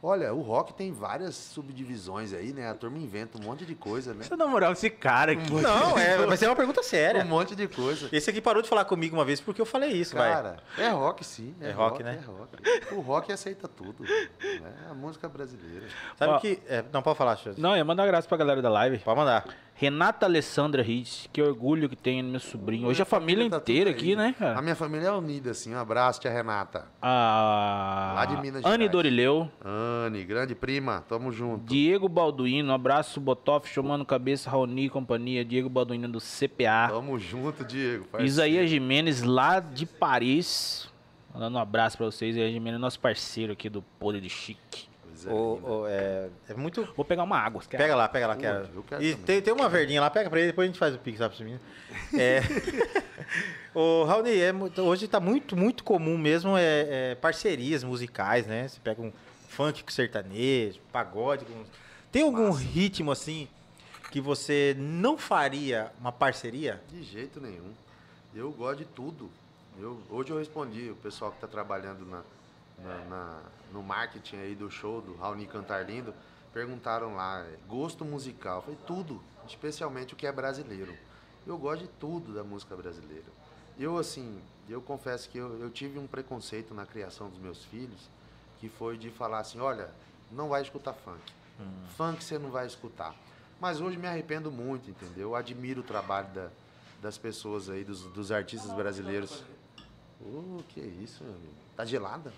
Olha, 0.01 0.33
o 0.33 0.41
rock 0.41 0.73
tem 0.73 0.93
várias 0.93 1.35
subdivisões 1.35 2.33
aí, 2.33 2.53
né? 2.53 2.69
A 2.69 2.73
turma 2.73 2.97
inventa 2.97 3.37
um 3.37 3.43
monte 3.43 3.65
de 3.65 3.75
coisa, 3.75 4.13
né? 4.13 4.23
Você 4.23 4.35
namorar 4.35 4.71
esse 4.71 4.89
cara 4.89 5.33
aqui. 5.33 5.51
Não, 5.51 5.97
é, 5.99 6.25
mas 6.25 6.41
é 6.41 6.47
uma 6.47 6.55
pergunta 6.55 6.79
Um 6.79 6.83
séria. 6.83 7.25
monte 7.25 7.53
de 7.53 7.67
coisa. 7.67 8.07
Esse 8.11 8.29
aqui 8.29 8.39
parou 8.39 8.61
de 8.61 8.69
falar 8.69 8.85
comigo 8.85 9.15
uma 9.17 9.25
vez 9.25 9.41
porque 9.41 9.59
eu 9.59 9.65
falei 9.65 9.89
isso, 9.91 10.15
vai. 10.15 10.31
Cara, 10.31 10.57
é 10.77 10.87
rock 10.89 11.25
sim. 11.25 11.53
É 11.59 11.71
rock, 11.71 12.01
né? 12.01 12.17
É 12.23 12.25
rock. 12.25 12.93
O 12.95 13.01
rock 13.01 13.31
aceita 13.31 13.67
tudo. 13.67 14.03
né? 14.03 14.73
A 14.89 14.93
música 14.93 15.27
brasileira. 15.27 15.85
Sabe 16.17 16.33
Ó. 16.33 16.39
que. 16.39 16.59
é, 16.67 16.83
não, 16.93 17.01
pode 17.01 17.17
falar, 17.17 17.35
Xuxa. 17.35 17.55
Não, 17.59 17.75
ia 17.75 17.83
mandar 17.83 18.03
um 18.03 18.05
abraço 18.05 18.27
pra 18.27 18.37
galera 18.37 18.61
da 18.61 18.69
live. 18.69 18.99
Pode 18.99 19.17
mandar. 19.19 19.45
Renata 19.81 20.25
Alessandra 20.25 20.83
Ritz, 20.83 21.29
que 21.31 21.41
orgulho 21.41 21.87
que 21.87 21.95
tem 21.95 22.21
no 22.21 22.31
meu 22.31 22.39
sobrinho. 22.41 22.85
Hoje 22.85 23.01
a 23.01 23.05
família 23.05 23.49
Tá 23.49 23.55
inteira 23.55 23.89
aqui, 23.91 24.13
né, 24.13 24.35
A 24.37 24.39
cara? 24.39 24.61
minha 24.61 24.75
família 24.75 25.07
é 25.07 25.11
unida, 25.13 25.51
assim. 25.51 25.73
Um 25.73 25.77
abraço, 25.79 26.19
tia 26.19 26.29
Renata. 26.29 26.85
A 27.01 28.11
Lá 28.13 28.25
de 28.25 28.35
Minas 28.41 28.65
Anne 28.65 28.73
Gerais. 28.73 28.91
Dorileu, 28.91 29.49
Anne, 29.63 30.25
grande 30.25 30.53
prima, 30.53 31.05
tamo 31.07 31.31
junto. 31.31 31.63
Diego 31.63 32.09
Balduino, 32.09 32.71
um 32.71 32.75
abraço, 32.75 33.21
Botoff, 33.21 33.69
Chamando 33.73 34.03
Cabeça, 34.03 34.49
Raoni 34.49 34.87
e 34.87 34.89
companhia, 34.89 35.45
Diego 35.45 35.69
Balduino 35.69 36.09
do 36.09 36.19
CPA. 36.19 36.89
Tamo 36.89 37.17
junto, 37.17 37.63
Diego. 37.63 38.03
parceiro. 38.03 38.25
Isaías 38.27 38.69
Jimenez, 38.69 39.23
lá 39.23 39.61
de 39.61 39.85
Paris. 39.85 40.89
Mandando 41.33 41.57
um 41.57 41.61
abraço 41.61 41.95
pra 41.95 42.05
vocês. 42.07 42.35
Isaías 42.35 42.51
Jimenez, 42.51 42.81
nosso 42.81 42.99
parceiro 42.99 43.53
aqui 43.53 43.69
do 43.69 43.81
Poder 43.97 44.19
de 44.19 44.27
Chique. 44.29 44.88
O- 45.27 45.81
o- 45.81 45.87
é, 45.87 46.29
é 46.49 46.53
muito. 46.53 46.87
Vou 46.95 47.03
pegar 47.05 47.23
uma 47.23 47.37
água. 47.37 47.61
você 47.61 47.67
quer? 47.69 47.77
Pega 47.77 47.95
lá, 47.95 48.07
pega 48.07 48.27
lá. 48.27 48.35
Pô, 48.35 48.41
Quero. 48.41 48.69
eu 48.75 48.83
quero 48.83 49.03
E 49.03 49.11
também. 49.11 49.25
tem, 49.25 49.41
tem 49.41 49.53
uma 49.53 49.67
verdinha 49.67 49.99
lá, 50.01 50.09
pega 50.09 50.29
pra 50.29 50.39
ele, 50.39 50.47
depois 50.49 50.65
a 50.65 50.67
gente 50.71 50.79
faz 50.79 50.93
o 50.95 50.99
pix 50.99 51.19
lá 51.19 51.29
pra 51.29 51.39
menino. 51.39 51.59
É. 52.17 52.41
Ô, 53.73 54.03
Raoni, 54.05 54.31
é, 54.39 54.51
hoje 54.81 55.07
tá 55.07 55.19
muito, 55.19 55.55
muito 55.55 55.83
comum 55.83 56.17
mesmo 56.17 56.57
é, 56.57 57.11
é, 57.11 57.15
parcerias 57.15 57.83
musicais, 57.83 58.45
né? 58.47 58.67
Você 58.67 58.79
pega 58.83 59.01
um 59.01 59.11
funk 59.47 59.83
com 59.83 59.91
sertanejo, 59.91 60.79
pagode 60.91 61.45
com. 61.45 61.63
Tem 62.11 62.23
algum 62.23 62.49
ritmo 62.51 63.11
assim 63.11 63.47
que 64.11 64.19
você 64.19 64.75
não 64.77 65.17
faria 65.17 65.91
uma 65.99 66.11
parceria? 66.11 66.81
De 66.89 67.03
jeito 67.03 67.39
nenhum. 67.39 67.71
Eu 68.33 68.51
gosto 68.51 68.79
de 68.79 68.85
tudo. 68.85 69.29
Eu, 69.79 69.99
hoje 70.09 70.31
eu 70.31 70.39
respondi 70.39 70.89
o 70.89 70.95
pessoal 70.95 71.29
que 71.31 71.37
está 71.37 71.47
trabalhando 71.47 72.05
na, 72.05 72.21
na- 72.83 73.05
na- 73.05 73.41
no 73.71 73.83
marketing 73.83 74.37
aí 74.37 74.55
do 74.55 74.69
show 74.69 75.01
do 75.01 75.15
Raoni 75.15 75.45
Cantar 75.45 75.85
Lindo. 75.85 76.13
Perguntaram 76.53 77.15
lá, 77.15 77.39
é, 77.41 77.57
gosto 77.67 78.03
musical. 78.03 78.57
Eu 78.57 78.61
falei, 78.63 78.79
tudo, 78.87 79.21
especialmente 79.47 80.13
o 80.13 80.17
que 80.17 80.25
é 80.25 80.31
brasileiro. 80.31 80.95
Eu 81.45 81.57
gosto 81.57 81.83
de 81.83 81.87
tudo 81.99 82.33
da 82.33 82.43
música 82.43 82.75
brasileira. 82.75 83.25
Eu, 83.77 83.97
assim, 83.97 84.41
eu 84.67 84.81
confesso 84.81 85.29
que 85.29 85.37
eu, 85.37 85.59
eu 85.59 85.69
tive 85.69 85.99
um 85.99 86.07
preconceito 86.07 86.73
na 86.73 86.85
criação 86.85 87.29
dos 87.29 87.39
meus 87.39 87.63
filhos, 87.65 88.09
que 88.59 88.67
foi 88.67 88.97
de 88.97 89.09
falar 89.09 89.39
assim, 89.39 89.59
olha, 89.59 89.89
não 90.31 90.49
vai 90.49 90.61
escutar 90.61 90.93
funk. 90.93 91.21
Funk 91.95 92.23
você 92.23 92.37
não 92.39 92.49
vai 92.51 92.65
escutar. 92.65 93.15
Mas 93.59 93.79
hoje 93.81 93.97
me 93.97 94.07
arrependo 94.07 94.51
muito, 94.51 94.89
entendeu? 94.89 95.29
Eu 95.29 95.35
admiro 95.35 95.81
o 95.81 95.83
trabalho 95.83 96.27
da- 96.29 96.49
das 97.01 97.17
pessoas 97.17 97.69
aí, 97.69 97.83
dos, 97.83 98.03
dos 98.03 98.31
artistas 98.31 98.71
brasileiros. 98.73 99.43
Ô, 100.21 100.61
que 100.69 100.79
isso, 100.81 101.23
meu 101.23 101.33
amigo. 101.33 101.53
Tá 101.75 101.85
gelada? 101.85 102.33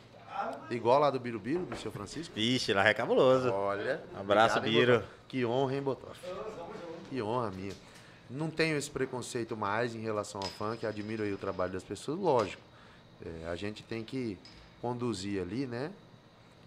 Igual 0.69 0.99
lá 0.99 1.09
do 1.09 1.19
Birubiru, 1.19 1.65
do 1.65 1.75
seu 1.77 1.91
Francisco? 1.91 2.33
Vixe, 2.33 2.73
lá 2.73 2.87
é 2.87 2.93
cabuloso. 2.93 3.51
Olha. 3.51 4.01
Abraço, 4.17 4.57
obrigado, 4.57 4.79
Biro. 4.79 5.03
Que 5.27 5.45
honra, 5.45 5.75
hein, 5.75 5.81
Botoff? 5.81 6.19
Que 7.09 7.21
honra 7.21 7.51
minha. 7.51 7.73
Não 8.29 8.49
tenho 8.49 8.77
esse 8.77 8.89
preconceito 8.89 9.57
mais 9.57 9.93
em 9.93 9.99
relação 9.99 10.39
ao 10.41 10.47
funk, 10.47 10.85
admiro 10.85 11.23
aí 11.23 11.33
o 11.33 11.37
trabalho 11.37 11.73
das 11.73 11.83
pessoas, 11.83 12.17
lógico. 12.17 12.61
É, 13.25 13.49
a 13.49 13.55
gente 13.55 13.83
tem 13.83 14.03
que 14.03 14.37
conduzir 14.81 15.41
ali, 15.41 15.67
né? 15.67 15.91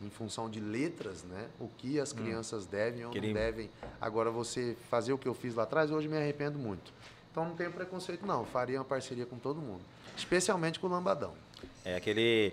Em 0.02 0.10
função 0.10 0.50
de 0.50 0.60
letras, 0.60 1.22
né? 1.24 1.46
O 1.58 1.68
que 1.78 1.98
as 1.98 2.12
crianças 2.12 2.66
devem 2.66 3.06
ou 3.06 3.14
não 3.14 3.32
devem. 3.32 3.70
Agora, 4.00 4.30
você 4.30 4.76
fazer 4.90 5.12
o 5.12 5.18
que 5.18 5.26
eu 5.26 5.34
fiz 5.34 5.54
lá 5.54 5.62
atrás, 5.62 5.90
hoje 5.90 6.06
me 6.06 6.16
arrependo 6.16 6.58
muito. 6.58 6.92
Então 7.30 7.44
não 7.44 7.56
tenho 7.56 7.72
preconceito, 7.72 8.26
não. 8.26 8.44
Faria 8.44 8.78
uma 8.78 8.84
parceria 8.84 9.24
com 9.24 9.38
todo 9.38 9.60
mundo. 9.60 9.80
Especialmente 10.16 10.78
com 10.78 10.86
o 10.86 10.90
Lambadão. 10.90 11.32
É 11.84 11.96
aquele. 11.96 12.52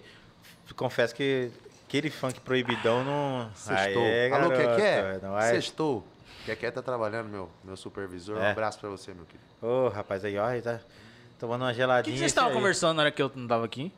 Confesso 0.75 1.13
que 1.15 1.51
Aquele 1.87 2.09
funk 2.09 2.39
proibidão 2.39 3.03
não. 3.03 3.51
Sextou. 3.53 4.01
Aê, 4.01 4.31
Alô, 4.31 4.49
Keké? 4.49 5.19
não 5.21 5.31
vai- 5.33 5.49
Sextou. 5.51 6.07
Keké 6.45 6.71
tá 6.71 6.81
trabalhando, 6.81 7.27
meu, 7.27 7.49
meu 7.65 7.75
supervisor. 7.75 8.37
Um 8.37 8.41
É. 8.41 8.51
abraço 8.51 8.79
pra 8.79 8.87
você, 8.89 9.13
meu 9.13 9.25
querido. 9.25 9.43
Ô, 9.61 9.89
rapaz, 9.89 10.23
aí, 10.23 10.37
ó, 10.37 10.45
aí 10.45 10.61
tá 10.61 10.79
tomando 11.37 11.63
uma 11.63 11.67
O 11.67 11.71
que, 11.73 11.77
geladinha. 11.77 12.13
que 12.13 12.19
vocês 12.19 12.31
estavam 12.31 12.51
aí. 12.51 12.55
conversando 12.55 12.95
na 12.95 13.01
hora 13.03 13.11
que 13.11 13.21
eu 13.21 13.29
não 13.35 13.45
tava 13.45 13.65
aqui? 13.65 13.91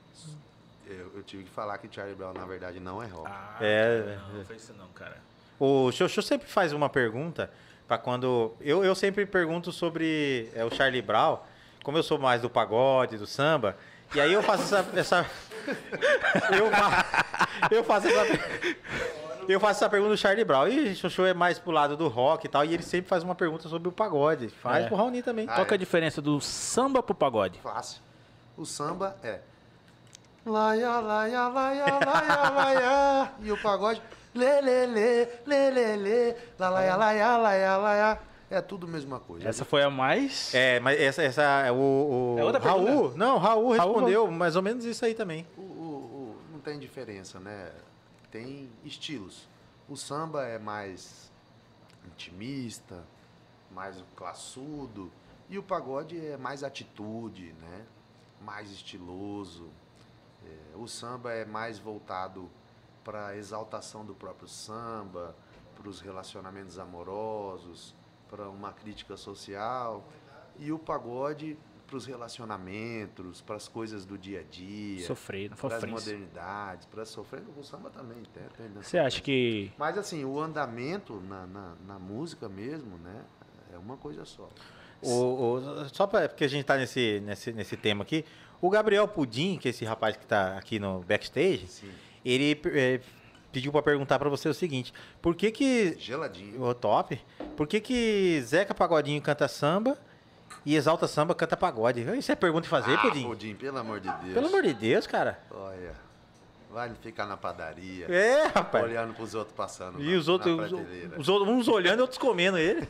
Eu, 0.88 1.12
eu 1.18 1.24
tive 1.24 1.44
que 1.44 1.52
falar 1.52 1.78
que 1.78 1.88
Charlie 1.94 2.16
Brown, 2.16 2.34
na 2.34 2.46
verdade, 2.46 2.80
não 2.80 3.02
é 3.02 3.06
rock. 3.06 3.30
Ah, 3.32 3.58
É, 3.62 4.18
não, 4.30 4.38
não 4.40 4.46
foi 4.46 4.56
isso 4.56 4.74
não, 4.76 4.88
cara. 4.88 5.18
O 5.60 5.92
Xoxô 5.92 6.22
sempre 6.24 6.48
faz 6.48 6.74
uma 6.74 6.90
pergunta 6.90 7.48
pra 7.88 8.00
quando. 8.00 8.56
Eu, 8.60 8.84
eu 8.84 8.96
sempre 8.96 9.24
pergunto 9.28 9.72
sobre 9.72 10.50
é, 10.56 10.66
o 10.66 10.72
Charlie 10.74 11.02
Brown, 11.04 11.38
como 11.84 12.00
eu 12.00 12.04
sou 12.04 12.18
mais 12.18 12.42
do 12.42 12.50
pagode, 12.50 13.18
do 13.18 13.28
samba, 13.28 13.78
e 14.16 14.20
aí 14.20 14.34
eu 14.34 14.42
faço 14.42 14.64
essa. 14.64 15.00
essa- 15.00 15.30
eu, 16.58 17.78
eu 17.78 17.84
faço 17.84 18.08
essa. 18.08 18.40
Eu 19.48 19.60
faço 19.60 19.84
essa 19.84 19.90
pergunta 19.90 20.12
do 20.14 20.18
Charlie 20.18 20.46
Brown. 20.46 20.68
E 20.68 20.92
o 20.92 20.96
Xoxô 20.96 21.26
é 21.26 21.34
mais 21.34 21.60
pro 21.60 21.72
lado 21.72 21.98
do 21.98 22.08
rock 22.08 22.46
e 22.46 22.50
tal, 22.50 22.64
e 22.64 22.74
ele 22.74 22.84
sempre 22.84 23.10
faz 23.10 23.24
uma 23.24 23.36
pergunta 23.36 23.68
sobre 23.68 23.90
o 23.90 23.92
pagode. 23.92 24.48
Faz 24.50 24.86
É. 24.86 24.88
pro 24.88 24.96
Raoni 24.96 25.22
também. 25.22 25.48
Ah, 25.50 25.56
Qual 25.56 25.66
que 25.66 25.74
é 25.74 25.76
é? 25.76 25.78
a 25.78 25.80
diferença 25.80 26.22
do 26.22 26.40
samba 26.40 27.04
pro 27.04 27.14
pagode? 27.14 27.60
Fácil. 27.60 28.02
O 28.58 28.66
samba 28.66 29.18
é. 29.24 29.40
Laia, 30.46 31.00
laia, 31.00 31.48
laia, 31.48 31.86
laia, 32.06 32.50
laia. 32.52 33.32
E 33.42 33.52
o 33.52 33.62
pagode. 33.62 34.02
Lê, 34.36 34.62
lê, 34.62 34.86
lê, 34.86 35.28
lê, 35.46 35.72
lê, 35.72 35.96
lê. 35.96 36.36
La, 36.60 36.70
laia, 36.70 36.96
laia, 36.96 37.38
laia, 37.38 37.78
laia. 37.78 38.20
É 38.54 38.62
tudo 38.62 38.86
a 38.86 38.90
mesma 38.90 39.20
coisa. 39.20 39.48
Essa 39.48 39.66
foi 39.66 39.82
a 39.84 39.90
mais. 39.90 40.54
É, 40.54 40.80
mas 40.80 41.00
essa, 41.00 41.24
essa 41.24 41.42
é 41.66 41.72
o, 41.72 41.76
o 41.76 42.36
É 42.38 42.44
outra 42.44 42.62
Raul. 42.62 42.86
pergunta? 42.86 43.18
Não, 43.18 43.38
Raul 43.40 43.76
Raul, 43.76 43.94
respondeu 43.94 44.32
mais 44.32 44.56
ou 44.56 44.62
menos 44.62 44.86
isso 44.86 45.04
aí 45.04 45.16
também. 45.16 45.48
O, 45.58 45.62
o- 45.62 45.66
o- 45.66 46.38
não 46.52 46.60
tem 46.60 46.78
diferença, 46.78 47.40
né? 47.40 47.72
Tem 48.32 48.70
estilos. 48.86 49.48
O 49.90 49.96
samba 49.98 50.46
é 50.46 50.60
mais 50.60 51.32
intimista, 52.06 53.04
mais 53.72 53.98
classudo. 54.16 55.12
E 55.50 55.58
o 55.58 55.64
pagode 55.64 56.24
é 56.26 56.38
mais 56.38 56.64
atitude, 56.64 57.54
né? 57.62 57.82
Mais 58.42 58.72
estiloso. 58.72 59.68
É, 60.46 60.76
o 60.78 60.88
samba 60.88 61.32
é 61.34 61.46
mais 61.46 61.80
voltado 61.80 62.50
para 63.04 63.28
a 63.28 63.36
exaltação 63.38 64.06
do 64.06 64.14
próprio 64.14 64.48
samba, 64.48 65.36
para 65.76 65.90
os 65.90 66.00
relacionamentos 66.02 66.78
amorosos, 66.80 67.94
para 68.30 68.50
uma 68.50 68.72
crítica 68.74 69.16
social. 69.18 70.08
E 70.60 70.72
o 70.72 70.78
pagode 70.80 71.58
para 71.88 71.98
os 71.98 72.06
relacionamentos, 72.06 73.42
para 73.42 73.56
as 73.56 73.68
coisas 73.68 74.06
do 74.06 74.18
dia 74.18 74.40
a 74.40 74.44
dia, 74.44 75.06
Sofrer, 75.06 75.50
não 75.50 75.58
para 75.58 75.78
as 75.78 75.84
modernidades, 75.84 76.86
para 76.88 77.06
sofrer. 77.06 77.44
O 77.58 77.64
samba 77.64 77.90
também 77.90 78.18
tem. 78.34 78.44
Você 78.82 78.98
acha 78.98 79.22
que. 79.22 79.72
Mas 79.78 79.98
assim, 79.98 80.24
o 80.26 80.40
andamento 80.40 81.22
na, 81.28 81.46
na, 81.46 81.74
na 81.88 82.00
música 82.00 82.48
mesmo, 82.50 82.98
né? 82.98 83.22
É 83.74 83.78
uma 83.78 83.98
coisa 83.98 84.26
só. 84.26 84.50
O, 85.02 85.56
o- 85.58 85.90
só 85.90 86.08
pra, 86.08 86.30
porque 86.30 86.46
a 86.46 86.48
gente 86.48 86.64
tá 86.66 86.78
nesse, 86.78 87.20
nesse, 87.26 87.52
nesse 87.52 87.76
tema 87.76 88.04
aqui, 88.04 88.24
o 88.62 88.70
Gabriel 88.70 89.08
Pudim, 89.08 89.58
que 89.58 89.68
é 89.68 89.72
esse 89.72 89.84
rapaz 89.84 90.16
que 90.16 90.26
tá 90.26 90.58
aqui 90.58 90.80
no 90.80 91.02
backstage, 91.02 91.68
Sim. 91.68 91.92
ele 92.24 92.60
eh, 92.66 93.02
pediu 93.54 93.72
pra 93.72 93.82
perguntar 93.82 94.20
pra 94.20 94.28
você 94.30 94.50
o 94.50 94.54
seguinte: 94.54 94.94
por 95.22 95.34
que 95.36 95.52
que. 95.52 95.96
Geladinho. 96.00 96.62
O 96.62 96.74
top, 96.74 97.22
por 97.56 97.68
que 97.68 97.80
que 97.80 98.42
Zeca 98.42 98.74
Pagodinho 98.74 99.22
canta 99.22 99.48
samba 99.48 99.98
e 100.66 100.76
Exalta 100.76 101.08
Samba 101.08 101.34
canta 101.36 101.56
pagode? 101.56 102.02
Isso 102.18 102.32
é 102.32 102.36
pergunta 102.36 102.64
de 102.64 102.70
fazer, 102.70 102.96
ah, 102.96 102.98
Pudim? 103.02 103.24
Pudim, 103.24 103.56
pelo 103.56 103.78
amor 103.78 104.00
de 104.00 104.10
Deus. 104.10 104.34
Pelo 104.34 104.48
amor 104.48 104.64
de 104.64 104.74
Deus, 104.74 105.06
cara. 105.08 105.40
Olha, 105.52 105.94
vai 106.72 106.90
ficar 107.02 107.26
na 107.26 107.38
padaria, 107.38 108.08
É, 108.10 108.48
rapaz. 108.48 108.84
olhando 108.86 109.14
pros 109.14 109.36
outros 109.36 109.56
passando 109.56 110.02
E 110.02 110.12
na- 110.14 110.18
os 110.20 110.28
outros, 110.28 110.58
na 110.58 110.64
os, 110.64 110.72
os 111.20 111.30
outros- 111.30 111.54
uns 111.54 111.68
olhando 111.68 112.00
e 112.00 112.02
outros 112.02 112.18
comendo 112.18 112.58
ele. 112.58 112.88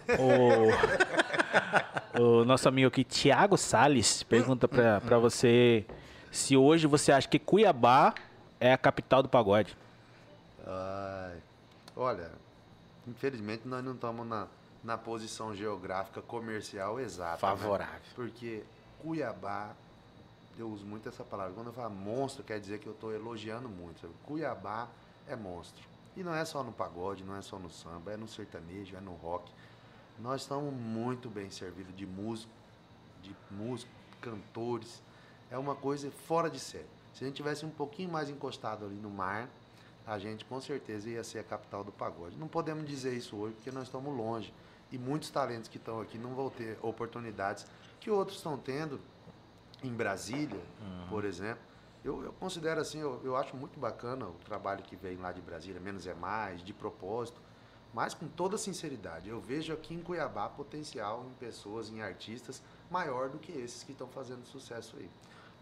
O, 2.18 2.22
o 2.41 2.45
nosso 2.45 2.68
amigo 2.70 2.88
aqui, 2.88 3.03
Thiago 3.03 3.57
Salles, 3.57 4.24
pergunta 4.24 4.68
pra, 4.68 5.01
pra 5.01 5.18
você 5.18 5.86
se 6.32 6.55
hoje 6.55 6.88
você 6.88 7.11
acha 7.11 7.28
que 7.28 7.38
Cuiabá 7.39 8.14
é 8.59 8.72
a 8.72 8.78
capital 8.78 9.22
do 9.24 9.30
pagode. 9.30 9.76
Ai, 10.66 11.41
olha, 11.95 12.32
infelizmente 13.07 13.68
nós 13.68 13.84
não 13.84 13.93
estamos 13.93 14.26
na, 14.26 14.47
na 14.84 14.97
posição 14.97 15.53
geográfica 15.55 16.22
comercial 16.22 16.99
exata. 16.99 17.34
né? 17.34 17.38
Favorável. 17.38 18.01
Porque 18.16 18.64
Cuiabá, 19.01 19.76
eu 20.57 20.70
uso 20.70 20.86
muito 20.86 21.09
essa 21.09 21.24
palavra. 21.24 21.53
Quando 21.53 21.68
eu 21.68 21.74
falo 21.74 21.93
monstro, 21.93 22.43
quer 22.43 22.59
dizer 22.59 22.80
que 22.80 22.88
eu 22.88 22.93
estou 22.93 23.14
elogiando 23.14 23.68
muito. 23.68 24.01
sabe? 24.01 24.14
Cuiabá 24.26 24.88
é 25.28 25.36
monstro. 25.36 25.84
E 26.16 26.24
não 26.24 26.34
é 26.34 26.45
só 26.45 26.64
no 26.64 26.72
pagode, 26.72 27.24
não 27.24 27.36
é 27.36 27.41
só 27.41 27.57
no 27.57 27.70
samba, 27.70 28.14
é 28.14 28.18
no 28.18 28.28
sertanejo, 28.28 28.95
é 28.95 29.01
no 29.01 29.14
rock. 29.14 29.51
Nós 30.20 30.41
estamos 30.41 30.72
muito 30.74 31.28
bem 31.28 31.49
servidos 31.49 31.95
de 31.95 32.05
músico, 32.05 32.51
de 33.24 33.36
músico, 33.49 33.91
cantores. 34.22 35.01
É 35.49 35.57
uma 35.57 35.76
coisa 35.76 36.09
fora 36.11 36.49
de 36.49 36.59
série. 36.59 36.86
Se 37.16 37.24
a 37.24 37.28
gente 37.28 37.36
tivesse 37.36 37.66
um 37.66 37.70
pouquinho 37.70 38.11
mais 38.11 38.30
encostado 38.30 38.86
ali 38.86 38.95
no 38.95 39.09
mar, 39.09 39.49
a 40.06 40.20
gente 40.20 40.43
com 40.45 40.60
certeza 40.60 41.10
ia 41.10 41.24
ser 41.24 41.39
a 41.39 41.43
capital 41.43 41.84
do 41.84 41.91
pagode. 41.91 42.38
Não 42.38 42.47
podemos 42.47 42.86
dizer 42.86 43.14
isso 43.14 43.36
hoje 43.36 43.56
porque 43.56 43.72
nós 43.72 43.84
estamos 43.84 44.16
longe. 44.16 44.54
E 44.91 44.97
muitos 44.97 45.30
talentos 45.30 45.70
que 45.70 45.78
estão 45.78 46.01
aqui 46.01 46.18
não 46.18 46.36
vão 46.36 46.49
ter 46.49 46.78
oportunidades 46.82 47.66
que 47.99 48.12
outros 48.12 48.38
estão 48.38 48.58
tendo 48.58 48.99
em 49.84 49.91
Brasília, 49.91 50.62
por 51.10 51.26
exemplo. 51.26 51.64
Eu, 52.04 52.24
eu 52.24 52.34
considero 52.34 52.82
assim, 52.82 52.99
eu, 52.99 53.20
eu 53.24 53.36
acho 53.36 53.56
muito 53.56 53.80
bacana 53.80 54.28
o 54.28 54.34
trabalho 54.45 54.84
que 54.84 54.95
vem 54.95 55.18
lá 55.18 55.32
de 55.32 55.41
Brasília, 55.41 55.80
menos 55.80 56.06
é 56.06 56.14
mais, 56.14 56.62
de 56.62 56.74
propósito, 56.74 57.41
mas 57.93 58.14
com 58.14 58.28
toda 58.28 58.58
sinceridade, 58.58 59.30
eu 59.30 59.39
vejo 59.39 59.72
aqui 59.72 59.93
em 59.93 60.01
Cuiabá 60.01 60.49
potencial 60.49 61.26
em 61.30 61.34
pessoas, 61.36 61.89
em 61.89 62.01
artistas, 62.01 62.62
maior 62.91 63.30
do 63.30 63.39
que 63.39 63.54
esses 63.54 63.84
que 63.84 63.93
estão 63.93 64.08
fazendo 64.08 64.45
sucesso 64.45 64.97
aí. 64.97 65.10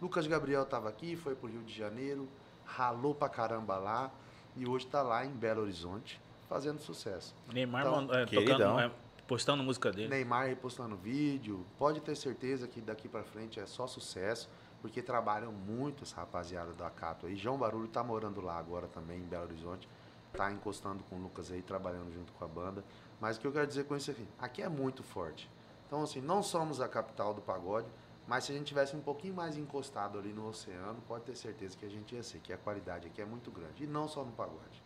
Lucas 0.01 0.25
Gabriel 0.25 0.63
estava 0.63 0.89
aqui, 0.89 1.15
foi 1.15 1.35
para 1.35 1.47
o 1.47 1.51
Rio 1.51 1.61
de 1.61 1.73
Janeiro, 1.73 2.27
ralou 2.65 3.13
pra 3.13 3.29
caramba 3.29 3.77
lá 3.77 4.11
e 4.55 4.67
hoje 4.67 4.85
está 4.85 5.01
lá 5.01 5.25
em 5.25 5.31
Belo 5.31 5.61
Horizonte 5.61 6.19
fazendo 6.47 6.79
sucesso. 6.79 7.33
Neymar 7.53 7.81
Então, 7.81 7.95
mandou- 7.95 8.15
é, 8.15 8.25
queridão. 8.25 8.57
tocando, 8.75 8.79
é, 8.79 8.91
postando 9.27 9.63
música 9.63 9.91
dele. 9.91 10.09
Neymar 10.09 10.47
repostando 10.47 10.95
vídeo, 10.95 11.65
pode 11.77 12.01
ter 12.01 12.15
certeza 12.15 12.67
que 12.67 12.81
daqui 12.81 13.07
para 13.07 13.23
frente 13.23 13.59
é 13.59 13.65
só 13.65 13.87
sucesso, 13.87 14.49
porque 14.81 15.01
trabalham 15.01 15.51
muito 15.51 16.03
essa 16.03 16.17
rapaziada 16.17 16.73
do 16.73 16.83
Acato 16.83 17.27
aí. 17.27 17.35
João 17.35 17.57
Barulho 17.57 17.87
tá 17.87 18.03
morando 18.03 18.41
lá 18.41 18.57
agora 18.57 18.87
também, 18.87 19.19
em 19.19 19.23
Belo 19.25 19.43
Horizonte, 19.45 19.87
tá 20.33 20.51
encostando 20.51 21.03
com 21.03 21.15
o 21.17 21.21
Lucas 21.21 21.51
aí, 21.51 21.61
trabalhando 21.61 22.11
junto 22.13 22.31
com 22.33 22.43
a 22.43 22.47
banda. 22.47 22.83
Mas 23.19 23.37
o 23.37 23.39
que 23.39 23.47
eu 23.47 23.51
quero 23.51 23.67
dizer 23.67 23.83
com 23.85 23.95
isso 23.95 24.09
aqui, 24.11 24.25
aqui 24.39 24.61
é 24.61 24.67
muito 24.69 25.03
forte. 25.03 25.49
Então, 25.87 26.01
assim, 26.03 26.19
não 26.21 26.41
somos 26.41 26.81
a 26.81 26.87
capital 26.87 27.33
do 27.33 27.41
pagode, 27.41 27.87
mas 28.27 28.43
se 28.45 28.51
a 28.51 28.55
gente 28.55 28.67
tivesse 28.67 28.95
um 28.95 29.01
pouquinho 29.01 29.33
mais 29.33 29.57
encostado 29.57 30.17
ali 30.17 30.31
no 30.31 30.47
oceano, 30.47 31.01
pode 31.07 31.25
ter 31.25 31.35
certeza 31.35 31.77
que 31.77 31.85
a 31.85 31.89
gente 31.89 32.15
ia 32.15 32.23
ser, 32.23 32.39
que 32.39 32.53
a 32.53 32.57
qualidade 32.57 33.07
aqui 33.07 33.21
é 33.21 33.25
muito 33.25 33.51
grande. 33.51 33.83
E 33.83 33.87
não 33.87 34.07
só 34.07 34.23
no 34.23 34.31
pagode. 34.31 34.81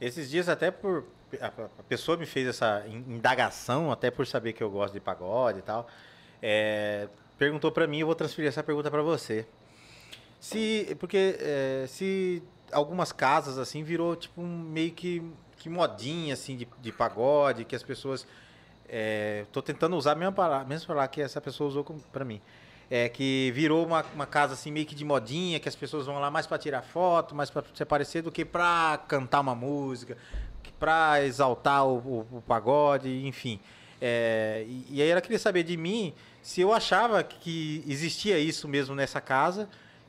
Esses 0.00 0.30
dias 0.30 0.48
até 0.48 0.70
por 0.70 1.04
a, 1.40 1.50
pessoa 1.82 2.16
me 2.16 2.24
fez 2.24 2.46
essa 2.46 2.84
in- 2.86 3.04
indagação 3.16 3.90
até 3.90 4.10
por 4.10 4.26
saber 4.26 4.52
que 4.52 4.62
eu 4.62 4.70
gosto 4.70 4.94
de 4.94 5.00
pagode 5.00 5.58
e 5.58 5.62
tal. 5.62 5.88
é, 6.40 7.08
perguntou 7.36 7.70
pra 7.70 7.86
mim, 7.86 7.98
eu 7.98 8.06
vou 8.06 8.14
transferir 8.14 8.48
essa 8.48 8.62
pergunta 8.62 8.90
pra 8.90 9.02
você. 9.02 9.46
Se 10.40 10.96
porque 11.00 11.36
é, 11.40 11.84
se 11.88 12.42
algumas 12.72 13.10
casas 13.12 13.58
assim 13.58 13.82
virou 13.82 14.14
tipo 14.14 14.40
um, 14.40 14.46
meio 14.46 14.92
que 14.92 15.22
que 15.56 15.68
modinha 15.68 16.34
assim 16.34 16.56
de, 16.56 16.68
de 16.80 16.92
pagode 16.92 17.64
que 17.64 17.74
as 17.74 17.82
pessoas 17.82 18.24
é, 18.88 19.44
tô 19.52 19.60
tentando 19.60 19.96
usar 19.96 20.12
a 20.12 20.14
mesma 20.14 20.32
palavra, 20.32 20.66
mesma 20.66 20.86
palavra 20.86 21.08
que 21.08 21.20
essa 21.20 21.40
pessoa 21.40 21.68
usou 21.68 21.84
pra 22.12 22.24
mim. 22.24 22.40
É 22.90 23.08
que 23.08 23.52
virou 23.54 23.84
uma, 23.84 24.04
uma 24.14 24.24
casa 24.26 24.54
assim 24.54 24.70
meio 24.72 24.86
que 24.86 24.94
de 24.94 25.04
modinha, 25.04 25.60
que 25.60 25.68
as 25.68 25.76
pessoas 25.76 26.06
vão 26.06 26.18
lá 26.18 26.30
mais 26.30 26.46
pra 26.46 26.56
tirar 26.56 26.80
foto, 26.82 27.34
mais 27.34 27.50
pra 27.50 27.62
se 27.74 27.82
aparecer 27.82 28.22
do 28.22 28.32
que 28.32 28.44
pra 28.46 28.98
cantar 29.06 29.40
uma 29.40 29.54
música, 29.54 30.16
pra 30.80 31.22
exaltar 31.24 31.86
o, 31.86 31.96
o- 31.98 32.38
o 32.38 32.42
pagode, 32.46 33.26
enfim. 33.26 33.60
É, 34.00 34.64
e, 34.66 34.86
e 34.90 35.02
aí 35.02 35.08
ela 35.08 35.20
queria 35.20 35.38
saber 35.38 35.64
de 35.64 35.76
mim 35.76 36.14
se 36.40 36.60
eu 36.60 36.72
achava 36.72 37.22
que 37.22 37.82
existia 37.86 38.38
isso 38.38 38.66
mesmo 38.68 38.94
nessa 38.94 39.20
casa, 39.20 39.68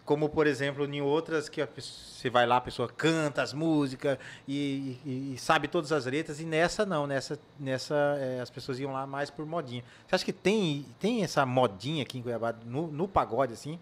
como 0.09 0.27
por 0.27 0.47
exemplo 0.47 0.85
em 0.91 1.01
outras 1.03 1.47
que 1.47 1.63
você 1.63 2.31
vai 2.31 2.47
lá, 2.47 2.57
a 2.57 2.61
pessoa 2.61 2.89
canta 2.89 3.43
as 3.43 3.53
músicas 3.53 4.17
e, 4.47 4.97
e- 5.05 5.33
e 5.35 5.37
sabe 5.37 5.67
todas 5.67 5.91
as 5.91 6.07
letras, 6.07 6.39
e 6.39 6.45
nessa 6.45 6.83
não, 6.83 7.05
nessa, 7.05 7.39
nessa 7.59 7.93
é, 8.19 8.39
as 8.41 8.49
pessoas 8.49 8.79
iam 8.79 8.91
lá 8.91 9.05
mais 9.05 9.29
por 9.29 9.45
modinha. 9.45 9.83
Você 10.07 10.15
acha 10.15 10.25
que 10.25 10.33
tem, 10.33 10.83
tem 10.99 11.23
essa 11.23 11.45
modinha 11.45 12.01
aqui 12.01 12.17
em 12.17 12.23
Cuiabá, 12.23 12.55
no, 12.65 12.87
no 12.87 13.07
pagode, 13.07 13.53
assim? 13.53 13.79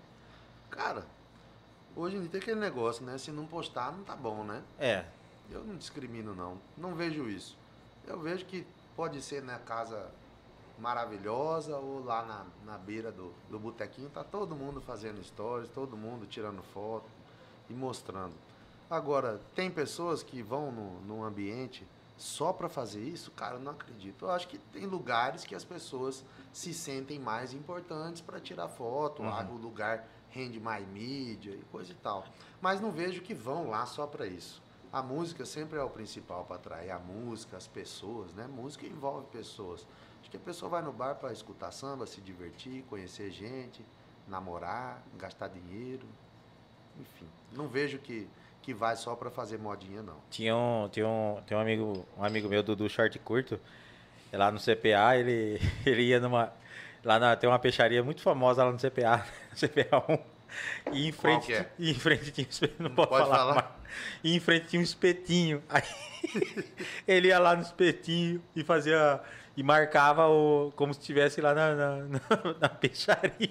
Cara, 0.70 1.06
hoje 1.96 2.18
em 2.18 2.20
dia 2.20 2.30
tem 2.30 2.42
aquele 2.42 2.60
negócio, 2.60 3.06
né? 3.06 3.18
Se 3.18 3.32
não 3.32 3.46
postar, 3.46 3.94
não 3.94 4.04
tá 4.04 4.14
bom, 4.14 4.44
né? 4.44 4.62
É. 4.78 5.06
Eu 5.50 5.64
não 5.64 5.78
discrimino, 5.78 6.36
não. 6.36 6.58
Não 6.78 6.94
vejo 6.94 7.30
isso. 7.30 7.56
Eu 8.06 8.20
vejo 8.20 8.44
que 8.44 8.68
pode 8.98 9.22
ser 9.22 9.42
na 9.42 9.60
casa 9.60 10.10
maravilhosa 10.78 11.78
ou 11.78 12.04
lá 12.04 12.24
na, 12.24 12.46
na 12.72 12.78
beira 12.78 13.12
do, 13.12 13.34
do 13.50 13.60
botequinho. 13.60 14.10
Tá 14.10 14.24
todo 14.24 14.56
mundo 14.56 14.82
fazendo 14.82 15.24
stories, 15.24 15.70
todo 15.70 15.98
mundo 15.98 16.26
tirando 16.26 16.62
foto 16.62 17.10
e 17.70 17.74
mostrando. 17.74 18.34
Agora, 18.90 19.42
tem 19.54 19.70
pessoas 19.70 20.24
que 20.24 20.42
vão 20.42 20.72
no, 20.72 21.02
num 21.02 21.24
ambiente 21.24 21.86
só 22.18 22.52
para 22.52 22.70
fazer 22.70 23.04
isso? 23.04 23.32
Cara, 23.32 23.56
eu 23.56 23.60
não 23.60 23.74
acredito. 23.74 24.26
Eu 24.26 24.32
acho 24.32 24.48
que 24.48 24.58
tem 24.58 24.86
lugares 24.86 25.44
que 25.44 25.54
as 25.54 25.64
pessoas 25.64 26.24
se 26.54 26.74
sentem 26.74 27.20
mais 27.20 27.54
importantes 27.54 28.22
para 28.22 28.40
tirar 28.40 28.68
foto, 28.70 29.24
ah, 29.24 29.46
o 29.52 29.58
lugar 29.58 30.08
rende 30.30 30.60
mais 30.60 30.88
mídia 30.88 31.52
e 31.52 31.64
coisa 31.72 31.92
e 31.92 31.96
tal. 31.96 32.26
Mas 32.62 32.82
não 32.82 32.92
vejo 32.92 33.22
que 33.22 33.34
vão 33.34 33.70
lá 33.70 33.86
só 33.86 34.08
para 34.08 34.26
isso. 34.26 34.62
A 34.92 35.04
música 35.04 35.46
sempre 35.46 35.78
é 35.78 35.84
o 35.84 35.90
principal 35.90 36.46
para 36.46 36.56
atrair 36.56 36.92
a 36.92 36.98
música, 36.98 37.58
as 37.58 37.68
pessoas, 37.68 38.34
né? 38.34 38.48
Música 38.48 38.86
envolve 38.86 39.28
pessoas. 39.28 39.86
Acho 40.28 40.32
que 40.32 40.36
a 40.36 40.42
pessoa 40.42 40.70
vai 40.70 40.82
no 40.82 40.92
bar 40.92 41.16
para 41.16 41.32
escutar 41.32 41.72
samba, 41.72 42.06
se 42.06 42.20
divertir, 42.20 42.84
conhecer 42.90 43.32
gente, 43.32 43.82
namorar, 44.28 45.02
gastar 45.18 45.48
dinheiro, 45.48 46.06
enfim. 47.00 47.26
Não 47.54 47.70
vejo 47.70 47.98
que, 47.98 48.28
que 48.62 48.74
vai 48.74 48.98
só 48.98 49.16
para 49.16 49.32
fazer 49.32 49.58
modinha, 49.58 50.04
não. 50.04 50.18
Tinha 50.30 50.54
um, 50.54 50.90
tinha 50.92 51.08
um, 51.08 51.42
tem 51.48 51.56
um 51.56 51.62
amigo, 51.62 52.06
um 52.18 52.26
amigo 52.26 52.50
meu 52.50 52.62
do, 52.62 52.76
do 52.76 52.90
short 52.90 53.18
curto, 53.20 53.58
lá 54.34 54.52
no 54.52 54.60
CPA, 54.60 55.16
ele, 55.16 55.62
ele 55.88 56.02
ia 56.02 56.20
numa. 56.20 56.52
Lá 57.06 57.18
na, 57.18 57.34
tem 57.38 57.50
uma 57.50 57.58
peixaria 57.58 58.04
muito 58.04 58.22
famosa 58.22 58.66
lá 58.66 58.72
no 58.74 58.78
CPA, 58.78 59.26
CPA 59.56 60.04
1. 60.10 60.94
E 60.94 61.08
em 61.08 61.12
frente, 61.14 61.54
é? 61.54 61.70
e 61.80 61.92
em 61.92 61.94
frente 61.94 62.32
tinha 62.32 62.46
um 62.46 62.50
espetinho. 62.50 62.90
Não 62.90 62.94
pode, 62.94 63.10
falar. 63.10 63.38
falar? 63.38 63.80
E 64.22 64.36
em 64.36 64.40
frente 64.42 64.68
tinha 64.68 64.82
um 64.82 64.84
espetinho. 64.84 65.64
Aí 65.70 65.84
ele 67.08 67.30
ia 67.30 67.40
lá 67.40 67.56
no 67.56 67.62
espetinho 67.62 68.44
e 68.54 68.62
fazia. 68.62 69.22
E 69.58 69.64
marcava 69.64 70.28
o, 70.28 70.72
como 70.76 70.94
se 70.94 71.00
estivesse 71.00 71.42
lá 71.42 71.52
na, 71.54 71.74
na, 71.76 71.96
na- 71.96 72.20
na 72.62 72.70
peixaria. 72.70 73.50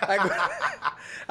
Aí, 0.00 0.18
o 0.20 0.22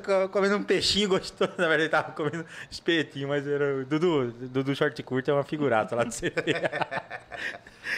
co- 0.00 0.28
comendo 0.30 0.56
um 0.56 0.62
peixinho 0.64 1.08
gostoso. 1.08 1.52
Na 1.56 1.68
verdade, 1.68 1.82
ele 1.82 1.88
tava 1.88 2.10
comendo 2.12 2.44
espetinho, 2.70 3.28
mas 3.28 3.46
era. 3.46 3.84
Dudu, 3.84 4.32
Dudu 4.32 4.74
Short 4.74 5.00
Curto 5.04 5.30
é 5.30 5.34
uma 5.34 5.44
figurata 5.44 5.94
lá 5.94 6.02
do 6.04 6.10
CPA. 6.12 7.20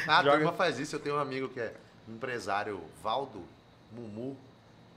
Ah, 0.08 0.18
a 0.20 0.22
Joga- 0.22 0.36
turma 0.38 0.52
faz 0.52 0.78
isso. 0.78 0.96
Eu 0.96 1.00
tenho 1.00 1.16
um 1.16 1.18
amigo 1.18 1.48
que 1.48 1.60
é 1.60 1.72
empresário, 2.08 2.80
Valdo 3.02 3.42
Mumu. 3.92 4.36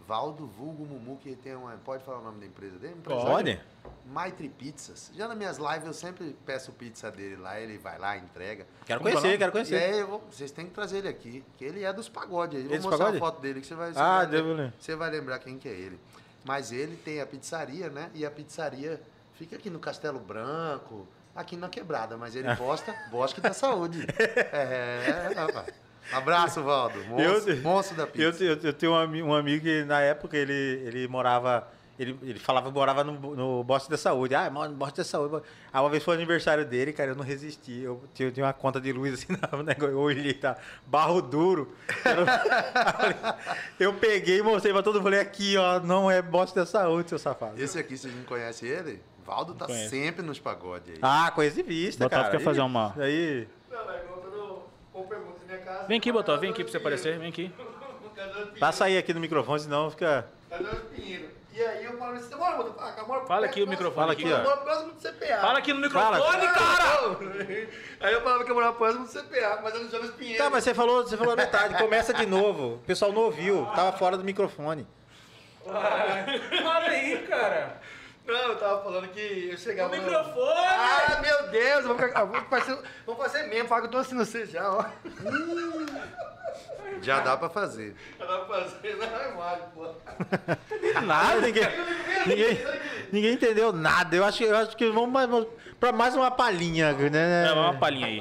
Valdo 0.08 0.46
Vulgo 0.46 0.86
Mumu, 0.86 1.18
que 1.18 1.36
tem 1.36 1.56
uma. 1.56 1.72
Pode 1.84 2.04
falar 2.04 2.20
o 2.20 2.24
nome 2.24 2.40
da 2.40 2.46
empresa 2.46 2.78
dele? 2.78 2.96
Pode? 3.04 3.60
Maitre 4.06 4.48
Pizzas. 4.50 5.12
Já 5.16 5.28
nas 5.28 5.36
minhas 5.38 5.58
lives 5.58 5.86
eu 5.86 5.94
sempre 5.94 6.36
peço 6.46 6.72
pizza 6.72 7.10
dele 7.12 7.36
lá, 7.38 7.60
ele 7.60 7.78
vai 7.80 7.98
lá, 7.98 8.16
entrega. 8.16 8.68
Quero 8.86 9.00
Como 9.00 9.10
é 9.10 9.14
conhecer, 9.14 9.38
quero 9.38 9.50
E 9.50 9.52
conhecer. 9.52 9.76
aí 9.76 10.00
eu 10.00 10.08
vou- 10.08 10.22
vocês 10.32 10.52
têm 10.52 10.66
que 10.68 10.72
trazer 10.74 11.00
ele 11.00 11.08
aqui, 11.08 11.44
que 11.58 11.66
ele 11.66 11.84
é 11.84 11.92
dos 11.92 12.08
pagodes. 12.08 12.60
aí. 12.60 12.66
Eu 12.66 12.74
é 12.76 12.78
Vou 12.80 12.90
mostrar 12.92 13.06
pagode? 13.06 13.18
a 13.18 13.20
foto 13.20 13.42
dele 13.42 13.62
que 13.62 13.68
você 13.68 13.74
vai, 13.76 13.92
você 13.94 14.00
Ah, 14.00 14.18
vai, 14.18 14.28
devo 14.28 14.48
lem- 14.50 14.58
ler. 14.58 14.74
você 14.80 14.96
vai 14.96 15.10
lembrar 15.10 15.40
quem 15.40 15.58
que 15.58 15.68
é 15.68 15.72
ele. 15.72 16.00
Mas 16.44 16.72
ele 16.72 16.96
tem 16.98 17.20
a 17.20 17.26
pizzaria, 17.26 17.90
né? 17.90 18.12
E 18.14 18.24
a 18.26 18.30
pizzaria 18.30 19.02
fica 19.34 19.56
aqui 19.56 19.72
no 19.72 19.80
Castelo 19.80 20.20
Branco, 20.20 21.08
aqui 21.36 21.58
na 21.58 21.68
quebrada, 21.68 22.16
mas 22.16 22.36
ele 22.36 22.48
posta 22.56 22.94
Bosque 23.10 23.42
da 23.42 23.54
Saúde. 23.54 24.06
É, 24.52 25.32
rapaz. 25.36 25.74
Abraço, 26.14 26.62
Valdo. 26.64 27.04
Monstro, 27.06 27.54
Eu- 27.54 27.62
monstro 27.62 27.98
da 27.98 28.04
Eu, 28.04 28.08
pizza. 28.08 28.44
eu, 28.44 28.58
eu 28.62 28.74
tenho 28.74 28.94
um, 28.94 29.28
um 29.30 29.34
amigo 29.34 29.64
que 29.64 29.84
na 29.84 30.02
época 30.02 30.38
ele, 30.38 30.54
ele 30.86 31.08
morava. 31.08 31.68
Ele, 31.98 32.20
ele 32.24 32.38
falava 32.40 32.68
que 32.68 32.74
morava 32.74 33.06
no, 33.06 33.14
no 33.38 33.64
Bosque 33.64 33.90
da 33.90 33.98
Saúde. 33.98 34.36
Ah, 34.36 34.50
no 34.50 34.68
Bosque 34.76 34.98
da 34.98 35.04
Saúde. 35.06 35.42
Aí 35.72 35.80
uma 35.82 35.90
vez 35.90 36.04
foi 36.04 36.14
o 36.14 36.18
aniversário 36.18 36.66
dele, 36.66 36.92
cara, 36.92 37.12
eu 37.12 37.16
não 37.16 37.24
resisti. 37.24 37.82
Eu 37.84 38.04
tinha, 38.14 38.28
eu 38.28 38.34
tinha 38.34 38.46
uma 38.46 38.52
conta 38.52 38.82
de 38.82 38.92
luz 38.92 39.14
assim, 39.14 39.28
no 39.56 39.64
negócio. 39.64 39.94
Eu 39.94 40.00
olhei, 40.00 40.34
tá? 40.34 40.58
Barro 40.86 41.22
duro. 41.22 41.74
Eu, 43.80 43.88
eu 43.88 43.94
peguei 43.94 44.40
e 44.40 44.44
mostrei 44.44 44.74
pra 44.74 44.84
todo 44.84 44.96
mundo. 44.96 45.04
Falei, 45.04 45.20
aqui, 45.22 45.56
ó, 45.58 45.80
não 45.80 46.12
é 46.12 46.22
Bosque 46.22 46.56
da 46.58 46.66
Saúde, 46.66 47.10
seu 47.10 47.20
safado. 47.20 47.62
Esse 47.62 47.80
aqui, 47.80 47.98
vocês 47.98 48.14
não 48.14 48.24
conhecem 48.24 48.68
ele? 48.70 49.02
Valdo 49.26 49.56
tá 49.56 49.68
sempre 49.90 50.22
nos 50.24 50.38
pagodes 50.40 50.96
aí. 50.96 51.00
Ah, 51.02 51.32
coisa 51.34 51.56
de 51.56 51.64
vista, 51.64 52.04
Botava 52.04 52.26
cara. 52.26 52.38
quer 52.38 52.44
fazer 52.44 52.62
uma- 52.62 52.94
Aí. 52.98 53.48
Não, 53.72 53.86
mas 53.86 54.02
quando 54.08 54.36
eu 54.96 55.02
pergunto 55.04 55.40
na 55.40 55.46
minha 55.54 55.66
casa. 55.66 55.75
Vem 55.88 55.98
aqui, 55.98 56.12
Botó, 56.12 56.36
vem 56.38 56.52
aqui 56.52 56.64
pra 56.64 56.72
você 56.72 56.78
aparecer, 56.78 57.18
vem 57.20 57.30
aqui. 57.30 57.52
Passa 58.60 58.86
aí 58.86 58.98
aqui 58.98 59.14
no 59.14 59.20
microfone, 59.20 59.60
senão 59.60 59.90
fica. 59.92 60.28
Tá 60.50 60.58
dando 60.58 60.94
dinheiro. 60.96 61.30
E 61.54 61.62
aí 61.62 61.86
eu 61.86 61.98
falo 61.98 62.16
assim, 62.16 62.36
Botó? 62.36 62.76
Ah, 62.80 63.04
moro 63.08 63.26
Fala 63.26 63.46
aqui 63.46 63.64
o 63.64 63.68
microfone 63.68 63.96
Fala 63.96 64.12
aqui, 64.14 64.28
Eu 64.28 64.38
ó. 64.38 64.44
moro 64.44 64.58
próximo 64.62 64.92
do 64.92 65.00
CPA. 65.00 65.38
Fala 65.42 65.60
aqui 65.60 65.74
no 65.74 65.90
Fala. 65.90 66.18
microfone, 66.18 66.48
cara! 66.54 67.68
Aí 68.02 68.14
eu 68.14 68.22
falava 68.22 68.44
que 68.44 68.52
eu 68.52 68.56
morava 68.56 68.74
próximo 68.74 69.06
do 69.06 69.12
CPA, 69.12 69.60
mas 69.64 69.74
eu 69.74 69.84
não 69.84 69.90
sou 69.90 70.02
nos 70.02 70.12
Pinheiros. 70.12 70.44
Tá, 70.44 70.50
mas 70.50 70.64
você 70.64 70.74
falou, 70.74 71.04
você 71.04 71.16
falou 71.16 71.34
a 71.34 71.38
metade. 71.38 71.78
Começa 71.82 72.14
de 72.14 72.26
novo. 72.26 72.76
O 72.76 72.78
pessoal 72.80 73.12
não 73.14 73.22
ouviu. 73.22 73.66
Tava 73.76 73.98
fora 73.98 74.18
do 74.18 74.24
microfone. 74.24 74.86
Fala 75.64 76.86
aí, 76.90 77.18
cara. 77.28 77.80
Não, 78.28 78.34
eu 78.50 78.56
tava 78.58 78.84
falando 78.84 79.08
que 79.10 79.50
eu 79.52 79.58
chegava. 79.58 79.94
O 79.94 79.96
no- 79.98 80.04
microfone! 80.04 80.56
Ah, 80.58 81.20
meu 81.22 81.48
Deus! 81.50 81.82
eu 81.82 81.88
Vou, 81.90 81.98
ficar, 81.98 82.20
ah, 82.22 82.26
vou, 82.26 82.42
fazer, 82.44 82.78
vou 83.06 83.16
fazer 83.16 83.44
mesmo, 83.44 83.68
fala 83.70 83.82
que 83.82 83.88
eu 83.88 83.92
tô 83.92 83.98
assistindo 84.00 84.26
você 84.26 84.46
já, 84.48 84.72
ó. 84.72 84.86
Já 87.02 87.20
dá 87.20 87.38
pra 87.38 87.50
fazer. 87.50 87.96
Eu 88.20 88.26
tava 88.26 88.46
fazendo, 88.46 88.98
não 88.98 89.20
é 89.20 89.34
mágico, 89.36 89.70
pô. 89.76 91.02
Nada, 91.06 91.42
ninguém, 91.42 91.64
ninguém, 92.26 92.58
ninguém 93.12 93.34
entendeu 93.34 93.72
nada. 93.74 94.16
Eu 94.16 94.24
acho, 94.24 94.44
eu 94.44 94.56
acho 94.58 94.76
que 94.76 94.90
vamos 94.90 95.10
mais, 95.12 95.30
pra 95.80 95.92
mais 95.92 96.16
uma 96.16 96.32
palhinha, 96.32 96.94
né? 96.94 97.48
É, 97.50 97.52
uma 97.54 97.74
palhinha 97.76 98.08
aí. 98.08 98.20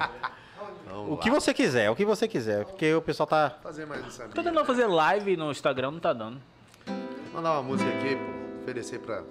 Vamos 0.87 1.13
O 1.13 1.17
que 1.17 1.31
você 1.31 1.55
quiser, 1.55 1.91
o 1.91 1.97
que 1.97 2.05
você 2.05 2.29
quiser. 2.29 2.65
Porque 2.67 2.93
o 2.95 3.01
pessoal 3.01 3.27
tá. 3.27 3.57
Fazer 3.63 3.87
mais 3.87 4.07
essa 4.07 4.25
Tô 4.29 4.43
tentando 4.43 4.65
fazer 4.65 4.87
live 4.87 5.37
no 5.37 5.51
Instagram, 5.51 5.93
não 5.93 6.01
tá 6.01 6.13
dando. 6.13 6.41
Mandar 7.33 7.53
uma 7.53 7.63
música 7.63 7.91
aqui, 7.99 8.17
pô, 8.17 8.63
oferecer 8.63 8.99
pra 9.01 9.23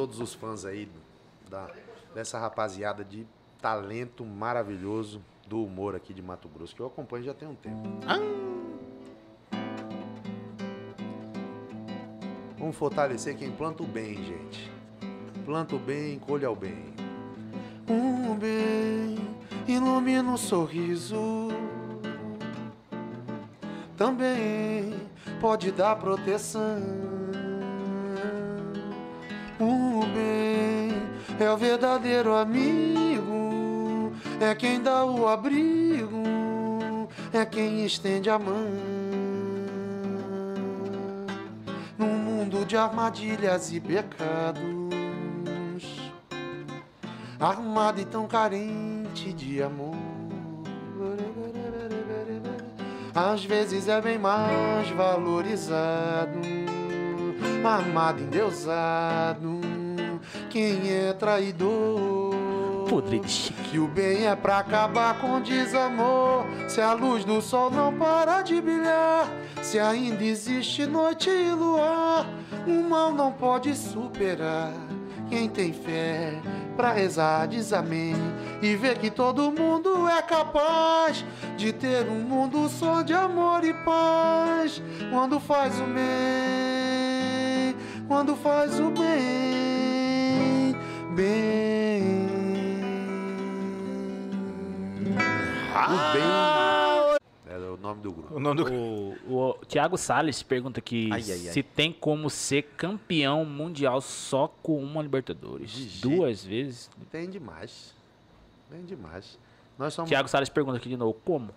todos 0.00 0.18
os 0.18 0.32
fãs 0.32 0.64
aí 0.64 0.88
da, 1.50 1.68
dessa 2.14 2.38
rapaziada 2.38 3.04
de 3.04 3.26
talento 3.60 4.24
maravilhoso 4.24 5.20
do 5.46 5.62
humor 5.62 5.94
aqui 5.94 6.14
de 6.14 6.22
Mato 6.22 6.48
Grosso, 6.48 6.74
que 6.74 6.80
eu 6.80 6.86
acompanho 6.86 7.22
já 7.22 7.34
tem 7.34 7.46
um 7.46 7.54
tempo. 7.54 7.82
Vamos 12.58 12.76
fortalecer 12.76 13.36
quem 13.36 13.52
planta 13.52 13.82
o 13.82 13.86
bem, 13.86 14.14
gente. 14.24 14.72
Planta 15.44 15.76
o 15.76 15.78
bem, 15.78 16.18
colha 16.18 16.50
o 16.50 16.56
bem. 16.56 16.94
O 17.86 18.34
bem 18.36 19.18
ilumina 19.68 20.32
o 20.32 20.38
sorriso 20.38 21.48
também 23.98 24.98
pode 25.42 25.70
dar 25.70 25.94
proteção. 25.96 27.19
O 29.60 30.06
bem 30.06 30.90
é 31.38 31.50
o 31.50 31.56
verdadeiro 31.58 32.34
amigo, 32.34 34.10
é 34.40 34.54
quem 34.54 34.80
dá 34.82 35.04
o 35.04 35.28
abrigo, 35.28 36.22
é 37.30 37.44
quem 37.44 37.84
estende 37.84 38.30
a 38.30 38.38
mão. 38.38 38.70
Num 41.98 42.16
mundo 42.16 42.64
de 42.64 42.74
armadilhas 42.74 43.70
e 43.70 43.80
pecados, 43.80 44.62
armado 47.38 48.00
e 48.00 48.06
tão 48.06 48.26
carente 48.26 49.30
de 49.34 49.62
amor. 49.62 49.94
Às 53.14 53.44
vezes 53.44 53.88
é 53.88 54.00
bem 54.00 54.18
mais 54.18 54.88
valorizado, 54.90 56.38
amado, 57.68 58.22
endeusado, 58.22 59.60
quem 60.48 60.92
é 60.92 61.12
traidor. 61.12 62.30
Podre 62.88 63.20
de 63.20 63.30
chique. 63.30 63.60
Que 63.70 63.78
o 63.78 63.86
bem 63.86 64.26
é 64.26 64.34
pra 64.34 64.58
acabar 64.58 65.20
com 65.20 65.40
desamor. 65.40 66.44
Se 66.68 66.80
a 66.80 66.92
luz 66.92 67.24
do 67.24 67.40
sol 67.40 67.70
não 67.70 67.96
parar 67.96 68.42
de 68.42 68.60
brilhar, 68.60 69.28
se 69.62 69.78
ainda 69.78 70.24
existe 70.24 70.86
noite 70.86 71.30
e 71.30 71.52
luar, 71.52 72.26
o 72.66 72.82
mal 72.82 73.12
não 73.12 73.30
pode 73.30 73.76
superar. 73.76 74.72
Quem 75.28 75.48
tem 75.48 75.72
fé 75.72 76.42
pra 76.76 76.90
rezar 76.92 77.46
diz 77.46 77.72
amém 77.72 78.16
e 78.60 78.74
vê 78.74 78.96
que 78.96 79.08
todo 79.08 79.52
mundo 79.52 80.08
é 80.08 80.20
capaz 80.20 81.24
de 81.56 81.72
ter 81.72 82.08
um 82.08 82.22
mundo 82.22 82.68
só 82.68 83.02
de 83.02 83.14
amor 83.14 83.62
e 83.62 83.72
paz. 83.72 84.82
Quando 85.12 85.38
faz 85.38 85.78
o 85.78 85.84
bem, 85.84 86.69
quando 88.10 88.34
faz 88.34 88.80
o 88.80 88.90
bem, 88.90 90.74
bem. 91.14 92.02
O 95.86 96.12
bem. 96.12 96.24
É 97.46 97.56
o 97.56 97.76
nome 97.76 98.02
do 98.02 98.10
grupo. 98.10 98.34
O 98.34 98.40
nome 98.40 98.64
do. 98.64 98.74
O, 99.32 99.50
o 99.50 99.54
Thiago 99.64 99.96
Salles 99.96 100.42
pergunta 100.42 100.80
aqui 100.80 101.08
Ai, 101.12 101.22
ai, 101.22 101.30
ai. 101.30 101.52
se 101.52 101.62
tem 101.62 101.92
como 101.92 102.28
ser 102.28 102.62
campeão 102.76 103.44
mundial 103.44 104.00
só 104.00 104.48
com 104.60 104.82
uma 104.82 105.00
Libertadores. 105.02 105.72
Vixe. 105.72 106.02
Duas 106.02 106.44
vezes. 106.44 106.90
Tem 107.12 107.30
demais. 107.30 107.94
Tem 108.68 108.84
demais. 108.84 109.38
Nós 109.78 109.94
somos. 109.94 110.08
Thiago 110.08 110.26
Salles 110.28 110.48
pergunta 110.48 110.78
aqui 110.78 110.88
de 110.88 110.96
novo, 110.96 111.16
como? 111.24 111.50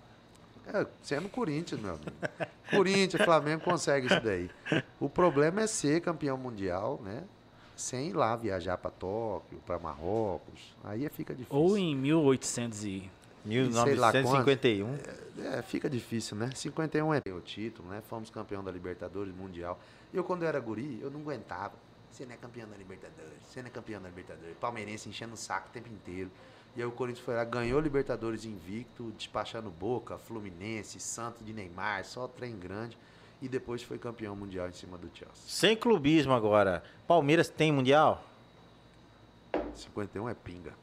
É, 0.68 0.86
sendo 1.01 1.30
Corinthians, 1.30 1.82
meu 1.82 1.95
amigo. 1.95 2.11
Corinthians, 2.70 3.24
Flamengo 3.24 3.64
consegue 3.64 4.07
isso 4.07 4.22
daí. 4.22 4.49
O 4.99 5.09
problema 5.09 5.61
é 5.61 5.68
ser 5.68 6.01
campeão 6.01 6.38
mundial, 6.38 6.99
né? 7.03 7.24
sem 7.76 8.09
ir 8.09 8.14
lá 8.14 8.36
viajar 8.36 8.78
para 8.78 8.91
Tóquio, 8.91 9.59
para 9.66 9.80
Marrocos. 9.80 10.76
Aí 10.84 11.07
fica 11.09 11.34
difícil. 11.34 11.57
Ou 11.57 11.78
em 11.78 11.95
1800 11.95 12.86
e... 12.86 13.11
1951. 13.45 14.88
É, 15.38 15.61
fica 15.61 15.89
difícil, 15.89 16.38
né? 16.38 16.49
51 16.55 17.14
é 17.14 17.22
o 17.28 17.41
título, 17.41 17.89
né? 17.89 18.01
Fomos 18.07 18.30
campeão 18.30 18.64
da 18.64 18.72
Libertadores 18.72 19.36
Mundial. 19.36 19.78
Eu, 20.14 20.24
quando 20.24 20.43
eu 20.43 20.47
era 20.47 20.61
guri, 20.61 20.99
eu 21.01 21.11
não 21.11 21.20
aguentava. 21.20 21.74
Você 22.09 22.26
não 22.26 22.34
é 22.34 22.38
campeão 22.38 22.70
da 22.70 22.78
Libertadores, 22.78 23.34
você 23.43 23.61
não 23.61 23.68
é 23.68 23.72
campeão 23.72 24.01
da 24.01 24.07
Libertadores. 24.07 24.55
Palmeirense 24.61 25.09
enchendo 25.09 25.34
o 25.34 25.38
saco 25.38 25.68
o 25.68 25.72
tempo 25.74 25.89
inteiro. 25.89 26.32
E 26.76 26.82
aí 26.82 26.88
o 26.88 26.92
Corinthians 26.92 27.24
foi 27.24 27.36
lá, 27.36 27.44
ganhou 27.44 27.80
Libertadores 27.80 28.46
invicto, 28.46 29.12
despachando 29.18 29.70
Boca, 29.70 30.18
Fluminense, 30.18 31.00
Santos 31.00 31.46
de 31.46 31.54
Neymar, 31.54 32.04
só 32.06 32.28
trem 32.28 32.58
grande. 32.58 32.98
E 33.42 33.48
depois 33.48 33.84
foi 33.84 33.98
campeão 34.00 34.36
mundial 34.36 34.70
em 34.70 34.72
cima 34.72 34.98
do 34.98 35.08
Chelsea. 35.14 35.34
Sem 35.36 35.76
clubismo 35.76 36.34
agora. 36.34 36.82
Palmeiras 37.08 37.50
tem 37.50 37.72
mundial? 37.72 38.24
51 39.76 40.30
é 40.30 40.34
pinga. 40.34 40.74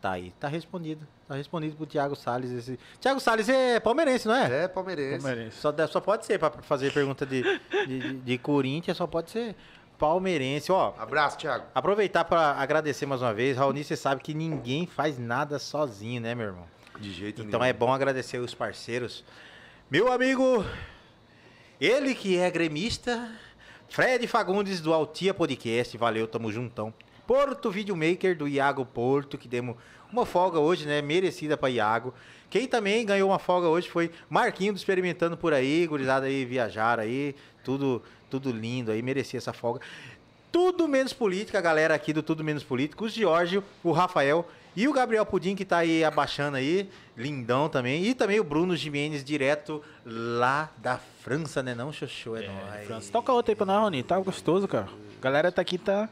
Tá 0.00 0.10
aí, 0.12 0.32
tá 0.40 0.48
respondido. 0.48 1.06
Tá 1.28 1.36
respondido 1.36 1.76
pro 1.76 1.86
Thiago 1.86 2.16
Salles. 2.16 2.50
Esse... 2.50 2.78
Thiago 3.00 3.20
Salles 3.20 3.48
é 3.48 3.78
palmeirense, 3.78 4.26
não 4.26 4.34
é? 4.34 4.64
É 4.64 4.68
palmeirense. 4.68 5.56
Só, 5.56 5.70
deve- 5.70 5.92
só 5.92 6.00
pode 6.00 6.26
ser, 6.26 6.38
pra 6.40 6.50
fazer 6.50 6.92
pergunta 6.92 7.24
de, 7.24 7.42
de, 7.86 7.86
de- 7.86 8.14
de 8.14 8.38
Corinthians, 8.38 8.96
só 8.96 9.06
pode 9.06 9.30
ser 9.30 9.54
palmeirense. 10.02 10.72
Ó, 10.72 10.92
Abraço, 10.98 11.38
Thiago. 11.38 11.64
aproveitar 11.72 12.24
pra 12.24 12.56
agradecer 12.58 13.06
mais 13.06 13.22
uma 13.22 13.32
vez. 13.32 13.56
Raoni, 13.56 13.84
você 13.84 13.94
sabe 13.94 14.20
que 14.20 14.34
ninguém 14.34 14.84
faz 14.84 15.16
nada 15.16 15.60
sozinho, 15.60 16.20
né, 16.20 16.34
meu 16.34 16.46
irmão? 16.46 16.64
De 16.98 17.12
jeito 17.12 17.42
Então 17.42 17.60
nenhum. 17.60 17.70
é 17.70 17.72
bom 17.72 17.92
agradecer 17.92 18.38
os 18.38 18.52
parceiros. 18.52 19.24
Meu 19.88 20.10
amigo, 20.10 20.64
ele 21.80 22.16
que 22.16 22.36
é 22.36 22.50
gremista, 22.50 23.30
Fred 23.88 24.26
Fagundes 24.26 24.80
do 24.80 24.92
Altia 24.92 25.32
Podcast, 25.32 25.96
valeu, 25.96 26.26
tamo 26.26 26.50
juntão. 26.50 26.92
Porto 27.24 27.70
Videomaker 27.70 28.36
do 28.36 28.48
Iago 28.48 28.84
Porto, 28.84 29.38
que 29.38 29.46
demos 29.46 29.76
uma 30.12 30.26
folga 30.26 30.58
hoje, 30.58 30.84
né? 30.84 31.00
Merecida 31.00 31.56
pra 31.56 31.70
Iago. 31.70 32.12
Quem 32.50 32.66
também 32.66 33.06
ganhou 33.06 33.30
uma 33.30 33.38
folga 33.38 33.68
hoje 33.68 33.88
foi 33.88 34.10
Marquinho 34.28 34.72
do 34.72 34.76
Experimentando 34.76 35.36
por 35.36 35.54
aí, 35.54 35.86
gurizada 35.86 36.26
aí 36.26 36.44
viajaram 36.44 37.04
aí, 37.04 37.36
tudo, 37.64 38.02
tudo 38.32 38.50
lindo 38.50 38.90
aí, 38.90 39.02
merecia 39.02 39.36
essa 39.36 39.52
folga. 39.52 39.82
Tudo 40.50 40.88
menos 40.88 41.12
política, 41.12 41.58
a 41.58 41.60
galera 41.60 41.94
aqui 41.94 42.14
do 42.14 42.22
Tudo 42.22 42.42
Menos 42.42 42.64
Político, 42.64 43.04
o 43.04 43.08
Giorgio, 43.08 43.62
o 43.84 43.92
Rafael 43.92 44.48
e 44.74 44.88
o 44.88 44.92
Gabriel 44.92 45.26
Pudim, 45.26 45.54
que 45.54 45.66
tá 45.66 45.78
aí 45.78 46.02
abaixando 46.02 46.56
aí, 46.56 46.88
lindão 47.14 47.68
também. 47.68 48.04
E 48.04 48.14
também 48.14 48.40
o 48.40 48.44
Bruno 48.44 48.74
Jimenez, 48.74 49.22
direto 49.22 49.82
lá 50.06 50.70
da 50.78 50.98
França, 51.20 51.62
né 51.62 51.74
não, 51.74 51.92
Xoxô? 51.92 52.36
É, 52.36 52.46
nóis. 52.46 52.86
França. 52.86 53.12
Toca 53.12 53.32
outra 53.32 53.52
aí 53.52 53.56
pra 53.56 53.66
nós, 53.66 53.82
Rony. 53.82 54.02
Tá 54.02 54.18
gostoso, 54.18 54.66
cara. 54.66 54.88
A 55.18 55.22
galera 55.22 55.52
tá 55.52 55.60
aqui, 55.60 55.76
tá... 55.76 56.08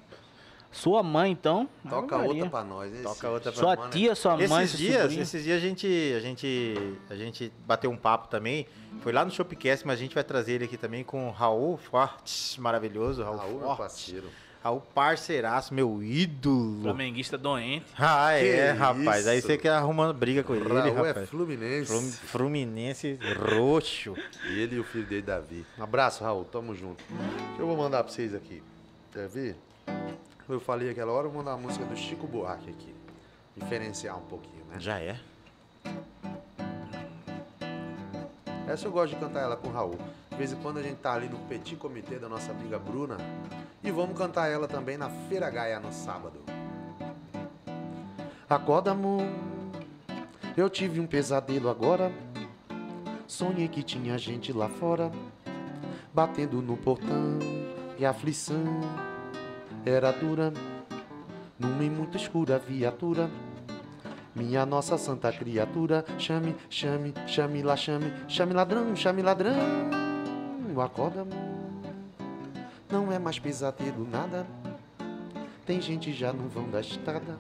Sua 0.73 1.03
mãe, 1.03 1.33
então... 1.33 1.69
Toca 1.89 2.17
outra 2.19 2.49
pra 2.49 2.65
nós? 2.65 3.03
Toca 3.03 3.29
outra 3.29 3.51
pra 3.51 3.61
Sua 3.61 3.89
tia, 3.89 4.15
sua 4.15 4.37
mãe, 4.37 4.65
Esses 4.65 4.71
seu 4.71 4.79
dias, 4.79 5.01
sobrinho. 5.03 5.23
esses 5.23 5.45
dias 5.45 5.57
a 5.57 5.61
gente, 5.61 6.15
a 6.17 6.21
gente, 6.21 6.75
a 7.11 7.17
gente 7.17 7.53
bateu 7.67 7.91
um 7.91 7.97
papo 7.97 8.29
também. 8.29 8.67
Foi 9.03 9.13
lá 9.13 9.25
no 9.25 9.31
Shopcast, 9.33 9.85
mas 9.87 9.99
a 9.99 10.03
gente 10.03 10.15
vai 10.15 10.23
trazer 10.23 10.53
ele 10.53 10.65
aqui 10.67 10.77
também 10.77 11.03
com 11.03 11.29
o 11.29 11.33
Raul 11.33 11.77
Fortes, 11.77 12.57
maravilhoso, 12.59 13.23
Raul, 13.23 13.37
Raul, 13.37 13.61
Fortes. 13.61 13.77
parceiro. 13.79 14.29
Raul 14.63 14.81
parceiraço, 14.95 15.73
meu 15.73 16.03
ídolo. 16.03 16.83
Flamenguista 16.83 17.37
doente. 17.39 17.87
Ah, 17.99 18.33
é, 18.33 18.73
Que 18.73 18.79
rapaz. 18.79 19.27
Aí 19.27 19.39
isso. 19.39 19.47
você 19.49 19.57
quer 19.57 19.71
arrumando 19.71 20.13
briga 20.15 20.45
com 20.45 20.55
ele, 20.55 20.69
Raul 20.69 21.05
é 21.05 21.09
rapaz. 21.09 21.31
Fluminense. 21.31 21.87
Frum- 21.87 22.11
Fluminense 22.29 23.19
roxo. 23.49 24.15
E 24.51 24.61
ele 24.61 24.77
e 24.77 24.79
o 24.79 24.85
filho 24.85 25.07
dele, 25.07 25.23
Davi. 25.23 25.65
Um 25.79 25.83
abraço, 25.83 26.23
Raul. 26.23 26.45
Tamo 26.45 26.75
junto. 26.77 27.03
Eu 27.59 27.67
vou 27.67 27.77
mandar 27.77 28.05
pra 28.05 28.13
vocês 28.13 28.35
aqui. 28.35 28.63
Quer 29.13 29.29
ver? 29.29 29.57
Eu 30.51 30.59
falei 30.59 30.91
aquela 30.91 31.13
hora, 31.13 31.29
eu 31.29 31.31
vou 31.31 31.39
mandar 31.39 31.53
a 31.53 31.57
música 31.57 31.85
do 31.85 31.97
Chico 31.97 32.27
Buarque 32.27 32.71
aqui. 32.71 32.93
Diferenciar 33.57 34.19
um 34.19 34.23
pouquinho, 34.23 34.65
né? 34.69 34.81
Já 34.81 34.99
é. 34.99 35.17
Essa 38.67 38.89
eu 38.89 38.91
gosto 38.91 39.15
de 39.15 39.21
cantar 39.21 39.43
ela 39.43 39.57
com 39.57 39.69
o 39.69 39.73
Raul. 39.73 39.97
De 40.29 40.37
vez 40.37 40.53
em 40.53 40.57
quando 40.57 40.79
a 40.79 40.83
gente 40.83 40.97
tá 40.97 41.13
ali 41.13 41.29
no 41.29 41.39
petit 41.47 41.77
comitê 41.77 42.19
da 42.19 42.29
nossa 42.29 42.51
amiga 42.51 42.81
Bruna. 42.81 43.17
E 43.81 43.93
vamos 43.93 44.19
cantar 44.19 44.49
ela 44.49 44.67
também 44.67 44.97
na 44.97 45.09
Feira 45.29 45.49
Gaia 45.49 45.79
no 45.79 45.93
sábado. 45.93 46.41
Acorda, 48.49 48.91
amor. 48.91 49.23
Eu 50.57 50.69
tive 50.69 50.99
um 50.99 51.07
pesadelo 51.07 51.69
agora. 51.69 52.13
Sonhei 53.29 53.69
que 53.69 53.85
tinha 53.85 54.19
gente 54.19 54.53
lá 54.53 54.69
fora, 54.69 55.13
batendo 56.13 56.61
no 56.61 56.77
portão. 56.77 57.39
E 57.97 58.05
aflição 58.05 58.65
era 59.85 60.13
dura. 60.13 60.53
Numa 61.59 61.85
e 61.85 61.91
muito 61.91 62.17
escura 62.17 62.59
viatura. 62.59 63.31
Minha 64.35 64.65
nossa 64.65 64.97
santa 64.97 65.33
criatura, 65.33 66.05
chame, 66.17 66.55
chame, 66.69 67.13
chame 67.27 67.63
lá, 67.63 67.77
chame, 67.77 68.13
chame 68.29 68.53
ladrão, 68.53 68.95
chame 68.95 69.23
ladrão. 69.23 69.55
Acorda. 70.81 71.27
Não 72.91 73.13
é 73.13 73.19
mais 73.19 73.39
pesadelo 73.39 74.09
nada. 74.11 74.47
Tem 75.67 75.81
gente 75.81 76.13
já 76.13 76.33
no 76.33 76.49
vão 76.49 76.71
da 76.71 76.81
estrada, 76.81 77.39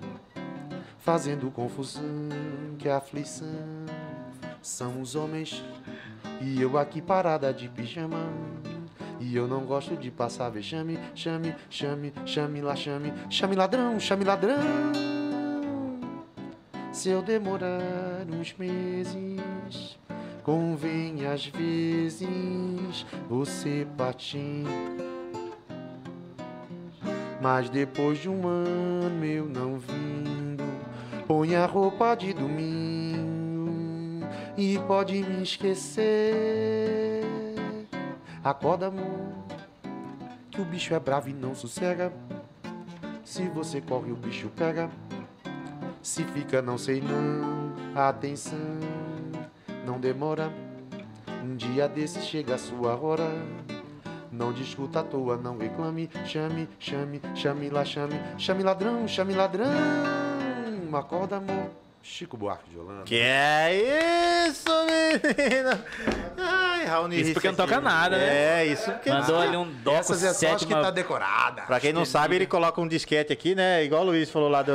fazendo 0.98 1.50
confusão, 1.50 2.02
que 2.78 2.88
aflição 2.88 3.48
são 4.62 5.00
os 5.00 5.14
homens. 5.14 5.64
E 6.40 6.60
eu 6.60 6.78
aqui 6.78 7.00
parada 7.00 7.52
de 7.52 7.68
pijama. 7.68 8.18
E 9.20 9.36
eu 9.36 9.46
não 9.46 9.66
gosto 9.66 9.94
de 9.96 10.10
passar 10.10 10.48
vexame, 10.48 10.98
chame, 11.14 11.54
chame, 11.68 12.10
chame 12.24 12.62
lá, 12.62 12.74
chame, 12.74 13.12
chame 13.28 13.54
ladrão, 13.54 14.00
chame 14.00 14.24
ladrão. 14.24 14.56
Se 16.90 17.10
eu 17.10 17.20
demorar 17.20 18.26
uns 18.32 18.54
meses, 18.58 19.98
convém 20.42 21.26
às 21.26 21.46
vezes 21.46 23.06
você 23.28 23.86
patim. 23.96 24.64
Mas 27.42 27.68
depois 27.68 28.18
de 28.18 28.28
um 28.30 28.46
ano 28.46 29.24
eu 29.24 29.44
não 29.44 29.78
vindo, 29.78 30.64
põe 31.28 31.56
a 31.56 31.66
roupa 31.66 32.14
de 32.14 32.32
domingo 32.32 33.70
e 34.56 34.78
pode 34.86 35.22
me 35.22 35.42
esquecer. 35.42 37.39
Acorda, 38.42 38.86
amor, 38.86 39.34
que 40.50 40.62
o 40.62 40.64
bicho 40.64 40.94
é 40.94 40.98
bravo 40.98 41.28
e 41.28 41.32
não 41.34 41.54
sossega. 41.54 42.10
Se 43.22 43.46
você 43.48 43.82
corre, 43.82 44.10
o 44.10 44.16
bicho 44.16 44.48
pega. 44.56 44.90
Se 46.02 46.24
fica, 46.24 46.62
não 46.62 46.78
sei 46.78 47.02
não. 47.02 47.74
Atenção, 47.94 48.58
não 49.84 50.00
demora. 50.00 50.50
Um 51.44 51.54
dia 51.54 51.86
desses 51.86 52.24
chega 52.24 52.54
a 52.54 52.58
sua 52.58 52.96
hora. 52.96 53.28
Não 54.32 54.52
discuta 54.52 55.00
à 55.00 55.02
toa, 55.02 55.36
não 55.36 55.58
reclame. 55.58 56.08
Chame, 56.24 56.66
chame, 56.78 57.20
chame 57.34 57.68
lá, 57.68 57.84
chame. 57.84 58.14
Chame 58.38 58.62
ladrão, 58.62 59.06
chame 59.06 59.34
ladrão. 59.34 59.68
Acorda, 60.94 61.36
amor. 61.36 61.70
Chico 62.02 62.36
Buarque 62.36 62.70
de 62.70 62.78
Holanda. 62.78 63.04
Que 63.04 63.18
é 63.20 64.46
isso, 64.48 64.70
menino? 64.86 65.84
Raoni 66.90 67.20
Isso 67.20 67.32
porque 67.32 67.48
não 67.48 67.54
toca 67.54 67.76
aqui. 67.76 67.84
nada, 67.84 68.18
né? 68.18 68.62
É, 68.62 68.66
isso 68.66 68.90
porque 68.90 69.08
Mandou 69.10 69.38
ali 69.40 69.56
um 69.56 69.70
doco 69.82 69.98
Essas 69.98 70.22
é 70.22 70.32
só 70.34 70.56
que 70.56 70.66
tá 70.66 70.90
decorada. 70.90 71.62
Pra 71.62 71.80
quem 71.80 71.92
não 71.92 72.04
sabe, 72.04 72.36
ele 72.36 72.46
coloca 72.46 72.80
um 72.80 72.86
disquete 72.88 73.32
aqui, 73.32 73.54
né? 73.54 73.84
Igual 73.84 74.02
o 74.02 74.06
Luiz 74.06 74.28
falou 74.30 74.48
lá 74.48 74.62
do. 74.62 74.72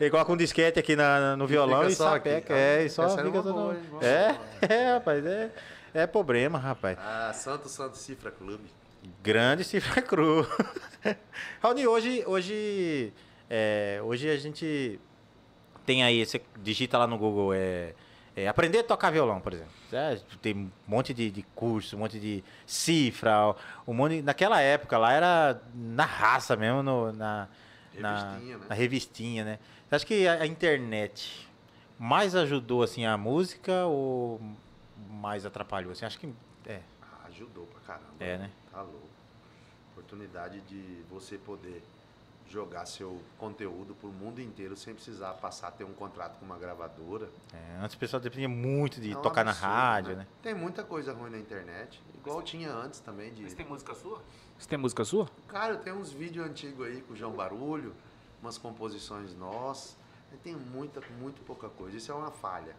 Ele 0.00 0.10
coloca 0.10 0.32
um 0.32 0.36
disquete 0.36 0.78
aqui 0.78 0.96
na- 0.96 1.36
no 1.36 1.46
violão 1.46 1.86
e 1.86 1.94
só 1.94 2.10
sapeca. 2.14 2.54
É, 2.54 2.84
e 2.84 2.90
só 2.90 3.08
fica? 3.08 3.28
Uma 3.28 3.76
É, 4.00 4.34
é, 4.68 4.92
rapaz, 4.94 5.24
é, 5.24 5.50
é 5.94 6.06
problema, 6.06 6.58
rapaz. 6.58 6.98
Ah, 7.00 7.32
Santo 7.34 7.68
Santo 7.68 7.96
Cifra 7.96 8.30
Clube. 8.30 8.64
Grande 9.22 9.64
cifra 9.64 10.02
cru. 10.02 10.46
Raoni, 11.62 11.86
hoje, 11.86 12.22
hoje, 12.26 13.12
é, 13.48 14.00
hoje 14.02 14.28
a 14.28 14.36
gente 14.36 15.00
tem 15.86 16.02
aí, 16.04 16.24
você 16.24 16.40
digita 16.62 16.98
lá 16.98 17.06
no 17.06 17.16
Google, 17.18 17.52
é, 17.54 17.94
é, 18.36 18.46
aprender 18.48 18.78
a 18.80 18.84
tocar 18.84 19.10
violão, 19.10 19.40
por 19.40 19.52
exemplo. 19.52 19.72
É, 19.92 20.18
tem 20.40 20.54
um 20.56 20.70
monte 20.86 21.12
de, 21.12 21.30
de 21.30 21.42
curso, 21.54 21.96
um 21.96 22.00
monte 22.00 22.18
de 22.20 22.44
cifra, 22.66 23.54
um 23.86 23.92
monte, 23.92 24.22
naquela 24.22 24.60
época 24.60 24.96
lá 24.98 25.12
era 25.12 25.60
na 25.74 26.04
raça 26.04 26.56
mesmo, 26.56 26.82
no- 26.82 27.12
na, 27.12 27.48
na, 27.98 28.32
Revistinha, 28.34 28.58
né? 28.58 28.66
na 28.68 28.74
revistinha, 28.74 29.44
né? 29.44 29.58
Você 29.88 29.94
acha 29.96 30.06
que 30.06 30.28
a, 30.28 30.42
a 30.42 30.46
internet 30.46 31.48
mais 31.98 32.34
ajudou, 32.34 32.82
assim, 32.82 33.04
a 33.04 33.16
música 33.18 33.84
ou 33.86 34.40
mais 35.10 35.44
atrapalhou? 35.44 35.92
Assim, 35.92 36.04
acho 36.06 36.18
que, 36.18 36.32
é, 36.66 36.80
Ah, 37.02 37.26
ajudou 37.28 37.66
pra 37.66 37.80
caramba. 37.80 38.14
É, 38.20 38.38
né? 38.38 38.50
Tá 38.72 38.80
louco. 38.82 39.08
Oportunidade 39.92 40.60
de 40.62 41.02
você 41.10 41.36
poder 41.36 41.82
jogar 42.50 42.84
seu 42.84 43.20
conteúdo 43.38 43.94
pro 43.94 44.08
mundo 44.10 44.40
inteiro 44.40 44.76
sem 44.76 44.92
precisar 44.92 45.34
passar 45.34 45.68
a 45.68 45.70
ter 45.70 45.84
um 45.84 45.92
contrato 45.92 46.38
com 46.38 46.44
uma 46.44 46.58
gravadora. 46.58 47.30
É, 47.52 47.78
antes 47.80 47.94
o 47.94 47.98
pessoal 47.98 48.20
dependia 48.20 48.48
muito 48.48 49.00
de 49.00 49.12
É 49.12 49.16
um 49.16 49.22
tocar 49.22 49.44
na 49.44 49.52
absurdo, 49.52 49.70
rádio, 49.70 50.16
né? 50.16 50.26
Tem 50.42 50.52
muita 50.52 50.82
coisa 50.82 51.12
ruim 51.12 51.30
na 51.30 51.38
internet, 51.38 52.02
igual 52.14 52.42
tinha 52.42 52.72
antes 52.72 53.00
também 53.00 53.32
de 53.32 53.48
Você 53.48 53.54
tem 53.54 53.66
música 53.66 53.94
sua? 53.94 54.20
Você 54.58 54.68
tem 54.68 54.78
música 54.78 55.04
sua? 55.04 55.28
Cara, 55.48 55.76
tem 55.76 55.92
uns 55.92 56.10
vídeos 56.10 56.44
antigos 56.44 56.86
aí 56.86 57.00
com 57.02 57.12
o 57.14 57.16
João 57.16 57.32
Barulho, 57.32 57.94
umas 58.42 58.58
composições 58.58 59.34
nossas. 59.34 59.96
Tem 60.42 60.54
muita, 60.54 61.00
muito 61.18 61.42
pouca 61.42 61.68
coisa. 61.68 61.96
Isso 61.96 62.12
é 62.12 62.14
uma 62.14 62.30
falha. 62.30 62.76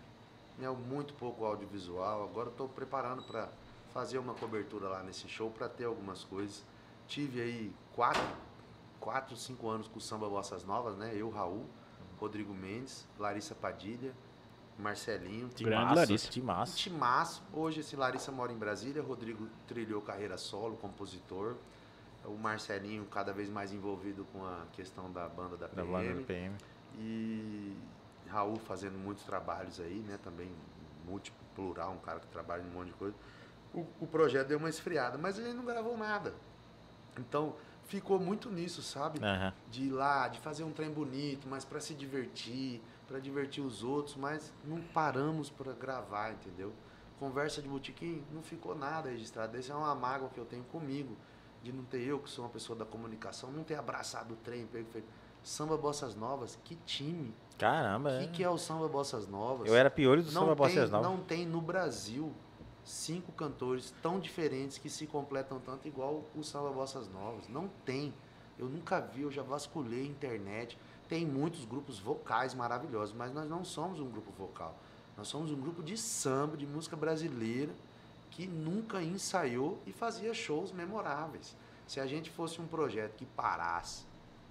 É 0.61 0.69
muito 0.69 1.13
pouco 1.15 1.43
audiovisual. 1.43 2.23
Agora 2.23 2.49
estou 2.49 2.69
preparando 2.69 3.23
para 3.23 3.49
fazer 3.93 4.19
uma 4.19 4.33
cobertura 4.33 4.87
lá 4.87 5.03
nesse 5.03 5.27
show 5.27 5.49
para 5.49 5.67
ter 5.67 5.85
algumas 5.85 6.23
coisas. 6.23 6.63
Tive 7.07 7.41
aí 7.41 7.73
quatro, 7.93 8.23
quatro, 9.01 9.35
cinco 9.35 9.67
anos 9.67 9.87
com 9.89 9.97
o 9.97 10.01
Samba 10.01 10.29
Bossas 10.29 10.63
Novas, 10.63 10.95
né? 10.95 11.11
Eu, 11.13 11.29
Raul, 11.29 11.65
Rodrigo 12.19 12.53
Mendes, 12.53 13.05
Larissa 13.19 13.53
Padilha, 13.55 14.13
Marcelinho. 14.77 15.49
Grande 15.59 15.95
Larissa. 15.95 16.41
Massa. 16.41 16.77
timaço. 16.77 17.43
Hoje, 17.51 17.81
esse 17.81 17.95
Larissa 17.95 18.31
mora 18.31 18.53
em 18.53 18.57
Brasília, 18.57 19.01
Rodrigo 19.01 19.47
trilhou 19.67 20.01
carreira 20.01 20.37
solo, 20.37 20.77
compositor. 20.77 21.55
O 22.23 22.37
Marcelinho 22.37 23.03
cada 23.05 23.33
vez 23.33 23.49
mais 23.49 23.73
envolvido 23.73 24.25
com 24.31 24.45
a 24.45 24.65
questão 24.73 25.11
da 25.11 25.27
banda 25.27 25.57
da 25.57 25.67
Da 25.67 25.81
PM. 25.83 25.91
banda 25.91 26.13
do 26.13 26.23
PM. 26.23 26.55
E 26.99 27.75
Raul 28.27 28.57
fazendo 28.57 28.97
muitos 28.97 29.23
trabalhos 29.23 29.79
aí, 29.79 29.99
né? 30.07 30.19
Também 30.23 30.51
múltiplo, 31.05 31.39
plural, 31.55 31.91
um 31.93 31.97
cara 31.97 32.19
que 32.19 32.27
trabalha 32.27 32.61
em 32.61 32.67
um 32.69 32.73
monte 32.73 32.87
de 32.89 32.93
coisa. 32.93 33.15
O, 33.73 33.85
o 34.01 34.07
projeto 34.07 34.47
deu 34.49 34.59
uma 34.59 34.69
esfriada, 34.69 35.17
mas 35.17 35.39
ele 35.39 35.53
não 35.53 35.65
gravou 35.65 35.97
nada. 35.97 36.33
Então, 37.17 37.55
ficou 37.85 38.19
muito 38.19 38.49
nisso, 38.49 38.81
sabe? 38.81 39.19
Aham. 39.23 39.53
de 39.69 39.83
ir 39.83 39.91
lá, 39.91 40.27
de 40.27 40.39
fazer 40.39 40.63
um 40.63 40.71
trem 40.71 40.89
bonito, 40.91 41.47
mas 41.49 41.65
para 41.65 41.79
se 41.79 41.93
divertir, 41.93 42.81
para 43.07 43.19
divertir 43.19 43.63
os 43.63 43.83
outros, 43.83 44.15
mas 44.15 44.51
não 44.63 44.81
paramos 44.81 45.49
para 45.49 45.73
gravar, 45.73 46.31
entendeu? 46.31 46.71
Conversa 47.19 47.61
de 47.61 47.67
botequim, 47.67 48.23
não 48.31 48.41
ficou 48.41 48.73
nada 48.75 49.09
registrado. 49.09 49.55
Essa 49.57 49.73
é 49.73 49.75
uma 49.75 49.93
mágoa 49.93 50.29
que 50.29 50.39
eu 50.39 50.45
tenho 50.45 50.63
comigo, 50.65 51.15
de 51.61 51.71
não 51.71 51.83
ter 51.83 52.01
eu, 52.01 52.19
que 52.19 52.29
sou 52.29 52.45
uma 52.45 52.49
pessoa 52.51 52.77
da 52.77 52.85
comunicação, 52.85 53.51
não 53.51 53.63
ter 53.63 53.75
abraçado 53.75 54.33
o 54.33 54.37
trem, 54.37 54.63
e 54.63 54.67
feito. 54.67 55.03
Samba 55.43 55.75
Bossas 55.77 56.15
Novas, 56.15 56.57
que 56.63 56.75
time! 56.85 57.33
Caramba, 57.57 58.09
O 58.09 58.13
é. 58.13 58.19
que, 58.21 58.27
que 58.29 58.43
é 58.43 58.49
o 58.49 58.57
Samba 58.57 58.87
Bossas 58.87 59.27
Novas? 59.27 59.67
Eu 59.67 59.75
era 59.75 59.89
piolho 59.89 60.23
do 60.23 60.31
não 60.31 60.41
Samba 60.41 60.55
tem, 60.55 60.75
Bossas 60.75 60.89
Novas. 60.91 61.11
não 61.11 61.17
tem 61.23 61.45
no 61.45 61.61
Brasil 61.61 62.31
cinco 62.83 63.31
cantores 63.31 63.93
tão 64.01 64.19
diferentes 64.19 64.77
que 64.77 64.89
se 64.89 65.05
completam 65.07 65.59
tanto 65.59 65.87
igual 65.87 66.23
o 66.35 66.43
Samba 66.43 66.69
Bossas 66.71 67.07
Novas. 67.09 67.47
Não 67.47 67.67
tem. 67.85 68.13
Eu 68.57 68.67
nunca 68.67 68.99
vi, 68.99 69.21
eu 69.21 69.31
já 69.31 69.43
vasculhei 69.43 70.03
a 70.03 70.07
internet. 70.07 70.77
Tem 71.07 71.25
muitos 71.25 71.65
grupos 71.65 71.99
vocais 71.99 72.53
maravilhosos, 72.53 73.15
mas 73.15 73.33
nós 73.33 73.49
não 73.49 73.63
somos 73.63 73.99
um 73.99 74.09
grupo 74.09 74.31
vocal. 74.31 74.75
Nós 75.17 75.27
somos 75.27 75.51
um 75.51 75.59
grupo 75.59 75.83
de 75.83 75.97
samba, 75.97 76.55
de 76.55 76.65
música 76.65 76.95
brasileira, 76.95 77.73
que 78.29 78.47
nunca 78.47 79.01
ensaiou 79.03 79.77
e 79.85 79.91
fazia 79.91 80.33
shows 80.33 80.71
memoráveis. 80.71 81.55
Se 81.85 81.99
a 81.99 82.07
gente 82.07 82.29
fosse 82.29 82.61
um 82.61 82.67
projeto 82.67 83.15
que 83.17 83.25
parasse, 83.25 84.05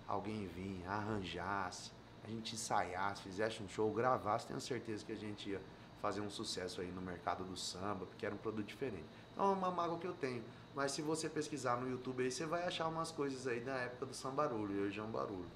alguém 0.06 0.46
vinha, 0.46 0.90
arranjasse, 0.90 1.90
a 2.22 2.28
gente 2.28 2.54
ensaiasse, 2.54 3.22
fizesse 3.22 3.62
um 3.62 3.68
show, 3.68 3.90
gravasse, 3.90 4.46
tenho 4.46 4.60
certeza 4.60 5.04
que 5.04 5.12
a 5.12 5.16
gente 5.16 5.50
ia 5.50 5.60
fazer 6.00 6.20
um 6.20 6.30
sucesso 6.30 6.80
aí 6.80 6.90
no 6.90 7.00
mercado 7.00 7.44
do 7.44 7.56
samba, 7.56 8.06
porque 8.06 8.24
era 8.24 8.34
um 8.34 8.38
produto 8.38 8.66
diferente. 8.66 9.04
Então 9.32 9.50
é 9.50 9.54
uma 9.54 9.70
mágoa 9.70 9.98
que 9.98 10.06
eu 10.06 10.12
tenho. 10.14 10.42
Mas 10.74 10.92
se 10.92 11.02
você 11.02 11.28
pesquisar 11.28 11.76
no 11.76 11.90
YouTube 11.90 12.22
aí, 12.22 12.30
você 12.30 12.46
vai 12.46 12.64
achar 12.66 12.86
umas 12.88 13.10
coisas 13.10 13.46
aí 13.46 13.60
da 13.60 13.74
época 13.74 14.06
do 14.06 14.14
Samba 14.14 14.44
Barulho, 14.48 14.74
eu 14.80 14.88
e 14.88 14.90
João 14.90 15.08
Barulho. 15.10 15.46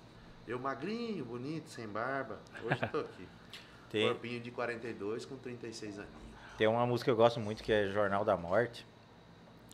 Eu 0.47 0.59
magrinho, 0.59 1.25
bonito, 1.25 1.71
sem 1.71 1.87
barba. 1.89 2.39
Hoje 2.63 2.81
tô 2.91 2.99
aqui. 3.01 3.27
Tem, 3.91 4.09
Corpinho 4.09 4.41
de 4.41 4.51
42 4.51 5.25
com 5.25 5.37
36 5.37 5.99
aninhos. 6.01 6.15
tem 6.59 6.67
uma 6.67 6.85
música 6.85 7.05
que 7.05 7.11
eu 7.13 7.17
gosto 7.17 7.39
muito 7.39 7.63
que 7.63 7.73
é 7.73 7.87
Jornal 7.93 8.25
da 8.25 8.37
Morte. 8.37 8.85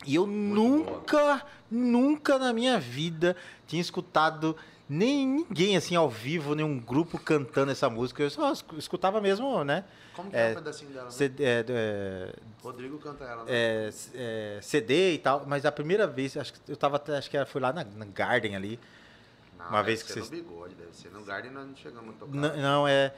E 0.06 0.14
eu 0.14 0.26
Muito 0.26 0.90
nunca, 0.90 1.46
nunca 1.70 2.38
na 2.38 2.52
minha 2.52 2.78
vida 2.78 3.34
tinha 3.66 3.80
escutado 3.80 4.54
nem 4.92 5.24
ninguém 5.26 5.76
assim 5.76 5.94
ao 5.94 6.10
vivo, 6.10 6.54
nenhum 6.56 6.78
grupo 6.80 7.16
cantando 7.16 7.70
essa 7.70 7.88
música. 7.88 8.22
Eu 8.24 8.28
só 8.30 8.52
escu- 8.52 8.76
escutava 8.76 9.20
mesmo, 9.20 9.62
né? 9.62 9.84
Como 10.16 10.28
que 10.30 10.36
É, 10.36 10.48
é, 10.48 10.50
um 10.50 10.54
pedacinho 10.56 10.90
dela? 10.90 11.04
né? 11.04 11.10
CD, 11.12 11.44
é, 11.44 11.64
é, 11.68 12.32
Rodrigo 12.60 12.98
canta 12.98 13.24
ela, 13.24 13.44
né? 13.44 13.50
é, 13.52 13.90
é, 14.14 14.58
CD 14.60 15.14
e 15.14 15.18
tal, 15.18 15.44
mas 15.46 15.64
a 15.64 15.70
primeira 15.70 16.06
vez, 16.08 16.36
acho 16.36 16.52
que 16.52 16.58
eu 16.68 16.76
tava 16.76 16.96
até, 16.96 17.16
acho 17.16 17.30
que 17.30 17.36
era, 17.36 17.46
foi 17.46 17.60
lá 17.60 17.72
na, 17.72 17.84
na 17.84 18.04
Garden 18.04 18.56
ali. 18.56 18.80
Não, 19.56 19.68
uma 19.68 19.82
vez 19.82 20.02
que 20.02 20.12
vocês- 20.12 20.28
no 20.28 20.36
bigode, 20.36 20.74
deve 20.74 20.94
ser 20.96 21.10
no 21.10 21.22
Garden, 21.22 21.52
nós 21.52 21.66
não 21.68 21.76
chegamos 21.76 22.10
a 22.16 22.18
tocar. 22.18 22.34
N- 22.36 22.60
não, 22.60 22.88
é. 22.88 23.14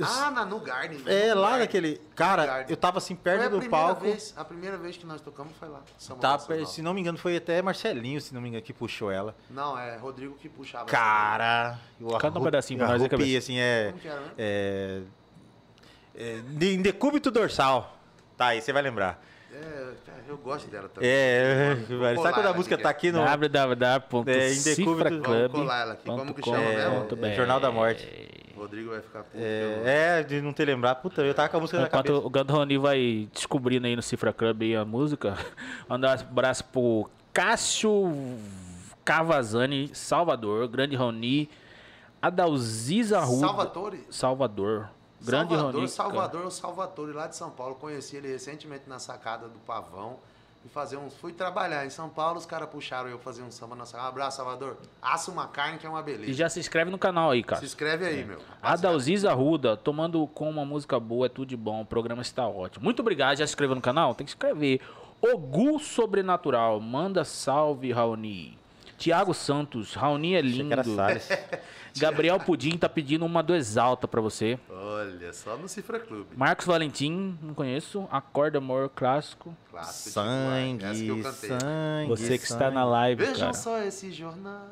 Ah, 0.00 0.30
na, 0.30 0.44
no 0.44 0.58
Garden. 0.60 1.00
é 1.06 1.34
no 1.34 1.40
lá 1.40 1.50
Garden. 1.50 1.60
naquele. 1.60 2.00
Cara, 2.14 2.64
eu 2.68 2.76
tava 2.76 2.98
assim 2.98 3.14
perto 3.14 3.58
do 3.58 3.68
palco. 3.68 4.02
Vez, 4.02 4.32
a 4.36 4.44
primeira 4.44 4.76
vez 4.78 4.96
que 4.96 5.04
nós 5.04 5.20
tocamos 5.20 5.52
foi 5.58 5.68
lá. 5.68 5.82
Tá, 6.20 6.38
se 6.38 6.80
não 6.80 6.94
me 6.94 7.00
engano, 7.00 7.18
foi 7.18 7.36
até 7.36 7.60
Marcelinho, 7.60 8.20
se 8.20 8.32
não 8.32 8.40
me 8.40 8.48
engano, 8.48 8.62
que 8.62 8.72
puxou 8.72 9.10
ela. 9.10 9.34
Não, 9.50 9.78
é 9.78 9.96
Rodrigo 9.96 10.34
que 10.36 10.48
puxava. 10.48 10.86
Cara, 10.86 11.78
eu 12.00 12.08
Canta 12.18 12.38
um 12.38 12.44
pedacinho 12.44 12.78
pra 12.78 12.88
nós 12.88 13.02
aí, 13.02 13.36
assim, 13.36 13.58
é. 13.58 13.88
Como 13.88 14.00
que 14.00 14.08
era, 14.08 14.20
né? 14.20 14.30
É. 14.38 15.02
é 16.14 16.40
de, 16.46 16.76
de 16.76 16.82
decúbito 16.82 17.30
dorsal. 17.30 17.96
Tá, 18.36 18.46
aí 18.46 18.62
você 18.62 18.72
vai 18.72 18.82
lembrar. 18.82 19.22
É, 19.54 19.92
eu 20.26 20.38
gosto 20.38 20.70
dela 20.70 20.88
também. 20.88 21.10
É, 21.10 21.74
velho, 21.74 22.16
colar 22.16 22.30
sabe 22.30 22.34
quando 22.34 22.46
a 22.46 22.54
música 22.54 22.78
tá 22.78 22.88
aqui 22.88 23.12
no. 23.12 23.20
É, 23.20 24.52
em 24.52 24.62
decúbito- 24.62 25.20
Vamos 25.22 25.52
colar 25.52 25.80
ela 25.80 25.92
aqui. 25.92 26.06
Como 26.06 26.34
que 26.34 26.42
chama 26.42 26.58
mesmo? 26.58 27.26
É, 27.26 27.34
Jornal 27.34 27.60
da 27.60 27.70
Morte. 27.70 28.32
Rodrigo 28.62 28.90
vai 28.90 29.00
ficar 29.00 29.24
puto. 29.24 29.36
É, 29.36 30.18
é, 30.20 30.22
de 30.22 30.40
não 30.40 30.52
ter 30.52 30.64
lembrado. 30.64 31.02
Puta, 31.02 31.22
eu 31.22 31.34
tava 31.34 31.48
com 31.48 31.56
a 31.56 31.60
música 31.60 31.78
na 31.80 31.86
Enquanto 31.86 32.06
cabeça. 32.06 32.26
o 32.26 32.30
Gandroni 32.30 32.78
vai 32.78 33.28
descobrindo 33.32 33.86
aí 33.86 33.96
no 33.96 34.02
Cifra 34.02 34.32
Club 34.32 34.62
aí 34.62 34.76
a 34.76 34.84
música, 34.84 35.36
mandar 35.88 36.18
um 36.18 36.20
abraço 36.20 36.64
pro 36.66 37.10
Cássio 37.32 38.12
Cavazani, 39.04 39.90
Salvador, 39.94 40.68
Grande 40.68 40.94
Roni, 40.94 41.50
Adalziza 42.20 43.16
eu... 43.16 43.24
Ruda. 43.24 43.46
Salvatore? 43.46 44.06
Salvador. 44.10 44.88
Grande 45.20 45.54
Salvador, 45.54 45.74
Roni. 45.74 45.88
Salvador, 45.88 46.46
o 46.46 46.50
Salvatore, 46.50 47.12
lá 47.12 47.26
de 47.26 47.36
São 47.36 47.50
Paulo. 47.50 47.74
Conheci 47.74 48.16
ele 48.16 48.28
recentemente 48.28 48.88
na 48.88 48.98
sacada 48.98 49.48
do 49.48 49.58
Pavão. 49.60 50.18
E 50.64 50.68
fazer 50.68 50.96
uns. 50.96 51.14
Fui 51.16 51.32
trabalhar 51.32 51.84
em 51.84 51.90
São 51.90 52.08
Paulo, 52.08 52.38
os 52.38 52.46
caras 52.46 52.68
puxaram 52.68 53.08
eu 53.08 53.18
fazer 53.18 53.42
um 53.42 53.50
samba 53.50 53.74
na 53.74 53.84
sacada. 53.84 54.06
Um 54.06 54.10
abraço, 54.10 54.36
Salvador. 54.36 54.76
Assa 55.00 55.30
uma 55.30 55.48
carne 55.48 55.78
que 55.78 55.86
é 55.86 55.90
uma 55.90 56.02
beleza. 56.02 56.30
E 56.30 56.34
já 56.34 56.48
se 56.48 56.60
inscreve 56.60 56.90
no 56.90 56.98
canal 56.98 57.30
aí, 57.32 57.42
cara. 57.42 57.60
Se 57.60 57.66
inscreve 57.66 58.06
aí, 58.06 58.24
meu. 58.24 58.38
Adalziza 58.62 59.32
Ruda, 59.32 59.76
tomando 59.76 60.24
com 60.28 60.48
uma 60.48 60.64
música 60.64 61.00
boa, 61.00 61.26
é 61.26 61.28
tudo 61.28 61.48
de 61.48 61.56
bom, 61.56 61.80
o 61.80 61.86
programa 61.86 62.22
está 62.22 62.46
ótimo. 62.46 62.84
Muito 62.84 63.00
obrigado, 63.00 63.38
já 63.38 63.46
se 63.46 63.50
inscreveu 63.50 63.74
no 63.74 63.82
canal? 63.82 64.14
Tem 64.14 64.24
que 64.24 64.30
se 64.30 64.36
inscrever. 64.36 64.80
Ogu 65.20 65.78
Sobrenatural, 65.78 66.80
manda 66.80 67.24
salve, 67.24 67.92
Raoni. 67.92 68.61
Tiago 69.02 69.34
Santos, 69.34 69.94
Raoni 69.94 70.36
é 70.36 70.40
lindo. 70.40 70.76
Gabriel 71.98 72.38
Pudim 72.38 72.78
tá 72.78 72.88
pedindo 72.88 73.26
uma 73.26 73.42
do 73.42 73.52
Exalta 73.52 74.06
pra 74.06 74.20
você. 74.20 74.56
Olha, 74.70 75.32
só 75.32 75.56
no 75.56 75.68
Cifra 75.68 75.98
Clube. 75.98 76.36
Marcos 76.36 76.66
Valentim, 76.66 77.36
não 77.42 77.52
conheço. 77.52 78.06
Acorda 78.12 78.58
Amor 78.58 78.88
Clássico. 78.94 79.56
Clássico 79.72 80.10
Sangue, 80.10 80.84
Essa 80.84 81.02
que 81.02 81.08
eu 81.08 81.20
cantei. 81.20 81.50
sangue. 81.50 82.08
Você 82.10 82.38
que 82.38 82.44
está 82.44 82.58
sangue. 82.66 82.74
na 82.76 82.84
live, 82.84 83.24
Vejam 83.24 83.40
cara. 83.40 83.54
só 83.54 83.78
esse 83.82 84.12
jornal. 84.12 84.68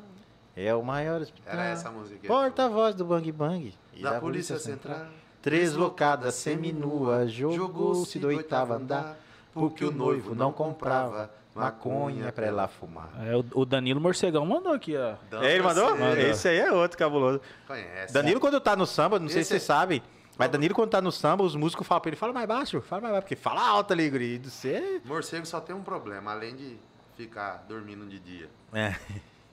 É 0.55 0.73
o 0.73 0.81
maior 0.81 1.19
hospital. 1.19 1.53
Era 1.53 1.65
essa 1.65 1.89
a 1.89 1.91
música. 1.91 2.25
Porta-voz 2.25 2.95
do 2.95 3.03
Bang 3.03 3.29
Bang. 3.33 3.73
E 3.93 4.01
da 4.01 4.17
Polícia 4.17 4.57
Central. 4.57 5.07
Deslocada, 5.43 6.31
seminua, 6.31 7.27
jogou-se 7.27 8.17
do 8.17 8.27
oitavo 8.27 8.75
andar, 8.75 9.17
porque 9.53 9.83
o 9.83 9.91
noivo 9.91 10.33
não 10.33 10.53
comprava 10.53 11.29
maconha 11.55 12.31
pra 12.31 12.45
ela 12.45 12.67
fumar. 12.67 13.09
É, 13.25 13.35
o- 13.35 13.45
o 13.61 13.65
Danilo 13.65 13.99
Morcegão 13.99 14.45
mandou 14.45 14.73
aqui, 14.73 14.95
ó. 14.95 15.15
É, 15.43 15.53
ele 15.55 15.63
mandou? 15.63 15.91
Mandou. 15.91 16.17
Esse 16.17 16.47
aí 16.47 16.59
é 16.59 16.71
outro 16.71 16.97
cabuloso. 16.97 17.41
Conhece. 17.67 18.13
Danilo, 18.13 18.39
quando 18.39 18.59
tá 18.61 18.75
no 18.75 18.85
samba, 18.85 19.19
não 19.19 19.27
sei 19.27 19.41
Esse 19.41 19.49
se 19.49 19.55
é- 19.55 19.59
vocês 19.59 19.63
sabem, 19.67 20.01
mas 20.37 20.49
Danilo, 20.49 20.73
quando 20.73 20.89
tá 20.89 21.01
no 21.01 21.11
samba, 21.11 21.43
os 21.43 21.55
músicos 21.55 21.85
falam 21.85 22.01
pra 22.01 22.09
ele, 22.09 22.15
fala 22.15 22.33
mais 22.33 22.47
baixo, 22.47 22.81
fala 22.81 23.01
mais 23.01 23.13
baixo, 23.13 23.23
porque 23.25 23.35
fala 23.35 23.61
alto 23.67 23.91
ali, 23.93 24.09
guri. 24.09 24.37
Do 24.39 24.49
você... 24.49 25.01
Morcego 25.05 25.45
só 25.45 25.59
tem 25.59 25.75
um 25.75 25.83
problema, 25.83 26.31
além 26.31 26.55
de 26.55 26.77
ficar 27.17 27.65
dormindo 27.67 28.05
de 28.07 28.19
dia. 28.19 28.49
É. 28.73 28.95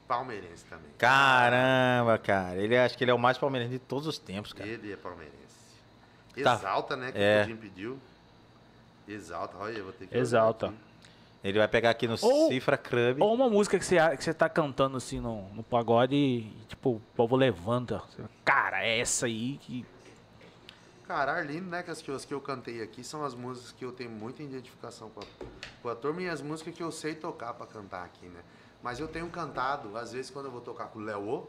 Palmeirense 0.07 0.65
também. 0.65 0.91
Caramba, 0.97 2.17
cara. 2.17 2.57
Ele 2.57 2.77
acho 2.79 2.97
que 2.97 3.05
ele 3.05 3.11
é 3.11 3.15
o 3.15 3.19
mais 3.19 3.37
palmeirense 3.37 3.73
de 3.73 3.79
todos 3.79 4.07
os 4.07 4.19
tempos, 4.19 4.53
cara. 4.55 4.67
Ele 4.69 4.91
é 4.93 4.97
palmeirense. 4.97 5.37
Tá. 6.43 6.55
Exalta, 6.55 6.97
né? 6.97 7.13
Que 7.13 7.19
É. 7.19 7.41
o 7.43 7.47
Pudim 7.47 7.57
pediu. 7.57 7.99
Exalta, 9.07 9.57
olha, 9.59 9.77
eu 9.79 9.85
vou 9.85 9.93
ter 9.93 10.07
que. 10.07 10.17
Exalta. 10.17 10.67
aqui. 10.67 10.77
Ele 11.49 11.59
vai 11.59 11.69
pegar 11.69 11.91
aqui 11.91 12.07
no 12.07 12.17
Ou- 12.21 12.49
Cifra 12.49 12.77
Club. 12.77 13.21
Ou 13.23 13.33
uma 13.35 13.49
música 13.49 13.79
que 13.79 13.85
você, 13.85 13.97
que 14.17 14.23
você 14.25 14.35
tá 14.35 14.49
cantando 14.49 14.97
assim 14.99 15.19
no, 15.19 15.49
no 15.55 15.63
pagode 15.63 16.15
e, 16.15 16.43
tipo, 16.69 16.91
o 16.97 17.03
povo 17.17 17.37
levanta. 17.37 18.03
Cara, 18.45 18.85
é 18.85 18.99
essa 19.01 19.27
aí 19.27 19.57
que. 19.63 19.85
Cara, 21.07 21.33
Arlindo, 21.33 21.71
né? 21.71 21.83
Que 21.83 21.91
as, 21.91 22.03
que, 22.03 22.11
eu- 22.11 22.17
as 22.17 22.25
que 22.27 22.35
eu 22.35 22.41
cantei 22.41 22.83
aqui 22.83 23.03
são 23.03 23.25
as 23.25 23.35
músicas 23.35 23.73
que 23.73 23.83
eu 23.85 23.93
tenho 23.93 24.11
muita 24.11 24.43
identificação 24.43 25.09
com 25.09 25.21
a, 25.21 25.25
com 25.83 25.89
a 25.89 25.95
turma 25.95 26.21
e 26.21 26.29
as 26.29 26.43
músicas 26.43 26.75
que 26.75 26.83
eu 26.83 26.93
sei 26.93 27.15
tocar 27.15 27.55
pra 27.55 27.67
cantar 27.67 28.05
aqui, 28.05 28.27
né? 28.27 28.41
Mas 28.83 29.01
eu 29.01 29.09
tenho 29.09 29.29
cantado, 29.31 29.97
às 29.97 30.13
vezes 30.13 30.31
quando 30.31 30.47
eu 30.47 30.53
vou 30.53 30.61
tocar 30.61 30.89
com 30.89 30.99
o 30.99 31.03
Léo, 31.03 31.49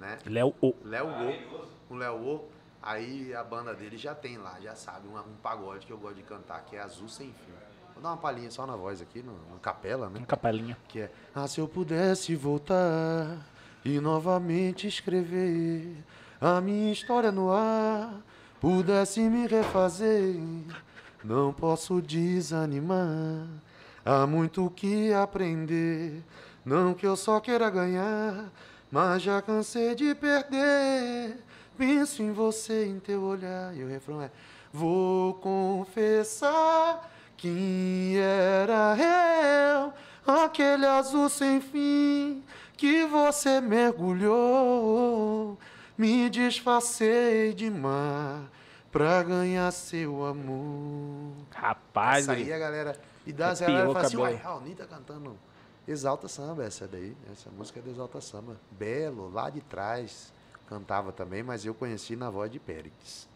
né? 0.00 0.18
Léo 0.24 0.54
O. 0.62 0.74
Léo 0.82 1.06
O. 1.06 1.94
O 1.94 1.96
Léo 1.96 2.14
O. 2.16 2.48
Aí 2.82 3.34
a 3.34 3.44
banda 3.44 3.74
dele 3.74 3.98
já 3.98 4.14
tem 4.14 4.38
lá, 4.38 4.56
já 4.62 4.74
sabe, 4.74 5.06
um, 5.06 5.18
um 5.18 5.34
pagode 5.42 5.84
que 5.86 5.92
eu 5.92 5.98
gosto 5.98 6.16
de 6.16 6.22
cantar, 6.22 6.64
que 6.64 6.76
é 6.76 6.80
Azul 6.80 7.08
Sem 7.08 7.26
Fim. 7.26 7.52
Vou 7.98 8.04
dar 8.04 8.10
uma 8.10 8.16
palhinha 8.16 8.48
só 8.48 8.64
na 8.64 8.76
voz 8.76 9.02
aqui, 9.02 9.24
no 9.24 9.58
capela, 9.58 10.08
né? 10.08 10.18
Uma 10.20 10.26
capelinha. 10.26 10.76
Que 10.86 11.00
é 11.00 11.10
Ah, 11.34 11.48
se 11.48 11.60
eu 11.60 11.66
pudesse 11.66 12.32
voltar 12.36 13.44
e 13.84 13.98
novamente 13.98 14.86
escrever 14.86 15.96
a 16.40 16.60
minha 16.60 16.92
história 16.92 17.32
no 17.32 17.50
ar, 17.50 18.14
pudesse 18.60 19.18
me 19.22 19.48
refazer, 19.48 20.36
não 21.24 21.52
posso 21.52 22.00
desanimar. 22.00 23.48
Há 24.04 24.24
muito 24.28 24.66
o 24.66 24.70
que 24.70 25.12
aprender, 25.12 26.22
não 26.64 26.94
que 26.94 27.04
eu 27.04 27.16
só 27.16 27.40
queira 27.40 27.68
ganhar, 27.68 28.48
mas 28.92 29.22
já 29.22 29.42
cansei 29.42 29.96
de 29.96 30.14
perder. 30.14 31.36
Penso 31.76 32.22
em 32.22 32.30
você, 32.30 32.86
em 32.86 33.00
teu 33.00 33.22
olhar. 33.22 33.76
E 33.76 33.82
o 33.82 33.88
refrão 33.88 34.22
é: 34.22 34.30
Vou 34.72 35.34
confessar 35.34 37.17
que 37.38 38.16
era 38.18 38.96
eu, 38.98 39.92
aquele 40.26 40.84
azul 40.84 41.30
sem 41.30 41.60
fim 41.60 42.44
que 42.76 43.06
você 43.06 43.60
mergulhou. 43.60 45.56
Me 45.96 46.28
disfarcei 46.28 47.54
de 47.54 47.70
mar 47.70 48.50
pra 48.90 49.22
ganhar 49.22 49.70
seu 49.72 50.24
amor. 50.26 51.32
Rapaz, 51.54 52.28
Essa 52.28 52.32
aí 52.32 52.52
a 52.52 52.58
galera. 52.58 53.00
E 53.26 53.32
das 53.32 53.62
Arrepiou 53.62 53.92
galera 53.92 53.94
fala 53.94 54.06
assim, 54.06 54.16
uai, 54.16 54.34
Raoni 54.34 54.74
tá 54.74 54.86
cantando 54.86 55.36
Exalta 55.86 56.28
Samba, 56.28 56.64
essa 56.64 56.86
daí. 56.86 57.16
Essa 57.32 57.50
música 57.50 57.78
é 57.78 57.82
do 57.82 57.90
Exalta 57.90 58.20
Samba. 58.20 58.56
Belo, 58.70 59.30
lá 59.30 59.48
de 59.50 59.60
trás, 59.60 60.32
cantava 60.68 61.12
também, 61.12 61.42
mas 61.42 61.64
eu 61.64 61.74
conheci 61.74 62.16
na 62.16 62.30
voz 62.30 62.50
de 62.50 62.58
Péricles. 62.58 63.28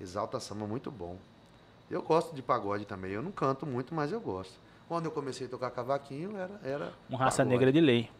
Exalta 0.00 0.40
Samba, 0.40 0.66
muito 0.66 0.90
bom. 0.90 1.16
Eu 1.90 2.02
gosto 2.02 2.34
de 2.34 2.42
pagode 2.42 2.84
também. 2.84 3.12
Eu 3.12 3.22
não 3.22 3.32
canto 3.32 3.64
muito, 3.66 3.94
mas 3.94 4.12
eu 4.12 4.20
gosto. 4.20 4.58
Quando 4.86 5.06
eu 5.06 5.10
comecei 5.10 5.46
a 5.46 5.50
tocar 5.50 5.70
cavaquinho, 5.70 6.36
era. 6.36 6.60
era 6.62 6.92
Um 7.10 7.16
raça 7.16 7.38
pagode. 7.38 7.50
negra 7.56 7.72
de 7.72 7.80
lei. 7.80 8.10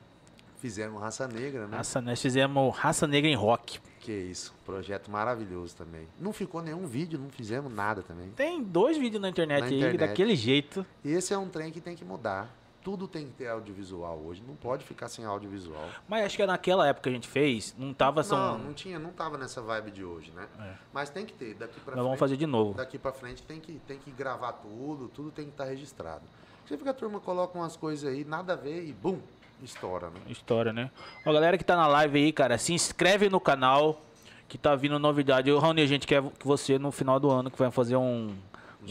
Fizemos 0.58 1.00
Raça 1.00 1.28
Negra, 1.28 1.68
né? 1.68 1.76
Raça, 1.76 2.00
nós 2.00 2.20
fizemos 2.20 2.76
raça 2.76 3.06
negra 3.06 3.30
em 3.30 3.34
rock. 3.36 3.78
Que 4.00 4.10
isso. 4.10 4.52
Projeto 4.66 5.08
maravilhoso 5.08 5.76
também. 5.76 6.08
Não 6.18 6.32
ficou 6.32 6.60
nenhum 6.60 6.84
vídeo, 6.84 7.16
não 7.16 7.30
fizemos 7.30 7.72
nada 7.72 8.02
também. 8.02 8.30
Tem 8.30 8.60
dois 8.60 8.98
vídeos 8.98 9.22
na 9.22 9.28
internet 9.28 9.60
Na 9.60 9.66
aí, 9.66 9.76
internet. 9.76 9.98
daquele 9.98 10.34
jeito. 10.34 10.84
E 11.04 11.12
esse 11.12 11.32
é 11.32 11.38
um 11.38 11.48
trem 11.48 11.70
que 11.70 11.80
tem 11.80 11.94
que 11.94 12.04
mudar. 12.04 12.52
Tudo 12.82 13.08
tem 13.08 13.26
que 13.26 13.32
ter 13.32 13.48
audiovisual 13.48 14.18
hoje. 14.18 14.42
Não 14.46 14.54
pode 14.54 14.84
ficar 14.84 15.08
sem 15.08 15.24
audiovisual. 15.24 15.84
Mas 16.08 16.24
acho 16.24 16.36
que 16.36 16.46
naquela 16.46 16.86
época 16.86 17.04
que 17.04 17.08
a 17.08 17.12
gente 17.12 17.28
fez, 17.28 17.74
não 17.76 17.92
tava 17.92 18.22
só. 18.22 18.36
Não, 18.36 18.58
não 18.58 18.72
tinha, 18.72 18.98
não 18.98 19.10
tava 19.10 19.36
nessa 19.36 19.60
vibe 19.60 19.90
de 19.90 20.04
hoje, 20.04 20.30
né? 20.30 20.46
É. 20.60 20.72
Mas 20.92 21.10
tem 21.10 21.26
que 21.26 21.32
ter. 21.32 21.54
Daqui 21.54 21.80
pra 21.80 21.94
Nós 21.94 21.94
frente. 21.94 22.04
vamos 22.04 22.18
fazer 22.18 22.36
de 22.36 22.46
novo. 22.46 22.74
Daqui 22.74 22.98
pra 22.98 23.12
frente 23.12 23.42
tem 23.42 23.60
que, 23.60 23.74
tem 23.86 23.98
que 23.98 24.10
gravar 24.10 24.52
tudo, 24.52 25.08
tudo 25.08 25.30
tem 25.30 25.46
que 25.46 25.50
estar 25.50 25.64
registrado. 25.64 26.22
Você 26.66 26.76
fica 26.76 26.90
a 26.90 26.94
turma 26.94 27.18
coloca 27.18 27.58
umas 27.58 27.76
coisas 27.76 28.10
aí, 28.10 28.24
nada 28.24 28.52
a 28.52 28.56
ver 28.56 28.84
e 28.86 28.92
bum, 28.92 29.18
estoura, 29.62 30.10
né? 30.10 30.20
História, 30.28 30.72
né? 30.72 30.90
Ó, 31.26 31.32
galera 31.32 31.56
que 31.58 31.64
tá 31.64 31.76
na 31.76 31.86
live 31.86 32.18
aí, 32.18 32.32
cara, 32.32 32.58
se 32.58 32.72
inscreve 32.74 33.28
no 33.28 33.40
canal 33.40 34.02
que 34.46 34.56
tá 34.56 34.74
vindo 34.76 34.98
novidade. 34.98 35.50
Ô, 35.50 35.58
Raoni, 35.58 35.82
a 35.82 35.86
gente 35.86 36.06
quer 36.06 36.22
que 36.22 36.46
você 36.46 36.78
no 36.78 36.90
final 36.92 37.18
do 37.18 37.30
ano 37.30 37.50
que 37.50 37.58
vai 37.58 37.70
fazer 37.70 37.96
um, 37.96 38.34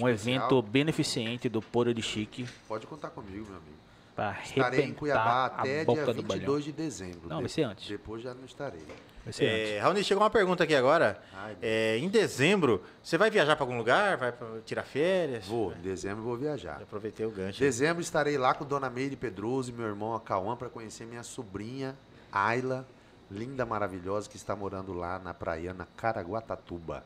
um 0.04 0.10
especial. 0.10 0.36
evento 0.46 0.62
beneficente 0.62 1.50
do 1.50 1.62
Poro 1.62 1.94
de 1.94 2.02
Chique 2.02 2.48
Pode 2.68 2.86
contar 2.88 3.10
comigo, 3.10 3.46
meu 3.46 3.58
amigo. 3.58 3.78
pra 4.16 4.38
Estarei 4.44 4.86
em 4.86 4.94
Cuiabá 4.94 5.46
até 5.48 5.82
a 5.82 5.84
dia 5.84 5.86
boca 5.86 6.14
do 6.14 6.24
balhão. 6.24 6.40
22 6.40 6.64
de 6.66 6.72
dezembro. 6.72 7.30
Não, 7.30 7.40
vai 7.40 7.50
ser 7.50 7.64
antes. 7.64 7.88
Depois 7.88 8.22
já 8.22 8.34
não 8.34 8.46
estarei. 8.46 8.82
Vai 9.24 9.34
ser 9.34 9.46
antes. 9.46 9.70
É, 9.72 9.80
Raoni, 9.80 10.04
chegou 10.04 10.24
uma 10.24 10.30
pergunta 10.30 10.64
aqui 10.64 10.74
agora. 10.74 11.22
Ai, 11.34 11.58
É, 11.62 11.98
em 11.98 12.10
dezembro, 12.10 12.84
você 13.04 13.18
vai 13.18 13.30
viajar 13.30 13.56
para 13.56 13.64
algum 13.64 13.78
lugar? 13.78 14.18
Vai 14.18 14.34
tirar 14.66 14.84
férias? 14.84 15.46
Vou, 15.46 15.74
em 15.74 15.82
dezembro 15.82 16.24
vou 16.24 16.36
viajar. 16.38 16.78
Já 16.78 16.84
aproveitei 16.84 17.26
o 17.26 17.32
gancho. 17.32 17.60
Dezembro 17.60 18.02
estarei 18.02 18.38
lá 18.38 18.54
com 18.54 18.66
Dona 18.66 18.90
Meire 18.90 19.16
Pedroso 19.16 19.72
e 19.72 19.74
meu 19.74 19.86
irmão 19.88 20.16
Acauã 20.16 20.56
para 20.56 20.70
conhecer 20.70 21.06
minha 21.06 21.24
sobrinha 21.24 21.96
Ayla, 22.32 22.88
linda, 23.32 23.66
maravilhosa, 23.66 24.30
que 24.30 24.36
está 24.36 24.56
morando 24.56 24.94
lá 24.94 25.20
na 25.20 25.34
praiana 25.34 25.88
Caraguatatuba. 25.98 27.04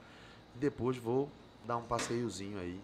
Depois 0.56 0.98
vou 0.98 1.30
dar 1.66 1.78
um 1.78 1.84
passeiozinho 1.84 2.60
aí. 2.60 2.80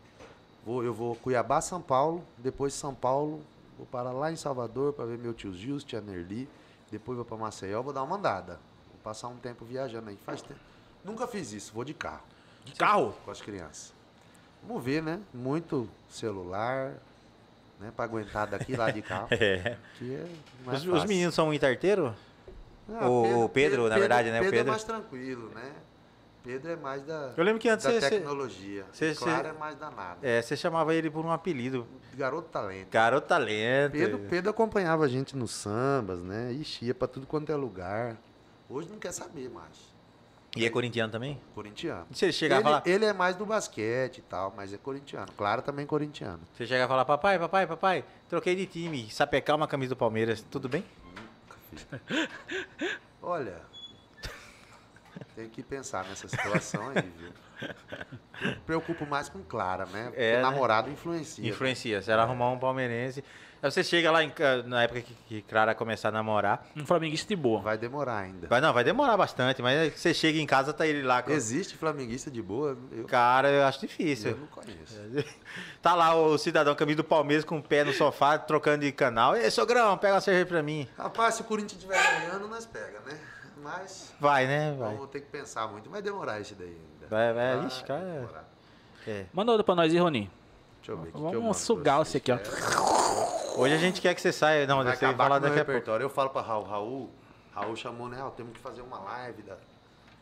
Vou, 0.65 0.83
eu 0.83 0.93
vou 0.93 1.15
Cuiabá, 1.15 1.61
São 1.61 1.81
Paulo, 1.81 2.23
depois 2.37 2.73
São 2.73 2.93
Paulo, 2.93 3.41
vou 3.77 3.85
para 3.87 4.11
lá 4.11 4.31
em 4.31 4.35
Salvador 4.35 4.93
para 4.93 5.05
ver 5.05 5.17
meu 5.17 5.33
tio 5.33 5.53
Gils, 5.53 5.83
tia 5.83 6.01
Nerli, 6.01 6.47
depois 6.91 7.15
vou 7.15 7.25
para 7.25 7.37
Maceió, 7.37 7.81
vou 7.81 7.93
dar 7.93 8.03
uma 8.03 8.15
andada. 8.17 8.59
Vou 8.91 8.99
passar 9.03 9.27
um 9.29 9.37
tempo 9.37 9.63
viajando 9.65 10.09
aí. 10.09 10.17
Faz 10.25 10.41
tempo. 10.41 10.59
Nunca 11.05 11.25
fiz 11.27 11.53
isso, 11.53 11.71
vou 11.73 11.83
de 11.85 11.93
carro. 11.93 12.23
De 12.65 12.73
carro? 12.73 13.13
Com 13.23 13.31
as 13.31 13.41
crianças. 13.41 13.93
Vamos 14.67 14.83
ver, 14.83 15.01
né? 15.01 15.21
Muito 15.33 15.87
celular, 16.09 16.93
né? 17.79 17.91
Pra 17.95 18.03
aguentar 18.05 18.47
daqui 18.47 18.75
lá 18.75 18.91
de 18.91 19.01
carro. 19.01 19.27
É. 19.31 19.77
É 20.01 20.75
Os, 20.75 20.85
os 20.85 21.05
meninos 21.05 21.33
são 21.33 21.45
muito 21.45 21.65
arteiro? 21.65 22.13
Ah, 22.89 23.07
o- 23.09 23.45
o 23.45 23.49
Pedro, 23.49 23.87
na 23.87 23.97
verdade, 23.97 24.29
né? 24.31 24.39
O 24.39 24.43
Pedro, 24.43 24.55
é 24.55 24.59
Pedro- 24.59 24.71
mais 24.71 24.83
tranquilo, 24.83 25.49
né? 25.55 25.71
Pedro 26.47 26.71
é 26.71 26.75
mais 26.77 27.03
da, 27.03 27.33
Eu 27.35 27.43
lembro 27.43 27.59
que 27.59 27.67
antes 27.67 27.85
da 27.85 27.91
você- 27.91 28.09
tecnologia. 28.09 28.85
você- 28.89 29.13
Clara 29.13 29.49
você- 29.49 29.49
é 29.49 29.59
mais 29.59 29.75
danada. 29.75 30.17
É, 30.25 30.41
você 30.41 30.55
chamava 30.55 30.95
ele 30.95 31.09
por 31.09 31.25
um 31.25 31.31
apelido. 31.31 31.85
Garoto 32.13 32.47
talento. 32.47 32.89
Garoto 32.89 33.27
talento. 33.27 33.91
Pedro, 33.91 34.19
Pedro 34.29 34.49
acompanhava 34.51 35.03
a 35.03 35.07
gente 35.09 35.35
nos 35.35 35.51
sambas, 35.51 36.21
né? 36.21 36.53
Ixi, 36.53 36.85
ia 36.85 36.95
pra 36.95 37.05
tudo 37.05 37.27
quanto 37.27 37.51
é 37.51 37.55
lugar. 37.57 38.15
Hoje 38.69 38.87
não 38.89 38.97
quer 38.97 39.11
saber 39.11 39.49
mais. 39.49 39.93
E 40.55 40.65
é 40.65 40.69
corintiano 40.69 41.11
também? 41.11 41.37
Corintiano. 41.53 42.07
Você 42.09 42.31
chegava 42.31 42.61
ele, 42.61 42.69
lá, 42.69 42.83
ele 42.85 43.05
é 43.05 43.11
mais 43.13 43.35
do 43.35 43.45
basquete 43.45 44.19
e 44.19 44.21
tal, 44.21 44.53
mas 44.55 44.71
é 44.73 44.77
corintiano. 44.77 45.27
Clara 45.37 45.61
também 45.61 45.83
é 45.83 45.87
corintiano. 45.87 46.39
você 46.55 46.65
chegava 46.65 46.85
a 46.85 46.87
falar, 46.87 47.05
papai, 47.05 47.37
papai, 47.37 47.67
papai, 47.67 48.05
troquei 48.29 48.55
de 48.55 48.65
time, 48.65 49.11
sapecar 49.11 49.57
uma 49.57 49.67
camisa 49.67 49.89
do 49.89 49.97
Palmeiras, 49.97 50.41
tudo 50.49 50.69
bem? 50.69 50.85
Olha, 53.21 53.61
tem 55.35 55.49
que 55.49 55.61
pensar 55.63 56.05
nessa 56.05 56.27
situação 56.27 56.89
aí, 56.89 57.01
viu? 57.17 57.31
Eu 58.41 58.49
me 58.49 58.55
preocupo 58.65 59.05
mais 59.05 59.29
com 59.29 59.41
Clara, 59.43 59.85
né? 59.87 60.05
Porque 60.07 60.21
É, 60.21 60.35
né? 60.37 60.41
namorado 60.41 60.89
influencia. 60.91 61.47
Influencia. 61.47 62.01
Se 62.01 62.11
ela 62.11 62.23
arrumar 62.23 62.49
um 62.51 62.59
palmeirense. 62.59 63.23
Aí 63.59 63.71
você 63.71 63.83
chega 63.83 64.11
lá 64.11 64.23
em 64.23 64.31
na 64.67 64.83
época 64.83 65.01
que, 65.01 65.15
que 65.27 65.41
Clara 65.41 65.73
começar 65.73 66.09
a 66.09 66.11
namorar. 66.11 66.63
Um 66.75 66.85
flamenguista 66.85 67.27
de 67.27 67.35
boa. 67.35 67.59
Vai 67.59 67.75
demorar 67.75 68.19
ainda. 68.19 68.47
Vai, 68.47 68.61
não, 68.61 68.71
vai 68.71 68.83
demorar 68.83 69.17
bastante, 69.17 69.63
mas 69.63 69.91
você 69.99 70.13
chega 70.13 70.37
em 70.37 70.45
casa, 70.45 70.71
tá 70.71 70.85
ele 70.85 71.01
lá 71.01 71.23
com. 71.23 71.31
Existe 71.31 71.75
flamenguista 71.75 72.29
de 72.29 72.39
boa? 72.39 72.77
Eu, 72.91 73.05
Cara, 73.05 73.49
eu 73.49 73.65
acho 73.65 73.79
difícil. 73.79 74.31
eu 74.31 74.37
não 74.37 74.47
conheço. 74.47 75.01
Tá 75.81 75.95
lá 75.95 76.13
o 76.15 76.37
cidadão 76.37 76.75
camisa 76.75 76.97
do 76.97 77.03
Palmeiras 77.03 77.45
com 77.45 77.57
o 77.59 77.63
pé 77.63 77.83
no 77.83 77.93
sofá, 77.93 78.37
trocando 78.37 78.83
de 78.83 78.91
canal. 78.91 79.35
Ei, 79.37 79.49
sogrão, 79.49 79.97
pega 79.97 80.15
uma 80.15 80.21
cerveja 80.21 80.45
pra 80.45 80.61
mim. 80.61 80.87
Rapaz, 80.97 81.35
se 81.35 81.41
o 81.41 81.45
Corinthians 81.45 81.81
estiver 81.81 82.19
ganhando, 82.19 82.47
nós 82.47 82.65
pega, 82.65 82.99
né? 83.05 83.17
Mas 83.61 84.13
Vai, 84.19 84.45
né? 84.47 84.75
Vai. 84.77 84.93
vamos 84.93 85.09
ter 85.09 85.21
que 85.21 85.27
pensar 85.27 85.67
muito. 85.67 85.89
Vai 85.89 86.01
demorar 86.01 86.39
esse 86.39 86.55
daí 86.55 86.67
ainda. 86.69 87.07
Vai, 87.09 87.33
vai. 87.33 87.65
Ixi, 87.67 87.83
cara. 87.83 88.03
demorar. 88.03 88.49
É. 89.07 89.25
Manda 89.33 89.51
outra 89.51 89.63
pra 89.63 89.75
nós 89.75 89.91
aí, 89.91 89.99
Roni. 89.99 90.29
Deixa 90.77 90.91
eu 90.91 90.97
ver. 90.97 91.05
que 91.05 91.11
que 91.11 91.17
eu 91.17 91.21
Vamos 91.21 91.41
mando 91.41 91.53
sugar 91.53 91.97
você 91.99 92.17
aqui, 92.17 92.31
ó. 92.31 92.37
Hoje 93.57 93.73
a 93.73 93.77
gente 93.77 94.01
quer 94.01 94.13
que 94.13 94.21
você 94.21 94.31
saia. 94.31 94.67
Não, 94.67 94.83
Vai 94.83 94.95
você 94.95 95.05
vai 95.05 95.15
falar 95.15 95.39
daqui 95.39 95.53
a 95.53 95.65
pouco. 95.65 95.71
repertório. 95.71 96.03
Eu 96.03 96.09
falo 96.09 96.29
pra 96.29 96.41
Raul, 96.41 96.63
Raul, 96.63 97.09
Raul 97.53 97.75
chamou, 97.75 98.07
né? 98.07 98.17
Raul, 98.17 98.31
temos 98.31 98.53
que 98.53 98.59
fazer 98.59 98.81
uma 98.81 98.99
live 98.99 99.41
da, 99.41 99.57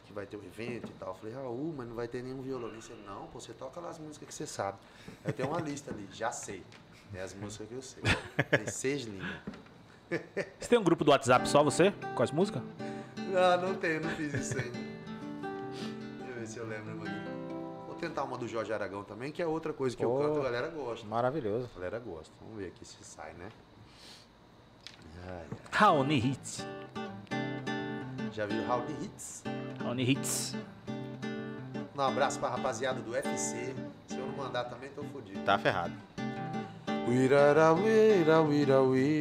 que 0.06 0.14
vai 0.14 0.26
ter 0.26 0.38
um 0.38 0.44
evento 0.44 0.90
e 0.90 0.94
tal. 0.94 1.10
Eu 1.10 1.16
falei, 1.16 1.36
Raul, 1.36 1.74
mas 1.78 1.88
não 1.88 1.96
vai 1.96 2.08
ter 2.08 2.24
nenhum 2.24 2.42
violonista. 2.42 2.94
Ele, 2.94 3.04
não, 3.06 3.28
pô, 3.28 3.40
você 3.40 3.52
toca 3.54 3.80
lá 3.82 3.90
as 3.90 4.00
músicas 4.00 4.28
que 4.28 4.34
você 4.34 4.48
sabe. 4.48 4.78
Aí 5.26 5.34
tem 5.34 5.46
uma 5.46 5.60
lista 5.60 5.92
ali, 5.92 6.08
já 6.14 6.32
sei. 6.32 6.64
É 7.14 7.22
as 7.22 7.34
músicas 7.34 7.68
que 7.68 7.74
eu 7.74 7.82
sei. 7.82 8.04
Tem 8.50 8.68
seis 8.68 9.04
linhas. 9.04 9.36
Você 10.60 10.70
tem 10.70 10.78
um 10.80 10.84
grupo 10.84 11.04
do 11.04 11.12
WhatsApp 11.12 11.48
só 11.50 11.64
você? 11.64 11.92
Com 12.16 12.24
as 12.24 12.32
músicas? 12.32 12.62
Não, 13.32 13.62
não 13.70 13.76
tenho, 13.76 14.02
não 14.02 14.10
fiz 14.12 14.34
isso 14.34 14.58
ainda. 14.58 14.78
Deixa 16.18 16.32
eu 16.32 16.36
ver 16.36 16.48
se 16.48 16.58
eu 16.58 16.68
lembro 16.68 17.02
aqui. 17.02 17.12
Vou 17.88 17.96
tentar 17.96 18.24
uma 18.24 18.38
do 18.38 18.48
Jorge 18.48 18.72
Aragão 18.74 19.04
também, 19.04 19.32
que 19.32 19.42
é 19.42 19.48
outra 19.48 19.74
coisa 19.74 19.96
que 19.96 20.04
eu 20.04 20.10
Pô. 20.10 20.20
canto, 20.20 20.40
a 20.40 20.44
galera 20.44 20.68
gosta. 20.70 21.08
Maravilhoso. 21.08 21.70
A 21.72 21.76
galera 21.76 22.00
gosta. 22.00 22.34
Vamos 22.42 22.58
ver 22.58 22.68
aqui 22.68 22.86
se 22.86 22.98
sai, 23.04 23.34
né? 23.34 23.50
Ai, 25.28 25.46
ai. 25.52 25.58
Raoni 25.72 26.18
Hits. 26.18 26.66
Já 28.34 28.46
viu 28.46 28.62
de 28.62 29.06
Hits? 29.06 29.44
Raoni 29.82 30.12
Hits. 30.12 30.56
Um 31.98 32.02
abraço 32.02 32.38
pra 32.38 32.50
rapaziada 32.50 33.00
do 33.00 33.12
UFC. 33.12 33.74
Se 34.08 34.18
eu 34.18 34.28
não 34.28 34.36
mandar 34.36 34.66
também, 34.66 34.90
tô 34.90 35.02
fodido. 35.06 35.40
Tá 35.46 35.58
ferrado. 35.58 35.94
Uirara, 37.08 37.74
uira, 37.74 38.42
uira, 38.42 38.82
uira. 38.82 39.16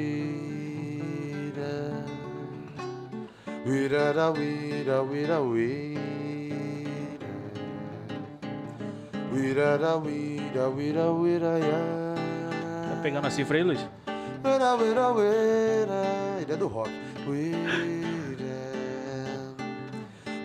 Uirara, 3.67 4.31
uira, 4.31 5.03
uira, 5.03 5.41
uira. 5.41 6.01
Uirara, 9.33 9.97
uira, 9.97 10.69
uira, 10.69 11.11
uira. 11.11 11.51
Tá 12.89 13.01
pegando 13.03 13.27
a 13.27 13.31
cifra 13.31 13.57
aí, 13.57 13.65
Luiz? 13.65 13.81
Uira, 14.45 14.75
uira, 14.77 15.13
uira. 15.13 16.03
Ele 16.43 16.53
é 16.53 16.57
do 16.57 16.69
rock. 16.69 16.91
Uira. 17.27 18.05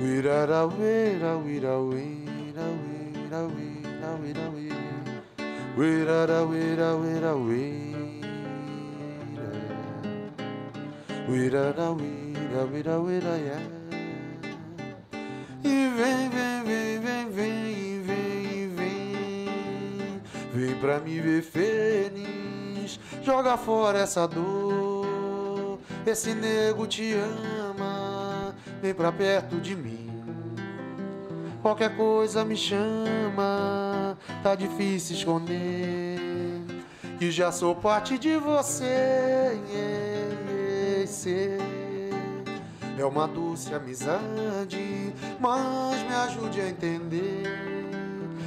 Wirara, 0.01 0.65
wira, 0.65 1.35
wira, 1.35 1.77
wira, 1.77 2.63
wira, 2.63 3.39
wira, 3.51 4.11
wira, 4.23 4.49
wira. 4.55 4.79
Wirara, 5.77 6.43
wira, 6.45 6.95
wira, 6.95 7.35
wira. 11.29 11.59
Wirara, 11.59 11.91
wira, 11.91 12.65
wira, 12.71 12.99
wira, 12.99 13.37
yeah. 13.37 13.61
E 15.63 15.89
vem, 15.89 16.29
vem, 16.29 16.63
vem, 16.63 16.99
vem, 16.99 17.29
vem, 17.29 18.01
vem, 18.01 18.69
vem. 18.75 20.21
Vem 20.53 20.75
pra 20.79 20.99
me 20.99 21.19
ver 21.19 21.43
feliz. 21.43 22.99
Joga 23.23 23.57
fora 23.57 23.99
essa 23.99 24.27
dor. 24.27 25.79
Esse 26.05 26.33
nego 26.33 26.87
te 26.87 27.13
ama. 27.13 28.55
Vem 28.81 28.93
pra 28.93 29.11
perto 29.11 29.57
de 29.57 29.75
mim. 29.75 30.09
Qualquer 31.61 31.95
coisa 31.95 32.43
me 32.45 32.55
chama. 32.55 34.17
Tá 34.41 34.55
difícil 34.55 35.17
esconder. 35.17 36.19
Que 37.19 37.29
já 37.29 37.51
sou 37.51 37.75
parte 37.75 38.17
de 38.17 38.37
você. 38.37 39.59
Yeah, 39.71 39.88
sei. 41.09 41.57
É 42.97 43.05
uma 43.05 43.27
doce 43.27 43.73
amizade, 43.73 45.13
mas 45.39 46.03
me 46.03 46.13
ajude 46.15 46.61
a 46.61 46.69
entender. 46.69 47.43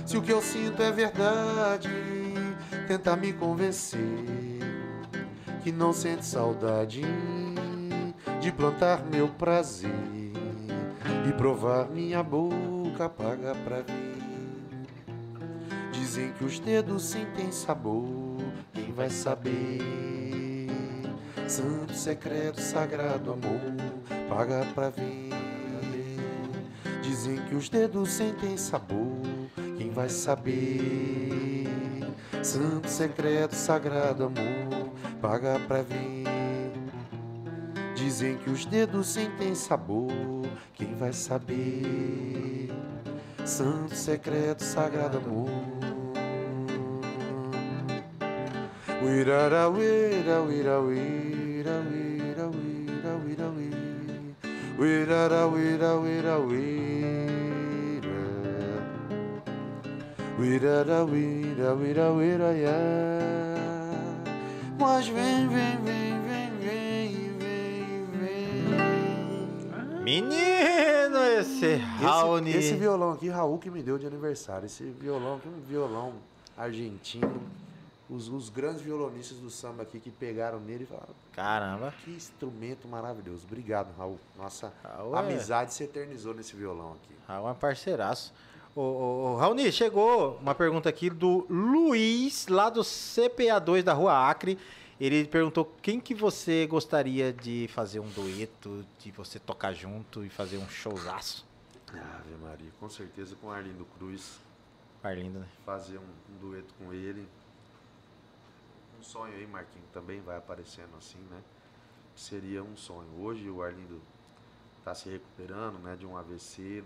Se 0.05 0.17
o 0.17 0.23
que 0.23 0.33
eu 0.33 0.43
sinto 0.43 0.83
é 0.83 0.93
verdade, 0.93 1.89
tenta 2.87 3.17
me 3.17 3.33
convencer 3.33 3.99
que 5.63 5.73
não 5.73 5.93
sente 5.93 6.27
saudade 6.27 7.03
de 8.41 8.53
plantar 8.53 9.05
meu 9.05 9.29
prazer 9.29 9.91
e 11.29 11.33
provar 11.33 11.89
minha 11.89 12.23
boca 12.23 13.09
paga 13.09 13.55
pra 13.65 13.77
ver. 13.77 14.13
Dizem 15.93 16.33
que 16.33 16.45
os 16.45 16.59
dedos 16.59 17.05
sentem 17.05 17.51
sabor, 17.53 18.37
quem 18.75 18.93
vai 18.93 19.09
saber? 19.09 20.12
Santo 21.53 21.93
secreto, 21.95 22.63
sagrado 22.63 23.31
amor, 23.31 23.61
paga 24.27 24.65
pra 24.75 24.89
ver. 24.89 25.29
Dizem 27.03 27.37
que 27.47 27.55
os 27.55 27.69
dedos 27.69 28.11
sentem 28.11 28.57
sabor, 28.57 29.21
quem 29.77 29.91
vai 29.91 30.09
saber? 30.09 31.69
Santo 32.43 32.89
secreto, 32.89 33.55
sagrado 33.55 34.25
amor, 34.25 34.95
paga 35.21 35.61
pra 35.69 35.83
ver. 35.83 36.25
Dizem 37.95 38.39
que 38.39 38.49
os 38.49 38.65
dedos 38.65 39.09
sentem 39.09 39.55
sabor, 39.55 40.09
quem 40.73 40.95
vai 40.95 41.13
saber? 41.13 42.73
Santo 43.45 43.95
secreto, 43.95 44.65
sagrado 44.65 45.19
amor. 45.19 45.51
Wirara, 49.05 49.69
wira, 51.63 51.79
wira, 51.79 52.49
wira, 52.49 53.15
wira, 53.25 53.47
wira, 54.79 55.19
wira, 55.95 56.39
wira. 56.39 56.59
Wira, 60.39 60.83
wira, 60.83 61.05
wira. 61.05 61.75
Wira, 61.75 61.75
wira, 61.75 62.11
wira, 62.11 62.51
yeah. 62.53 63.23
Mas 64.77 65.07
vem, 65.07 65.47
vem, 65.47 65.77
vem, 65.85 66.21
vem, 66.23 66.51
vem, 66.59 67.31
vem, 67.39 68.07
vem. 68.19 70.03
Menino, 70.03 71.19
esse 71.39 71.77
Raoni. 71.77 72.51
Esse, 72.51 72.59
esse 72.59 72.75
violão 72.75 73.13
aqui, 73.13 73.29
Raul 73.29 73.59
que 73.59 73.71
me 73.71 73.83
deu 73.85 73.99
de 73.99 74.07
aniversário. 74.07 74.67
Esse 74.67 74.83
violão 74.83 75.37
aqui 75.37 75.47
é 75.47 75.51
um 75.51 75.61
violão 75.61 76.15
argentino. 76.57 77.41
Os, 78.13 78.29
os 78.29 78.51
grandes 78.51 78.83
violonistas 78.83 79.39
do 79.39 79.49
samba 79.49 79.85
aqui 79.85 79.99
que 79.99 80.11
pegaram 80.11 80.61
nele 80.61 80.85
e 80.85 80.87
falaram: 80.87 81.15
Caramba. 81.33 81.95
que 82.05 82.11
instrumento 82.11 82.87
maravilhoso. 82.87 83.47
Obrigado, 83.47 83.91
Raul. 83.97 84.19
Nossa 84.37 84.71
Raul 84.85 85.17
é- 85.17 85.19
amizade 85.21 85.73
se 85.73 85.85
eternizou 85.85 86.35
nesse 86.35 86.55
violão 86.55 86.93
aqui. 86.93 87.15
Raul 87.27 87.49
é 87.49 87.53
um 87.53 87.55
parceiraço. 87.55 88.35
Ô, 88.75 88.81
ô, 88.81 89.33
ô, 89.33 89.37
Raoni, 89.37 89.73
chegou 89.73 90.37
uma 90.43 90.55
pergunta 90.55 90.89
aqui 90.91 91.09
do 91.09 91.47
Luiz, 91.49 92.49
lá 92.49 92.69
do 92.69 92.83
CPA2 92.83 93.83
da 93.83 93.95
Rua 93.95 94.29
Acre. 94.29 94.59
Ele 95.01 95.25
perguntou 95.27 95.65
quem 95.81 95.99
que 95.99 96.15
você 96.15 96.67
gostaria 96.67 97.33
de 97.33 97.69
fazer 97.73 97.99
um 98.01 98.09
dueto, 98.09 98.85
de 98.99 99.11
você 99.11 99.39
tocar 99.39 99.73
junto 99.73 100.25
e 100.25 100.29
fazer 100.29 100.59
um 100.59 100.69
showzaço. 100.69 101.47
Ave 101.91 102.35
Maria, 102.43 102.71
com 102.79 102.89
certeza 102.89 103.35
com 103.41 103.51
Arlindo 103.51 103.87
Cruz. 103.99 104.39
Arlindo, 105.03 105.41
né? 105.41 105.47
Fazer 105.67 105.99
um, 105.99 106.03
um 106.03 106.39
dueto 106.39 106.73
com 106.79 106.93
ele. 106.93 107.27
Um 109.03 109.05
sonho 109.05 109.35
aí, 109.35 109.49
Marquinhos, 109.49 109.89
também 109.93 110.21
vai 110.21 110.37
aparecendo 110.37 110.97
assim, 110.97 111.19
né? 111.29 111.43
Seria 112.15 112.63
um 112.63 112.77
sonho. 112.77 113.09
Hoje 113.19 113.51
o 113.51 113.61
Arlindo 113.61 114.01
está 114.79 114.95
se 114.95 115.11
recuperando, 115.11 115.81
né? 115.81 115.97
De 115.97 116.07
um 116.07 116.17
AVC, 116.17 116.85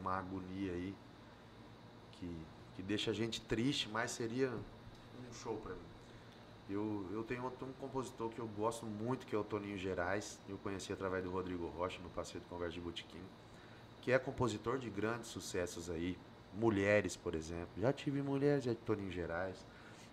uma 0.00 0.16
agonia 0.16 0.72
aí 0.72 0.94
que, 2.12 2.34
que 2.76 2.82
deixa 2.82 3.10
a 3.10 3.14
gente 3.14 3.42
triste, 3.42 3.90
mas 3.90 4.12
seria 4.12 4.48
um 4.48 5.34
show 5.34 5.54
para 5.58 5.74
mim. 5.74 5.80
Eu, 6.70 7.06
eu 7.12 7.22
tenho 7.24 7.44
outro 7.44 7.66
um 7.66 7.72
compositor 7.74 8.30
que 8.30 8.38
eu 8.38 8.48
gosto 8.48 8.86
muito, 8.86 9.26
que 9.26 9.36
é 9.36 9.38
o 9.38 9.44
Toninho 9.44 9.76
Gerais. 9.76 10.40
Eu 10.48 10.56
conheci 10.56 10.90
através 10.94 11.22
do 11.22 11.30
Rodrigo 11.30 11.66
Rocha, 11.76 12.00
no 12.02 12.08
Passeio 12.08 12.42
do 12.42 12.48
Conversa 12.48 12.72
de 12.72 12.80
Botequim. 12.80 13.20
Que 14.00 14.12
é 14.12 14.18
compositor 14.18 14.78
de 14.78 14.88
grandes 14.88 15.28
sucessos 15.28 15.90
aí. 15.90 16.16
Mulheres, 16.54 17.16
por 17.16 17.34
exemplo. 17.34 17.68
Já 17.76 17.92
tive 17.92 18.22
Mulheres, 18.22 18.64
de 18.64 18.74
Toninho 18.74 19.12
Gerais. 19.12 19.62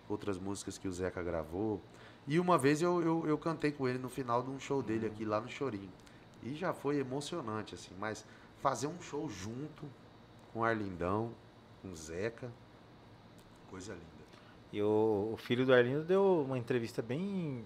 Outras 0.08 0.38
músicas 0.38 0.78
que 0.78 0.88
o 0.88 0.92
Zeca 0.92 1.22
gravou. 1.22 1.80
E 2.26 2.38
uma 2.38 2.56
vez 2.58 2.80
eu, 2.82 3.02
eu, 3.02 3.26
eu 3.26 3.38
cantei 3.38 3.72
com 3.72 3.88
ele 3.88 3.98
no 3.98 4.08
final 4.08 4.42
de 4.42 4.50
um 4.50 4.58
show 4.58 4.82
dele 4.82 5.06
aqui, 5.06 5.24
lá 5.24 5.40
no 5.40 5.48
Chorinho. 5.48 5.90
E 6.42 6.54
já 6.54 6.72
foi 6.72 6.98
emocionante, 6.98 7.74
assim. 7.74 7.94
Mas 7.98 8.24
fazer 8.60 8.86
um 8.86 9.00
show 9.00 9.28
junto 9.28 9.84
com 10.52 10.64
Arlindão, 10.64 11.32
com 11.82 11.94
Zeca, 11.94 12.50
coisa 13.70 13.92
linda. 13.92 14.18
E 14.72 14.82
o, 14.82 15.30
o 15.32 15.36
filho 15.36 15.64
do 15.64 15.72
Arlindo 15.72 16.04
deu 16.04 16.42
uma 16.42 16.58
entrevista 16.58 17.00
bem. 17.00 17.64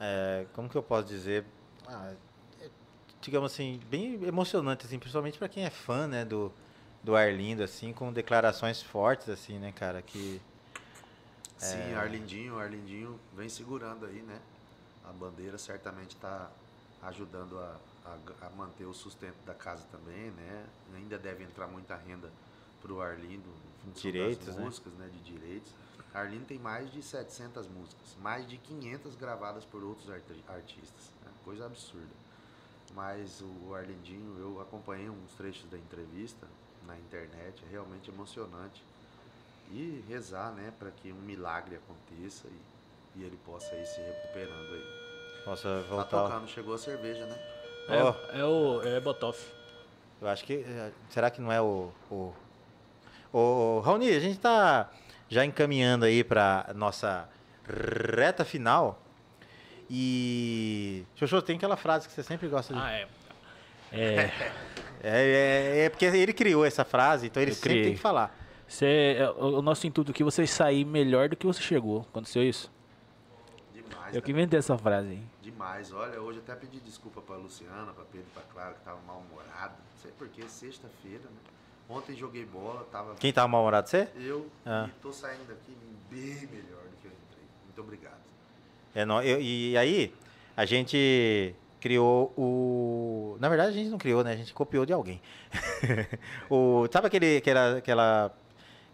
é, 0.00 0.46
como 0.52 0.68
que 0.68 0.76
eu 0.76 0.82
posso 0.82 1.06
dizer? 1.08 1.44
Ah, 1.86 2.14
é, 2.60 2.70
digamos 3.20 3.52
assim, 3.52 3.80
bem 3.90 4.22
emocionante, 4.24 4.86
assim, 4.86 4.98
principalmente 4.98 5.38
para 5.38 5.48
quem 5.48 5.64
é 5.64 5.70
fã, 5.70 6.06
né, 6.06 6.24
do, 6.24 6.52
do 7.02 7.14
Arlindo, 7.14 7.62
assim, 7.62 7.92
com 7.92 8.12
declarações 8.12 8.82
fortes, 8.82 9.28
assim, 9.28 9.58
né, 9.58 9.72
cara, 9.72 10.00
que. 10.02 10.40
Sim, 11.58 11.94
Arlindinho, 11.94 12.58
Arlindinho 12.58 13.18
vem 13.34 13.48
segurando 13.48 14.04
aí, 14.06 14.22
né? 14.22 14.40
A 15.04 15.12
bandeira 15.12 15.56
certamente 15.56 16.14
está 16.14 16.50
ajudando 17.02 17.58
a, 17.58 17.76
a, 18.04 18.46
a 18.46 18.50
manter 18.50 18.84
o 18.84 18.92
sustento 18.92 19.36
da 19.46 19.54
casa 19.54 19.84
também, 19.90 20.30
né? 20.32 20.66
Ainda 20.94 21.18
deve 21.18 21.44
entrar 21.44 21.66
muita 21.66 21.96
renda 21.96 22.30
para 22.82 22.92
o 22.92 23.00
Arlindo, 23.00 23.48
em 23.48 23.88
função 23.92 24.10
Direitos, 24.10 24.46
das 24.46 24.56
né? 24.56 24.64
músicas, 24.64 24.92
né? 24.94 25.08
De 25.08 25.18
direitos. 25.20 25.72
Arlindo 26.12 26.44
tem 26.46 26.58
mais 26.58 26.90
de 26.92 27.02
700 27.02 27.66
músicas, 27.68 28.16
mais 28.22 28.48
de 28.48 28.56
500 28.58 29.14
gravadas 29.16 29.64
por 29.64 29.82
outros 29.82 30.10
arti- 30.10 30.44
artistas, 30.48 31.10
né? 31.24 31.30
coisa 31.44 31.66
absurda. 31.66 32.14
Mas 32.94 33.42
o 33.42 33.74
Arlindinho, 33.74 34.36
eu 34.38 34.60
acompanhei 34.60 35.08
uns 35.10 35.32
trechos 35.36 35.68
da 35.70 35.76
entrevista 35.76 36.46
na 36.86 36.96
internet, 36.98 37.62
é 37.66 37.70
realmente 37.70 38.10
emocionante 38.10 38.82
e 39.70 40.04
rezar, 40.08 40.52
né, 40.52 40.72
para 40.78 40.90
que 40.90 41.12
um 41.12 41.20
milagre 41.22 41.76
aconteça 41.76 42.46
e, 42.48 43.20
e 43.20 43.24
ele 43.24 43.38
possa 43.44 43.74
ir 43.74 43.86
se 43.86 44.00
recuperando 44.00 44.74
aí. 44.74 44.84
Possa 45.44 45.68
Tá 45.68 45.88
voltar. 45.94 46.22
tocando, 46.28 46.48
chegou 46.48 46.74
a 46.74 46.78
cerveja, 46.78 47.24
né? 47.26 47.38
É, 47.88 48.02
Ó. 48.02 48.14
é 48.32 48.44
o 48.44 48.82
é 48.82 49.00
Botoff. 49.00 49.44
Eu 50.20 50.28
acho 50.28 50.44
que. 50.44 50.54
é, 50.66 50.90
Será 51.10 51.30
que 51.30 51.40
não 51.40 51.52
é 51.52 51.60
o. 51.60 51.90
O, 52.10 52.32
o 53.32 53.80
Raoni, 53.84 54.08
a 54.10 54.18
gente 54.20 54.38
tá 54.40 54.90
já 55.28 55.44
encaminhando 55.44 56.04
aí 56.04 56.24
pra 56.24 56.70
nossa 56.74 57.28
reta 58.16 58.44
final. 58.44 59.00
E. 59.88 61.04
Xoxô, 61.14 61.40
tem 61.40 61.56
aquela 61.56 61.76
frase 61.76 62.08
que 62.08 62.14
você 62.14 62.22
sempre 62.22 62.48
gosta 62.48 62.74
de. 62.74 62.80
Ah, 62.80 62.90
é. 62.92 63.08
É. 63.92 64.30
É, 65.08 65.20
é, 65.20 65.84
é 65.84 65.88
porque 65.90 66.06
ele 66.06 66.32
criou 66.32 66.64
essa 66.64 66.82
frase, 66.84 67.26
então 67.26 67.40
ele 67.40 67.52
Eu 67.52 67.54
sempre 67.54 67.68
criei. 67.68 67.84
tem 67.84 67.94
que 67.94 68.00
falar. 68.00 68.34
Cê, 68.68 69.16
é, 69.18 69.30
o 69.30 69.62
nosso 69.62 69.86
intuito 69.86 70.10
aqui 70.10 70.22
é 70.22 70.24
você 70.24 70.46
sair 70.46 70.84
melhor 70.84 71.28
do 71.28 71.36
que 71.36 71.46
você 71.46 71.60
chegou. 71.62 72.00
Aconteceu 72.10 72.42
isso? 72.42 72.70
Demais, 73.72 74.14
Eu 74.14 74.20
que 74.22 74.32
né? 74.32 74.38
inventei 74.40 74.58
essa 74.58 74.76
frase 74.76 75.08
aí. 75.10 75.22
Demais. 75.40 75.92
Olha, 75.92 76.20
hoje 76.20 76.40
até 76.40 76.54
pedi 76.54 76.80
desculpa 76.80 77.20
pra 77.20 77.36
Luciana, 77.36 77.92
pra 77.92 78.04
Pedro, 78.10 78.26
pra 78.34 78.42
Clara, 78.52 78.74
que 78.74 78.80
tava 78.84 78.98
mal-humorado. 79.06 79.74
Não 79.94 80.02
sei 80.02 80.10
porquê, 80.18 80.42
sexta-feira, 80.48 81.20
né? 81.24 81.36
Ontem 81.88 82.16
joguei 82.16 82.44
bola, 82.44 82.84
tava 82.90 83.14
Quem 83.14 83.32
tá 83.32 83.46
mal-humorado, 83.46 83.88
você? 83.88 84.08
eu 84.16 84.48
Ah. 84.64 84.86
e 84.88 85.00
tô 85.00 85.12
saindo 85.12 85.46
daqui 85.46 85.72
bem 86.10 86.34
melhor 86.50 86.82
do 86.82 86.96
que 87.00 87.06
eu 87.06 87.12
entrei. 87.12 87.44
Muito 87.64 87.80
obrigado. 87.80 88.16
É, 88.92 89.04
nó- 89.04 89.22
eu- 89.22 89.40
e 89.40 89.76
aí, 89.76 90.12
a 90.56 90.64
gente 90.64 91.54
criou 91.80 92.32
o. 92.36 93.36
Na 93.38 93.48
verdade, 93.48 93.70
a 93.70 93.74
gente 93.74 93.90
não 93.90 93.98
criou, 93.98 94.24
né? 94.24 94.32
A 94.32 94.36
gente 94.36 94.52
copiou 94.52 94.84
de 94.84 94.92
alguém. 94.92 95.20
o... 96.50 96.88
Sabe 96.90 97.06
aquele, 97.06 97.36
aquela, 97.36 97.76
aquela, 97.76 98.34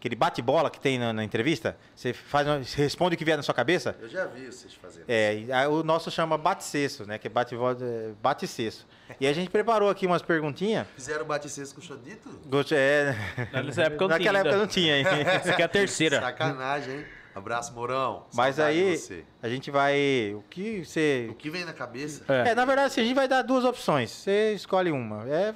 aquele 0.03 0.17
bate-bola 0.17 0.69
que 0.69 0.81
tem 0.81 0.99
na, 0.99 1.13
na 1.13 1.23
entrevista? 1.23 1.77
Você 1.95 2.13
faz, 2.13 2.45
você 2.69 2.83
responde 2.83 3.15
o 3.15 3.19
que 3.19 3.25
vier 3.25 3.37
na 3.37 3.43
sua 3.43 3.55
cabeça? 3.55 3.97
Eu 4.01 4.09
já 4.09 4.27
vi 4.27 4.47
vocês 4.47 4.75
fazendo. 4.75 5.05
É, 5.07 5.45
aí 5.53 5.67
o 5.69 5.85
nosso 5.85 6.11
chama 6.11 6.37
bate-cesso, 6.37 7.07
né? 7.07 7.19
Que 7.19 7.29
é 7.29 7.31
é, 7.31 8.13
bate-cesso. 8.21 8.85
E 9.21 9.27
a 9.29 9.33
gente 9.33 9.49
preparou 9.49 9.89
aqui 9.89 10.05
umas 10.05 10.21
perguntinhas. 10.21 10.89
Fizeram 10.97 11.25
bate-cesto 11.25 11.77
com 11.77 11.81
o 11.81 11.85
Chodito? 11.85 12.29
É... 12.75 13.15
Nessa 13.63 13.83
época 13.83 14.05
eu 14.05 14.09
não 14.09 14.19
tinha 14.19 14.33
Naquela 14.33 14.39
ainda. 14.39 14.49
época 14.49 14.57
não 14.57 14.67
tinha 14.67 14.95
ainda. 14.95 15.11
Essa 15.31 15.53
aqui 15.53 15.63
é 15.63 15.65
a 15.65 15.69
terceira. 15.69 16.21
Sacanagem, 16.21 16.97
hein? 16.97 17.07
Abraço, 17.33 17.73
Mourão. 17.73 18.27
Mas 18.35 18.59
aí 18.59 18.99
a 19.41 19.49
gente 19.49 19.71
vai. 19.71 20.35
O 20.35 20.43
que 20.51 20.85
você. 20.85 21.29
O 21.31 21.35
que 21.35 21.49
vem 21.49 21.65
na 21.65 21.73
cabeça? 21.73 22.25
É. 22.29 22.51
É, 22.51 22.55
na 22.55 22.65
verdade, 22.65 22.89
assim, 22.89 23.01
a 23.03 23.05
gente 23.05 23.15
vai 23.15 23.29
dar 23.29 23.43
duas 23.43 23.65
opções. 23.65 24.11
Você 24.11 24.53
escolhe 24.53 24.91
uma. 24.91 25.27
É 25.29 25.55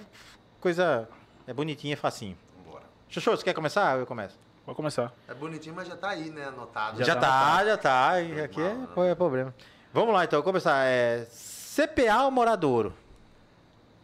coisa. 0.61 1.09
É 1.47 1.53
bonitinha, 1.53 1.94
é 1.94 1.97
facinho. 1.97 2.36
Chuchu, 3.09 3.30
você 3.30 3.44
quer 3.44 3.54
começar 3.54 3.94
ou 3.94 4.00
eu 4.00 4.07
começo? 4.07 4.38
Vou 4.64 4.74
começar. 4.74 5.12
É 5.28 5.34
bonitinho, 5.34 5.74
mas 5.74 5.86
já 5.86 5.96
tá 5.96 6.11
aí, 6.11 6.28
né? 6.30 6.46
Anotado. 6.46 6.98
Já 6.98 7.04
Já, 7.04 7.14
tá 7.16 7.20
tá, 7.20 7.64
já 7.64 7.76
tá. 7.78 8.20
E 8.20 8.40
aqui 8.40 8.61
é, 8.61 8.74
Normal, 8.74 9.04
é 9.04 9.14
problema. 9.14 9.54
Vamos 9.92 10.12
lá, 10.12 10.24
então, 10.24 10.42
começar. 10.42 10.84
É, 10.84 11.24
CPA 11.30 12.24
ou 12.24 12.30
Moradouro? 12.30 12.92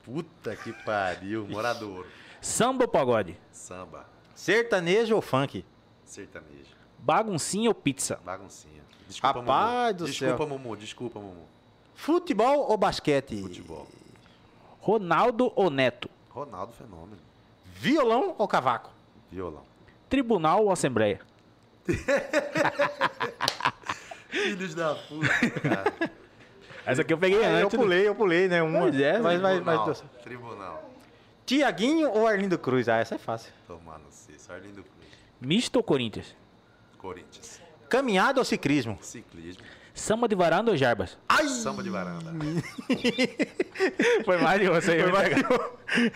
Puta 0.05 0.55
que 0.57 0.73
pariu. 0.85 1.47
Moradouro. 1.49 2.07
Samba 2.41 2.85
ou 2.85 2.89
pagode? 2.89 3.37
Samba. 3.51 4.07
Sertanejo 4.35 5.15
ou 5.17 5.23
funk? 5.23 5.65
Sertanejo. 6.05 6.73
Baguncinha 6.99 7.69
ou 7.69 7.75
pizza? 7.75 8.21
Baguncinha. 8.25 8.83
Desculpa, 9.09 9.41
Rapaz 9.41 9.83
Mumu. 9.87 9.95
do 9.99 10.05
Desculpa, 10.07 10.37
céu. 10.37 10.47
Mumu. 10.49 10.77
Desculpa, 10.77 11.19
Mumu. 11.21 11.47
Futebol 11.95 12.71
ou 12.71 12.77
basquete? 12.77 13.41
Futebol. 13.43 13.87
Ronaldo 14.81 15.53
ou 15.55 15.71
Neto? 15.71 16.09
Ronaldo 16.31 16.73
Fenômeno. 16.73 17.19
Violão 17.87 18.37
ou 18.39 18.47
cavaco? 18.47 18.91
Violão. 19.29 19.65
Tribunal 20.09 20.63
ou 20.67 20.71
Assembleia? 20.71 21.19
Filhos 24.31 24.73
da 24.73 24.95
puta, 24.95 25.51
cara. 25.61 25.93
Essa 26.87 27.03
aqui 27.03 27.13
eu 27.13 27.19
peguei 27.19 27.43
É, 27.43 27.61
eu 27.63 27.67
antes. 27.67 27.77
pulei, 27.77 28.07
eu 28.07 28.15
pulei, 28.15 28.47
né? 28.47 28.63
Uma. 28.63 28.83
Pois 28.83 29.01
é, 29.01 29.19
mas, 29.19 29.41
mas, 29.41 29.55
Tribunal. 29.57 29.87
mas, 29.89 30.05
Tribunal. 30.23 30.91
Tiaguinho 31.45 32.09
ou 32.13 32.25
Arlindo 32.29 32.57
Cruz? 32.57 32.89
Ah, 32.89 32.99
essa 32.99 33.17
é 33.17 33.19
fácil. 33.19 33.53
Tomar 33.67 33.99
no 33.99 34.13
C. 34.13 34.33
Sarlindo 34.39 34.85
Cruz. 34.85 35.09
Misto 35.41 35.75
ou 35.79 35.83
Corinthians? 35.83 36.37
Corinthians. 36.99 37.61
Caminhada 37.89 38.41
ou 38.41 38.45
ciclismo? 38.45 38.97
Ciclismo. 39.03 39.65
Samba 39.95 40.27
de 40.27 40.35
varanda 40.35 40.71
ou 40.71 40.77
Jarbas? 40.77 41.19
Ai! 41.29 41.47
Samba 41.49 41.83
de 41.83 41.91
varanda. 41.91 42.33
Foi 44.25 44.39
mais 44.39 44.61
de 44.61 44.69
você 44.69 44.93
aí. 44.93 46.13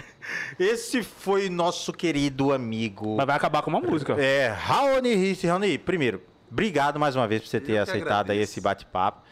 Esse 0.59 1.03
foi 1.03 1.49
nosso 1.51 1.93
querido 1.93 2.53
amigo. 2.53 3.16
Mas 3.16 3.27
vai 3.27 3.37
acabar 3.37 3.62
com 3.62 3.70
uma 3.70 3.81
música. 3.81 4.14
É, 4.14 4.49
Raoni 4.49 5.14
Risse. 5.14 5.47
Raoni, 5.47 5.79
primeiro, 5.79 6.22
obrigado 6.51 6.99
mais 6.99 7.14
uma 7.14 7.29
vez 7.29 7.43
por 7.43 7.49
você 7.49 7.61
ter 7.61 7.79
aceitado 7.79 8.31
aí 8.31 8.39
agradeço. 8.39 8.53
esse 8.53 8.61
bate-papo. 8.61 9.26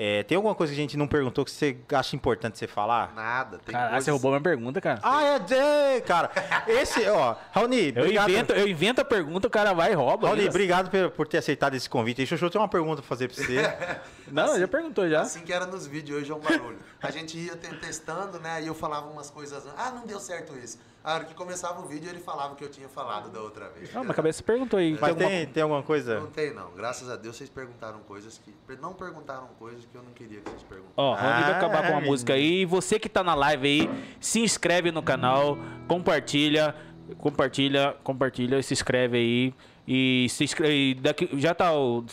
É, 0.00 0.22
tem 0.22 0.36
alguma 0.36 0.54
coisa 0.54 0.72
que 0.72 0.78
a 0.78 0.80
gente 0.82 0.96
não 0.96 1.08
perguntou 1.08 1.44
que 1.44 1.50
você 1.50 1.76
acha 1.92 2.14
importante 2.14 2.56
você 2.56 2.68
falar? 2.68 3.12
Nada. 3.16 3.58
Tem 3.58 3.72
Caralho, 3.72 3.90
coisas... 3.90 4.04
você 4.04 4.10
roubou 4.12 4.30
minha 4.30 4.40
pergunta, 4.40 4.80
cara. 4.80 5.00
Ah, 5.02 5.24
é, 5.24 5.96
é, 5.96 6.00
cara. 6.00 6.30
Esse, 6.68 7.04
ó, 7.08 7.34
Raoni, 7.50 7.92
Eu 7.96 8.02
obrigado. 8.04 8.30
invento, 8.30 8.52
eu 8.52 8.68
invento 8.68 9.00
a 9.00 9.04
pergunta, 9.04 9.48
o 9.48 9.50
cara 9.50 9.72
vai 9.72 9.90
e 9.90 9.94
rouba. 9.96 10.28
Raoni, 10.28 10.48
obrigado 10.48 10.88
por, 10.88 11.10
por 11.10 11.26
ter 11.26 11.38
aceitado 11.38 11.74
esse 11.74 11.90
convite. 11.90 12.18
Deixa 12.18 12.36
eu 12.36 12.48
ter 12.48 12.58
uma 12.58 12.68
pergunta 12.68 13.02
pra 13.02 13.08
fazer 13.08 13.26
pra 13.28 13.42
você. 13.44 13.98
Não, 14.30 14.56
já 14.60 14.68
perguntou 14.68 15.08
já. 15.08 15.22
Assim 15.22 15.40
que 15.40 15.52
era 15.52 15.66
nos 15.66 15.88
vídeos, 15.88 16.20
hoje 16.22 16.30
é 16.30 16.34
um 16.36 16.38
barulho. 16.38 16.78
A 17.02 17.10
gente 17.10 17.36
ia 17.36 17.56
te- 17.56 17.74
testando, 17.78 18.38
né? 18.38 18.62
E 18.62 18.68
eu 18.68 18.74
falava 18.76 19.08
umas 19.08 19.30
coisas. 19.30 19.64
Ah, 19.76 19.90
não 19.90 20.06
deu 20.06 20.20
certo 20.20 20.56
isso. 20.56 20.78
A 21.04 21.14
hora 21.14 21.24
que 21.24 21.32
começava 21.34 21.80
o 21.80 21.86
vídeo, 21.86 22.10
ele 22.10 22.18
falava 22.20 22.52
o 22.52 22.56
que 22.56 22.64
eu 22.64 22.70
tinha 22.70 22.88
falado 22.88 23.30
da 23.30 23.40
outra 23.40 23.68
vez. 23.70 23.92
Não, 23.94 24.04
mas 24.04 24.14
cabeça 24.14 24.42
perguntou 24.42 24.78
aí. 24.78 24.92
Mas 25.00 25.10
alguma- 25.10 25.28
tem, 25.28 25.46
tem 25.46 25.62
alguma 25.62 25.82
coisa? 25.82 26.20
Não 26.20 26.26
tem, 26.26 26.52
não. 26.52 26.70
Graças 26.72 27.08
a 27.08 27.16
Deus, 27.16 27.36
vocês 27.36 27.48
perguntaram 27.48 28.00
coisas 28.00 28.38
que. 28.44 28.52
Não 28.80 28.92
perguntaram 28.92 29.46
coisas 29.58 29.84
que 29.90 29.94
eu 29.96 30.02
não 30.02 30.10
queria 30.12 30.40
que 30.40 30.50
vocês 30.50 30.62
perguntassem. 30.64 30.94
Ó, 30.96 31.14
Rony 31.14 31.42
vai 31.42 31.52
Ah, 31.52 31.56
acabar 31.56 31.78
com 31.78 31.88
uma 31.88 31.94
menino. 31.96 32.10
música 32.10 32.34
aí. 32.34 32.60
E 32.62 32.64
você 32.66 32.98
que 32.98 33.08
tá 33.08 33.22
na 33.24 33.34
live 33.34 33.66
aí, 33.66 33.90
se 34.20 34.40
inscreve 34.40 34.90
no 34.92 35.02
canal, 35.02 35.56
compartilha, 35.86 36.74
compartilha, 37.18 37.96
compartilha, 38.02 38.62
se 38.62 38.74
inscreve 38.74 39.16
aí. 39.16 39.54
E 39.86 40.26
se 40.28 40.44
inscreve. 40.44 40.94
Daqui, 41.00 41.30
já 41.34 41.54
tá 41.54 41.72
o. 41.72 42.04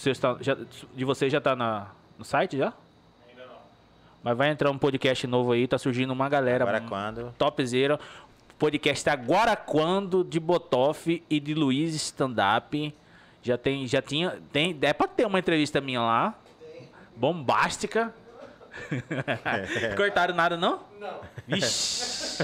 já- 0.41 0.55
de 0.93 1.03
você 1.03 1.29
já 1.29 1.41
tá 1.41 1.55
na, 1.55 1.88
no 2.17 2.23
site 2.23 2.57
já? 2.57 2.67
Ainda 3.27 3.45
não. 3.45 3.55
Mas 4.23 4.38
vai 4.38 4.49
entrar 4.49 4.71
um 4.71 4.77
podcast 4.77 5.27
novo 5.27 5.51
aí, 5.51 5.67
tá 5.67 5.77
surgindo 5.77 6.13
uma 6.13 6.29
galera. 6.29 6.63
Agora 6.63 6.81
um- 6.81 6.88
quando? 6.88 7.33
Topzera. 7.38 7.99
Podcast 8.57 9.09
Agora 9.09 9.55
Quando 9.55 10.23
de 10.23 10.39
Botoff 10.39 11.23
e 11.29 11.39
de 11.39 11.53
Luiz 11.53 11.93
Stand 11.95 12.35
Up. 12.57 12.95
Já 13.41 13.57
tem, 13.57 13.85
já 13.85 14.01
tinha, 14.01 14.41
tem, 14.51 14.77
é 14.81 14.93
pra 14.93 15.07
ter 15.07 15.25
uma 15.25 15.37
entrevista 15.37 15.79
minha 15.79 16.01
lá. 16.01 16.35
Bombástica. 17.15 18.13
Cortaram 19.95 20.33
nada 20.35 20.57
não? 20.57 20.81
Não. 20.99 21.21
Vixe. 21.47 22.43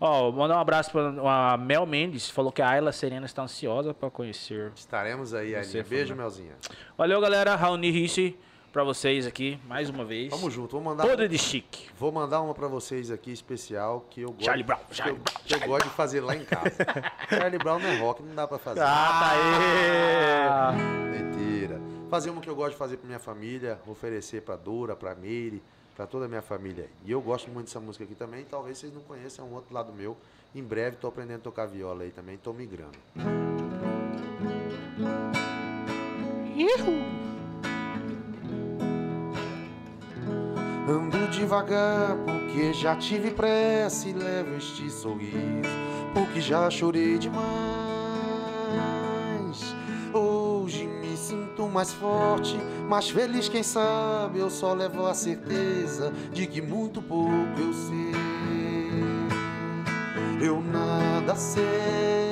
Ó, 0.00 0.32
mandar 0.32 0.56
um 0.56 0.60
abraço 0.60 0.90
pra 0.90 1.52
a 1.52 1.56
Mel 1.56 1.86
Mendes, 1.86 2.28
falou 2.28 2.50
que 2.50 2.60
a 2.60 2.68
Ayla 2.68 2.90
Serena 2.90 3.24
está 3.24 3.42
ansiosa 3.42 3.94
pra 3.94 4.10
conhecer. 4.10 4.72
Estaremos 4.74 5.32
aí, 5.32 5.54
Aline. 5.54 5.82
Beijo? 5.84 6.16
Melzinha. 6.16 6.56
Valeu, 6.98 7.20
galera. 7.20 7.54
Raoni 7.54 7.88
Ricci 7.90 8.36
pra 8.72 8.82
vocês 8.82 9.26
aqui, 9.26 9.58
mais 9.66 9.90
uma 9.90 10.04
vez. 10.04 10.30
Tamo 10.30 10.50
junto. 10.50 10.72
Vou 10.72 10.80
mandar, 10.80 11.06
Podre 11.06 11.28
de 11.28 11.38
chique. 11.38 11.88
vou 11.98 12.10
mandar 12.10 12.40
uma 12.40 12.54
pra 12.54 12.66
vocês 12.66 13.10
aqui 13.10 13.30
especial 13.30 14.06
que 14.10 14.22
eu 14.22 14.30
gosto. 14.30 14.44
Charlie 14.44 14.64
Brown, 14.64 14.80
que 14.88 14.94
Charlie 14.96 15.16
eu, 15.18 15.22
Brown, 15.22 15.34
que 15.44 15.54
eu 15.54 15.60
gosto 15.68 15.88
de 15.88 15.94
fazer 15.94 16.20
lá 16.20 16.34
em 16.34 16.44
casa. 16.44 16.76
Charlie 17.28 17.58
Brown 17.58 17.78
não 17.78 17.88
é 17.88 17.98
rock, 17.98 18.22
não 18.22 18.34
dá 18.34 18.48
pra 18.48 18.58
fazer. 18.58 18.80
Ah, 18.80 19.20
tá 19.20 19.30
aí! 20.72 21.22
Mentira. 21.22 21.80
Fazer 22.10 22.30
uma 22.30 22.40
que 22.40 22.48
eu 22.48 22.56
gosto 22.56 22.72
de 22.72 22.78
fazer 22.78 22.96
pra 22.96 23.06
minha 23.06 23.18
família, 23.18 23.78
oferecer 23.86 24.42
pra 24.42 24.56
Dora, 24.56 24.96
pra 24.96 25.14
Meire, 25.14 25.62
pra 25.94 26.06
toda 26.06 26.24
a 26.24 26.28
minha 26.28 26.42
família. 26.42 26.88
E 27.04 27.12
eu 27.12 27.20
gosto 27.20 27.50
muito 27.50 27.66
dessa 27.66 27.80
música 27.80 28.04
aqui 28.04 28.14
também, 28.14 28.44
talvez 28.44 28.78
vocês 28.78 28.92
não 28.92 29.02
conheçam, 29.02 29.46
é 29.46 29.48
um 29.48 29.54
outro 29.54 29.72
lado 29.74 29.92
meu. 29.92 30.16
Em 30.54 30.62
breve 30.62 30.96
tô 30.96 31.08
aprendendo 31.08 31.40
a 31.40 31.42
tocar 31.42 31.66
viola 31.66 32.02
aí 32.02 32.10
também, 32.10 32.36
tô 32.36 32.52
migrando. 32.52 32.98
Ando 40.92 41.26
devagar 41.28 42.18
porque 42.26 42.74
já 42.74 42.94
tive 42.94 43.30
pressa 43.30 44.10
e 44.10 44.12
levo 44.12 44.56
este 44.58 44.90
sorriso 44.90 45.70
porque 46.12 46.38
já 46.38 46.68
chorei 46.68 47.16
demais. 47.16 47.42
Hoje 50.12 50.86
me 50.86 51.16
sinto 51.16 51.66
mais 51.66 51.94
forte, 51.94 52.58
mais 52.90 53.08
feliz, 53.08 53.48
quem 53.48 53.62
sabe 53.62 54.40
eu 54.40 54.50
só 54.50 54.74
levo 54.74 55.06
a 55.06 55.14
certeza 55.14 56.12
de 56.30 56.46
que 56.46 56.60
muito 56.60 57.00
pouco 57.00 57.32
eu 57.58 57.72
sei. 57.72 58.12
Eu 60.46 60.60
nada 60.60 61.34
sei. 61.34 62.31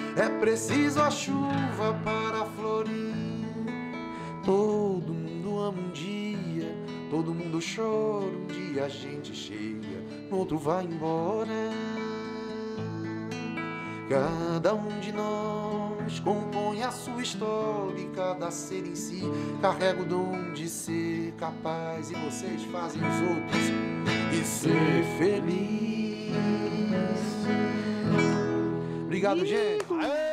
é 0.15 0.29
preciso 0.39 1.01
a 1.01 1.09
chuva 1.09 1.99
para 2.03 2.45
florir. 2.45 3.11
Todo 4.45 5.13
mundo 7.33 7.61
choro, 7.61 8.31
um 8.43 8.47
dia 8.47 8.85
a 8.85 8.89
gente 8.89 9.35
chega, 9.35 10.03
no 10.29 10.37
outro 10.37 10.57
vai 10.57 10.83
embora. 10.85 11.69
Cada 14.09 14.73
um 14.73 14.99
de 14.99 15.11
nós 15.11 16.19
compõe 16.19 16.83
a 16.83 16.91
sua 16.91 17.21
história 17.21 18.01
e 18.01 18.07
cada 18.07 18.49
ser 18.49 18.85
em 18.85 18.95
si 18.95 19.21
carrega 19.61 20.01
o 20.01 20.05
dom 20.05 20.51
de 20.53 20.67
ser 20.67 21.33
capaz 21.37 22.09
e 22.09 22.15
vocês 22.15 22.63
fazem 22.71 23.01
os 23.01 23.21
outros 23.29 23.61
e 24.33 24.43
ser 24.43 25.03
feliz. 25.17 25.81
Obrigado, 29.11 29.45
gente. 29.45 30.30